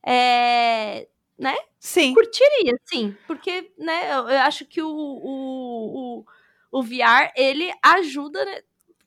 [0.05, 1.07] É,
[1.43, 1.55] né?
[1.79, 2.13] Sim.
[2.13, 3.15] Curtiria, sim.
[3.27, 6.23] Porque, né, eu, acho que o, o,
[6.71, 8.59] o, o VR, ele ajuda, né?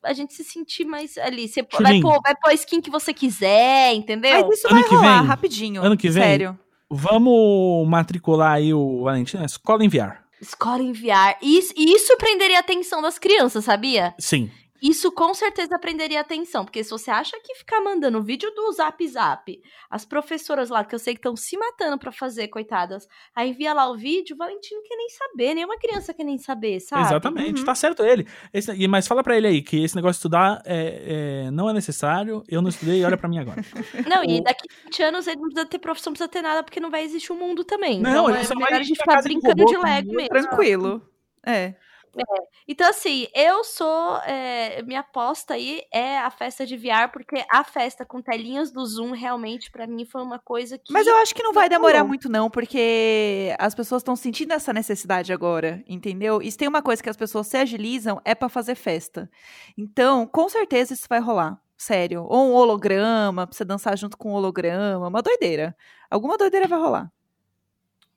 [0.03, 1.47] a gente se sentir mais ali.
[1.47, 4.47] Você vai pôr, vai pôr a skin que você quiser, entendeu?
[4.47, 5.81] Mas isso ano vai rolar vem, rapidinho.
[5.81, 6.23] Ano que vem.
[6.23, 6.59] Sério.
[6.89, 10.19] Vamos matricular aí o Valentina, escola em VR.
[10.39, 11.35] Escola em VR.
[11.41, 14.13] Isso, isso prenderia a atenção das crianças, sabia?
[14.17, 14.49] Sim.
[14.81, 19.07] Isso com certeza prenderia atenção, porque se você acha que ficar mandando vídeo do Zap
[19.07, 23.53] Zap, as professoras lá, que eu sei que estão se matando para fazer, coitadas, aí
[23.53, 27.03] via lá o vídeo, o Valentino quer nem saber, nenhuma criança quer nem saber, sabe?
[27.03, 27.65] Exatamente, uhum.
[27.65, 28.27] tá certo ele.
[28.53, 31.73] Esse, mas fala para ele aí que esse negócio de estudar é, é, não é
[31.73, 33.61] necessário, eu não estudei, olha para mim agora.
[34.07, 34.25] Não, o...
[34.25, 36.89] e daqui 20 anos ele não precisa ter profissão, não precisa ter nada, porque não
[36.89, 37.99] vai existir o um mundo também.
[37.99, 40.29] Não, então ele é só melhor a gente ficar brincando de, de Lego mesmo.
[40.29, 41.01] Tranquilo.
[41.45, 41.75] É.
[42.15, 42.23] É.
[42.67, 44.17] Então, assim, eu sou.
[44.25, 48.85] É, minha aposta aí é a festa de VR, porque a festa com telinhas do
[48.85, 50.93] Zoom realmente, para mim, foi uma coisa que.
[50.93, 54.73] Mas eu acho que não vai demorar muito, não, porque as pessoas estão sentindo essa
[54.73, 56.41] necessidade agora, entendeu?
[56.41, 59.29] E se tem uma coisa que as pessoas se agilizam, é para fazer festa.
[59.77, 61.59] Então, com certeza isso vai rolar.
[61.77, 62.25] Sério.
[62.27, 65.75] Ou um holograma, pra você dançar junto com um holograma, uma doideira.
[66.09, 67.11] Alguma doideira vai rolar.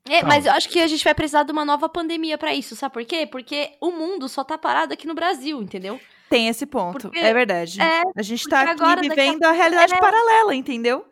[0.09, 2.75] É, mas eu acho que a gente vai precisar de uma nova pandemia para isso,
[2.75, 3.27] sabe por quê?
[3.31, 6.01] Porque o mundo só tá parado aqui no Brasil, entendeu?
[6.29, 7.81] Tem esse ponto, porque, é verdade.
[7.81, 9.99] É, a gente tá aqui vivendo a, a realidade é...
[9.99, 11.05] paralela, entendeu?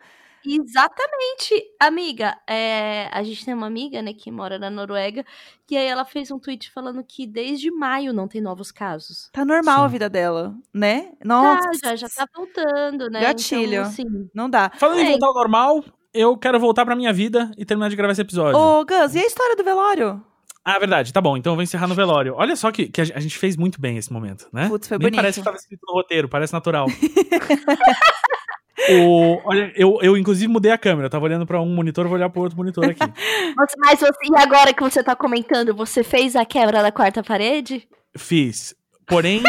[0.46, 2.38] Exatamente, amiga.
[2.46, 5.24] É, a gente tem uma amiga, né, que mora na Noruega,
[5.66, 9.28] que aí ela fez um tweet falando que desde maio não tem novos casos.
[9.32, 9.84] Tá normal Sim.
[9.84, 11.12] a vida dela, né?
[11.24, 11.68] Nossa.
[11.82, 13.20] Tá, já, já tá voltando, né?
[13.20, 13.74] Gatilho.
[13.74, 14.70] Então, assim, não dá.
[14.76, 18.12] Falando em voltar ao normal, eu quero voltar pra minha vida e terminar de gravar
[18.12, 18.58] esse episódio.
[18.58, 20.22] Ô, Gus, e a história do velório?
[20.64, 21.12] Ah, verdade.
[21.12, 22.34] Tá bom, então eu vou encerrar no velório.
[22.36, 24.68] Olha só que, que a gente fez muito bem esse momento, né?
[24.68, 25.16] Putz, foi Nem bonito.
[25.16, 26.86] parece que tava escrito no roteiro, parece natural.
[28.90, 31.06] o, olha, eu, eu inclusive mudei a câmera.
[31.06, 33.00] Eu tava olhando pra um monitor, vou olhar pro outro monitor aqui.
[33.56, 37.22] Mas, mas você, e agora que você tá comentando, você fez a quebra da quarta
[37.22, 37.88] parede?
[38.16, 38.74] Fiz.
[39.06, 39.42] Porém,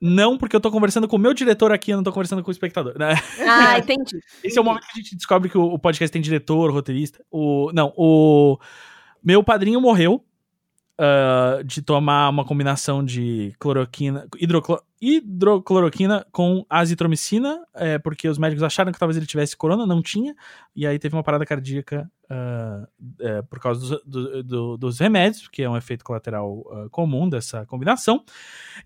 [0.00, 2.48] não, porque eu tô conversando com o meu diretor aqui, eu não tô conversando com
[2.48, 2.98] o espectador.
[2.98, 3.14] Né?
[3.46, 4.18] Ah, entendi.
[4.42, 7.22] Esse é o momento que a gente descobre que o, podcast tem diretor, roteirista.
[7.30, 8.58] O, não, o
[9.22, 10.24] meu padrinho morreu
[10.98, 18.62] uh, de tomar uma combinação de cloroquina, hidrocloro, hidrocloroquina com azitromicina, é, porque os médicos
[18.62, 20.34] acharam que talvez ele tivesse corona, não tinha,
[20.76, 22.86] e aí teve uma parada cardíaca uh,
[23.18, 27.28] é, por causa dos, do, do, dos remédios, que é um efeito colateral uh, comum
[27.28, 28.22] dessa combinação.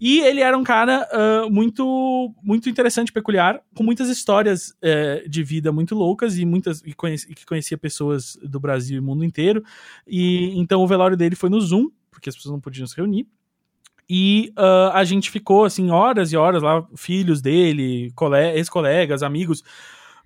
[0.01, 5.43] E ele era um cara uh, muito, muito interessante, peculiar, com muitas histórias uh, de
[5.43, 9.65] vida muito loucas e muitas e, conheci, que conhecia pessoas do Brasil e mundo inteiro.
[10.07, 13.27] E então o velório dele foi no Zoom, porque as pessoas não podiam se reunir.
[14.09, 18.13] E uh, a gente ficou, assim, horas e horas lá, filhos dele,
[18.55, 19.61] ex-colegas, amigos,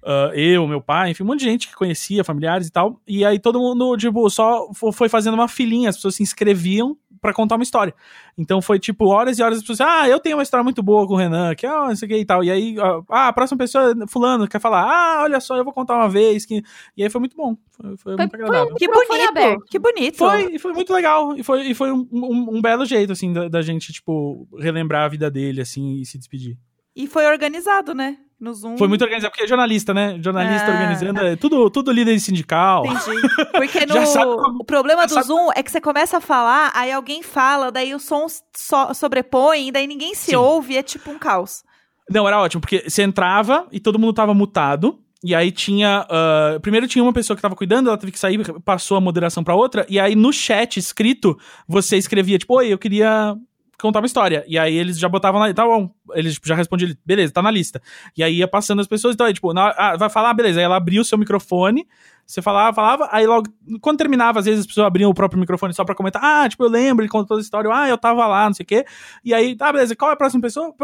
[0.02, 3.00] uh, eu, meu pai, enfim, um monte de gente que conhecia, familiares e tal.
[3.06, 7.32] E aí todo mundo, tipo, só foi fazendo uma filinha, as pessoas se inscreviam para
[7.32, 7.94] contar uma história.
[8.36, 11.06] Então foi tipo horas e horas as pessoas, ah, eu tenho uma história muito boa
[11.06, 12.42] com o Renan, que é oh, isso aqui e tal.
[12.44, 12.76] E aí,
[13.08, 16.46] ah, a próxima pessoa, fulano, quer falar, ah, olha só, eu vou contar uma vez.
[16.46, 16.62] Que...
[16.96, 17.56] E aí foi muito bom.
[17.70, 18.74] Foi, foi, foi muito agradável.
[18.74, 20.16] Que bonito, que bonito.
[20.16, 21.36] Foi, foi muito legal.
[21.36, 25.04] E foi, e foi um, um, um belo jeito, assim, da, da gente, tipo, relembrar
[25.04, 26.56] a vida dele, assim, e se despedir.
[26.94, 28.18] E foi organizado, né?
[28.40, 28.76] No Zoom.
[28.78, 30.18] Foi muito organizado, porque é jornalista, né?
[30.22, 30.70] Jornalista é.
[30.70, 32.86] organizando, é tudo, tudo líder sindical.
[32.86, 33.20] Entendi.
[33.52, 34.60] Porque no...
[34.60, 35.26] o problema do sabe...
[35.26, 39.72] Zoom é que você começa a falar, aí alguém fala, daí o som so sobrepõe,
[39.72, 40.36] daí ninguém se Sim.
[40.36, 41.64] ouve, é tipo um caos.
[42.08, 44.98] Não, era ótimo, porque você entrava e todo mundo tava mutado.
[45.22, 46.06] E aí tinha.
[46.06, 49.42] Uh, primeiro tinha uma pessoa que tava cuidando, ela teve que sair, passou a moderação
[49.42, 49.84] pra outra.
[49.88, 51.36] E aí no chat escrito,
[51.66, 53.36] você escrevia, tipo, oi, eu queria
[53.80, 54.44] contar uma história.
[54.46, 55.90] E aí eles já botavam lá, tá bom.
[56.14, 57.80] Eles tipo, já respondiam, beleza, tá na lista.
[58.16, 60.58] E aí ia passando as pessoas, então aí, tipo, na, ah, vai falar, beleza.
[60.58, 61.86] Aí ela abriu o seu microfone,
[62.26, 63.48] você falava, falava, aí logo,
[63.80, 66.64] quando terminava, às vezes as pessoas abriam o próprio microfone só pra comentar, ah, tipo,
[66.64, 68.84] eu lembro, ele contou a história, ah, eu tava lá, não sei o quê.
[69.24, 70.74] E aí, tá, beleza, qual é a próxima pessoa?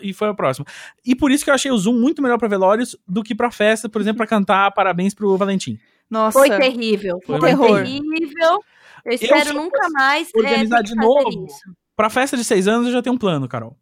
[0.00, 0.66] E foi a próxima.
[1.04, 3.50] E por isso que eu achei o Zoom muito melhor pra velórios do que pra
[3.50, 5.78] festa, por exemplo, pra cantar parabéns pro Valentim.
[6.10, 6.38] Nossa.
[6.38, 7.18] Foi terrível.
[7.26, 8.60] Foi, foi terrível.
[9.04, 11.46] Eu espero eu nunca mais é, organizar é, de novo.
[11.46, 11.76] Isso.
[11.98, 13.76] Pra festa de seis anos eu já tenho um plano, Carol.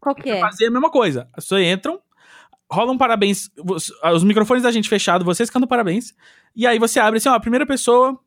[0.00, 0.40] Qual que é?
[0.40, 1.28] Fazer a mesma coisa.
[1.34, 2.00] As pessoas entram,
[2.72, 3.50] rolam parabéns,
[4.14, 6.14] os microfones da gente fechados, vocês cantam parabéns,
[6.56, 8.18] e aí você abre assim, ó, a primeira pessoa,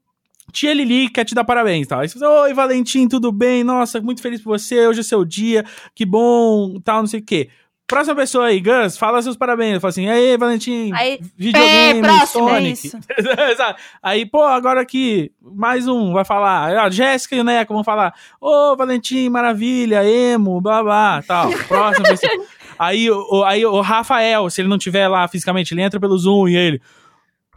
[0.51, 2.01] tia Lili quer te dar parabéns, tal.
[2.01, 3.63] Aí você fala, oi Valentim, tudo bem?
[3.63, 5.65] Nossa, muito feliz por você, hoje é seu dia,
[5.95, 7.49] que bom, tal, não sei o quê.
[7.85, 9.81] Próxima pessoa aí, Gus, fala seus parabéns.
[9.81, 12.91] Fala assim, aí, Valentim, aí, videogame, é, Sonic.
[13.09, 16.81] É aí, pô, agora aqui, mais um vai falar.
[16.81, 21.51] A Jéssica e o Neco vão falar, ô, oh, Valentim, maravilha, emo, blá, blá, tal.
[21.67, 22.31] Próxima pessoa.
[22.79, 26.47] aí, o, aí o Rafael, se ele não tiver lá fisicamente, ele entra pelo Zoom
[26.47, 26.81] e ele...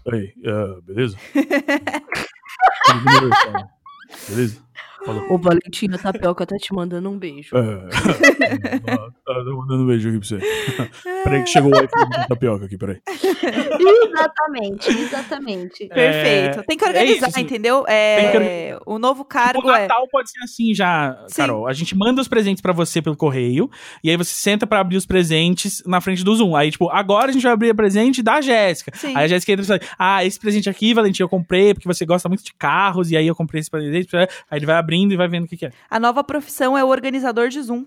[0.07, 1.17] Oi, uh, beleza?
[4.29, 4.66] beleza?
[5.07, 5.25] Falou.
[5.31, 7.57] O Valentim a Tapioca tá te mandando um beijo.
[7.57, 7.89] É.
[8.83, 10.39] tá mandando um beijo aqui pra você.
[11.23, 13.01] peraí que chegou o iPhone da Tapioca aqui, peraí.
[13.07, 15.85] exatamente, exatamente.
[15.85, 16.67] É, Perfeito.
[16.67, 17.85] Tem que é organizar, é isso, entendeu?
[17.87, 18.83] É, que...
[18.85, 20.09] O novo cargo tipo, o Natal é...
[20.11, 21.37] pode ser assim já, Sim.
[21.37, 21.69] Carol.
[21.69, 23.71] A gente manda os presentes pra você pelo correio,
[24.03, 26.57] e aí você senta pra abrir os presentes na frente do Zoom.
[26.57, 28.93] Aí, tipo, agora a gente vai abrir o presente da Jéssica.
[29.05, 32.05] Aí a Jéssica entra e fala, ah, esse presente aqui, Valentim, eu comprei porque você
[32.05, 34.17] gosta muito de carros, e aí eu comprei esse presente.
[34.17, 35.73] Aí ele vai abrindo e vai vendo o que, que é.
[35.91, 37.85] A nova profissão é o organizador de Zoom.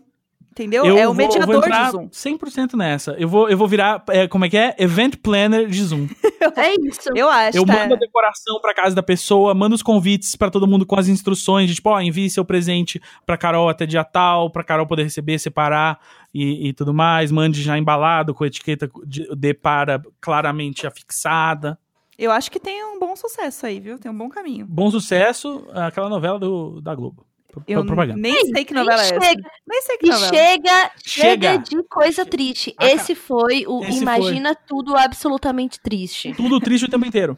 [0.52, 0.84] Entendeu?
[0.84, 2.10] Eu é o vou, mediador vou de Zoom.
[2.10, 3.11] 100% nessa.
[3.18, 4.76] Eu vou, eu vou virar, é, como é que é?
[4.77, 6.07] Event planner de Zoom.
[6.57, 7.10] é isso.
[7.15, 7.57] Eu acho.
[7.57, 7.73] Eu tá.
[7.73, 11.07] mando a decoração pra casa da pessoa, mando os convites para todo mundo com as
[11.07, 15.03] instruções de tipo, ó, envie seu presente pra Carol até dia tal, pra Carol poder
[15.03, 15.99] receber, separar
[16.34, 17.31] e, e tudo mais.
[17.31, 21.77] Mande já embalado com etiqueta de, de para claramente afixada.
[22.19, 23.97] Eu acho que tem um bom sucesso aí, viu?
[23.97, 24.65] Tem um bom caminho.
[24.67, 27.25] Bom sucesso, aquela novela do, da Globo.
[27.65, 28.19] Eu propaganda.
[28.19, 29.19] nem sei que novela é essa.
[29.65, 30.29] Nem sei que e novela.
[30.29, 32.75] Chega, chega, de coisa triste.
[32.77, 34.63] Ah, Esse foi o Esse Imagina foi.
[34.67, 36.33] Tudo Absolutamente Triste.
[36.33, 37.37] Tudo triste o tempo inteiro.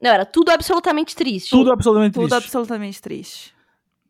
[0.00, 1.50] Não, era tudo absolutamente triste.
[1.50, 2.28] Tudo absolutamente triste.
[2.28, 3.54] Tudo absolutamente triste.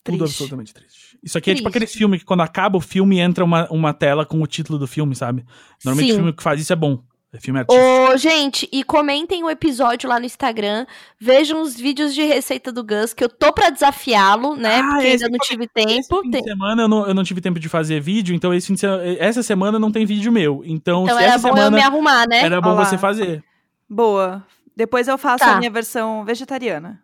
[0.02, 1.18] Tudo absolutamente triste.
[1.22, 1.50] Isso aqui triste.
[1.50, 4.46] é tipo aquele filme que quando acaba o filme entra uma, uma tela com o
[4.46, 5.44] título do filme, sabe?
[5.84, 6.12] Normalmente Sim.
[6.12, 7.02] o filme que faz isso é bom.
[7.30, 7.84] É filme artístico.
[7.86, 10.86] Ô, gente, e comentem o episódio lá no Instagram.
[11.20, 14.78] Vejam os vídeos de receita do Gus, que eu tô pra desafiá-lo, né?
[14.78, 15.90] Ah, porque ainda não tive tempo.
[15.90, 18.72] Esse fim de semana eu não, eu não tive tempo de fazer vídeo, então esse
[18.72, 18.86] de
[19.18, 20.62] essa semana não tem vídeo meu.
[20.64, 22.44] Então, então era bom semana, eu me arrumar, né?
[22.44, 22.86] Era bom Olá.
[22.86, 23.44] você fazer.
[23.88, 24.42] Boa.
[24.74, 25.56] Depois eu faço tá.
[25.56, 27.02] a minha versão vegetariana.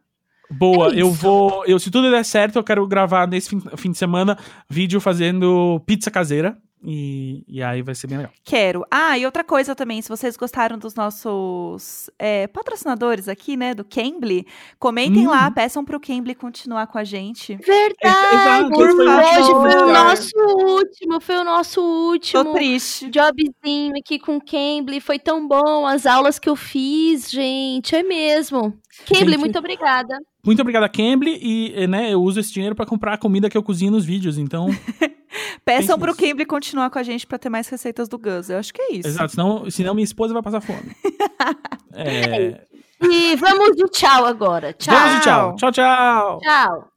[0.51, 1.65] Boa, é eu vou.
[1.67, 4.39] Eu, se tudo der certo, eu quero gravar nesse fim, fim de semana
[4.71, 6.57] vídeo fazendo pizza caseira.
[6.87, 8.33] E, e aí vai ser bem legal.
[8.45, 8.85] Quero.
[8.91, 13.85] Ah, e outra coisa também, se vocês gostaram dos nossos é, patrocinadores aqui, né, do
[13.85, 14.47] Cambly,
[14.79, 15.31] comentem hum.
[15.31, 17.57] lá, peçam pro Cambly continuar com a gente.
[17.57, 18.71] Verdade!
[18.71, 22.45] Por Hoje foi o nosso último, foi o nosso último.
[22.45, 23.09] Tô triste.
[23.09, 28.03] Jobzinho aqui com o Cambly, foi tão bom as aulas que eu fiz, gente, é
[28.03, 28.79] mesmo.
[29.07, 30.17] Cambly, muito obrigada.
[30.45, 33.63] Muito obrigada, Cambly, e né, eu uso esse dinheiro para comprar a comida que eu
[33.63, 34.69] cozinho nos vídeos, então...
[35.65, 38.51] Peçam pro Cambly continuar com a gente para ter mais receitas do Gus.
[38.51, 39.09] Eu acho que é isso.
[39.09, 40.95] Exato, senão, senão minha esposa vai passar fome.
[41.93, 42.61] é...
[43.03, 44.73] E vamos de tchau agora.
[44.73, 44.95] Tchau.
[44.95, 45.57] Vamos de tchau.
[45.57, 46.41] Tchau, tchau.
[46.41, 46.91] Tchau.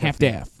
[0.00, 0.53] Half-Death.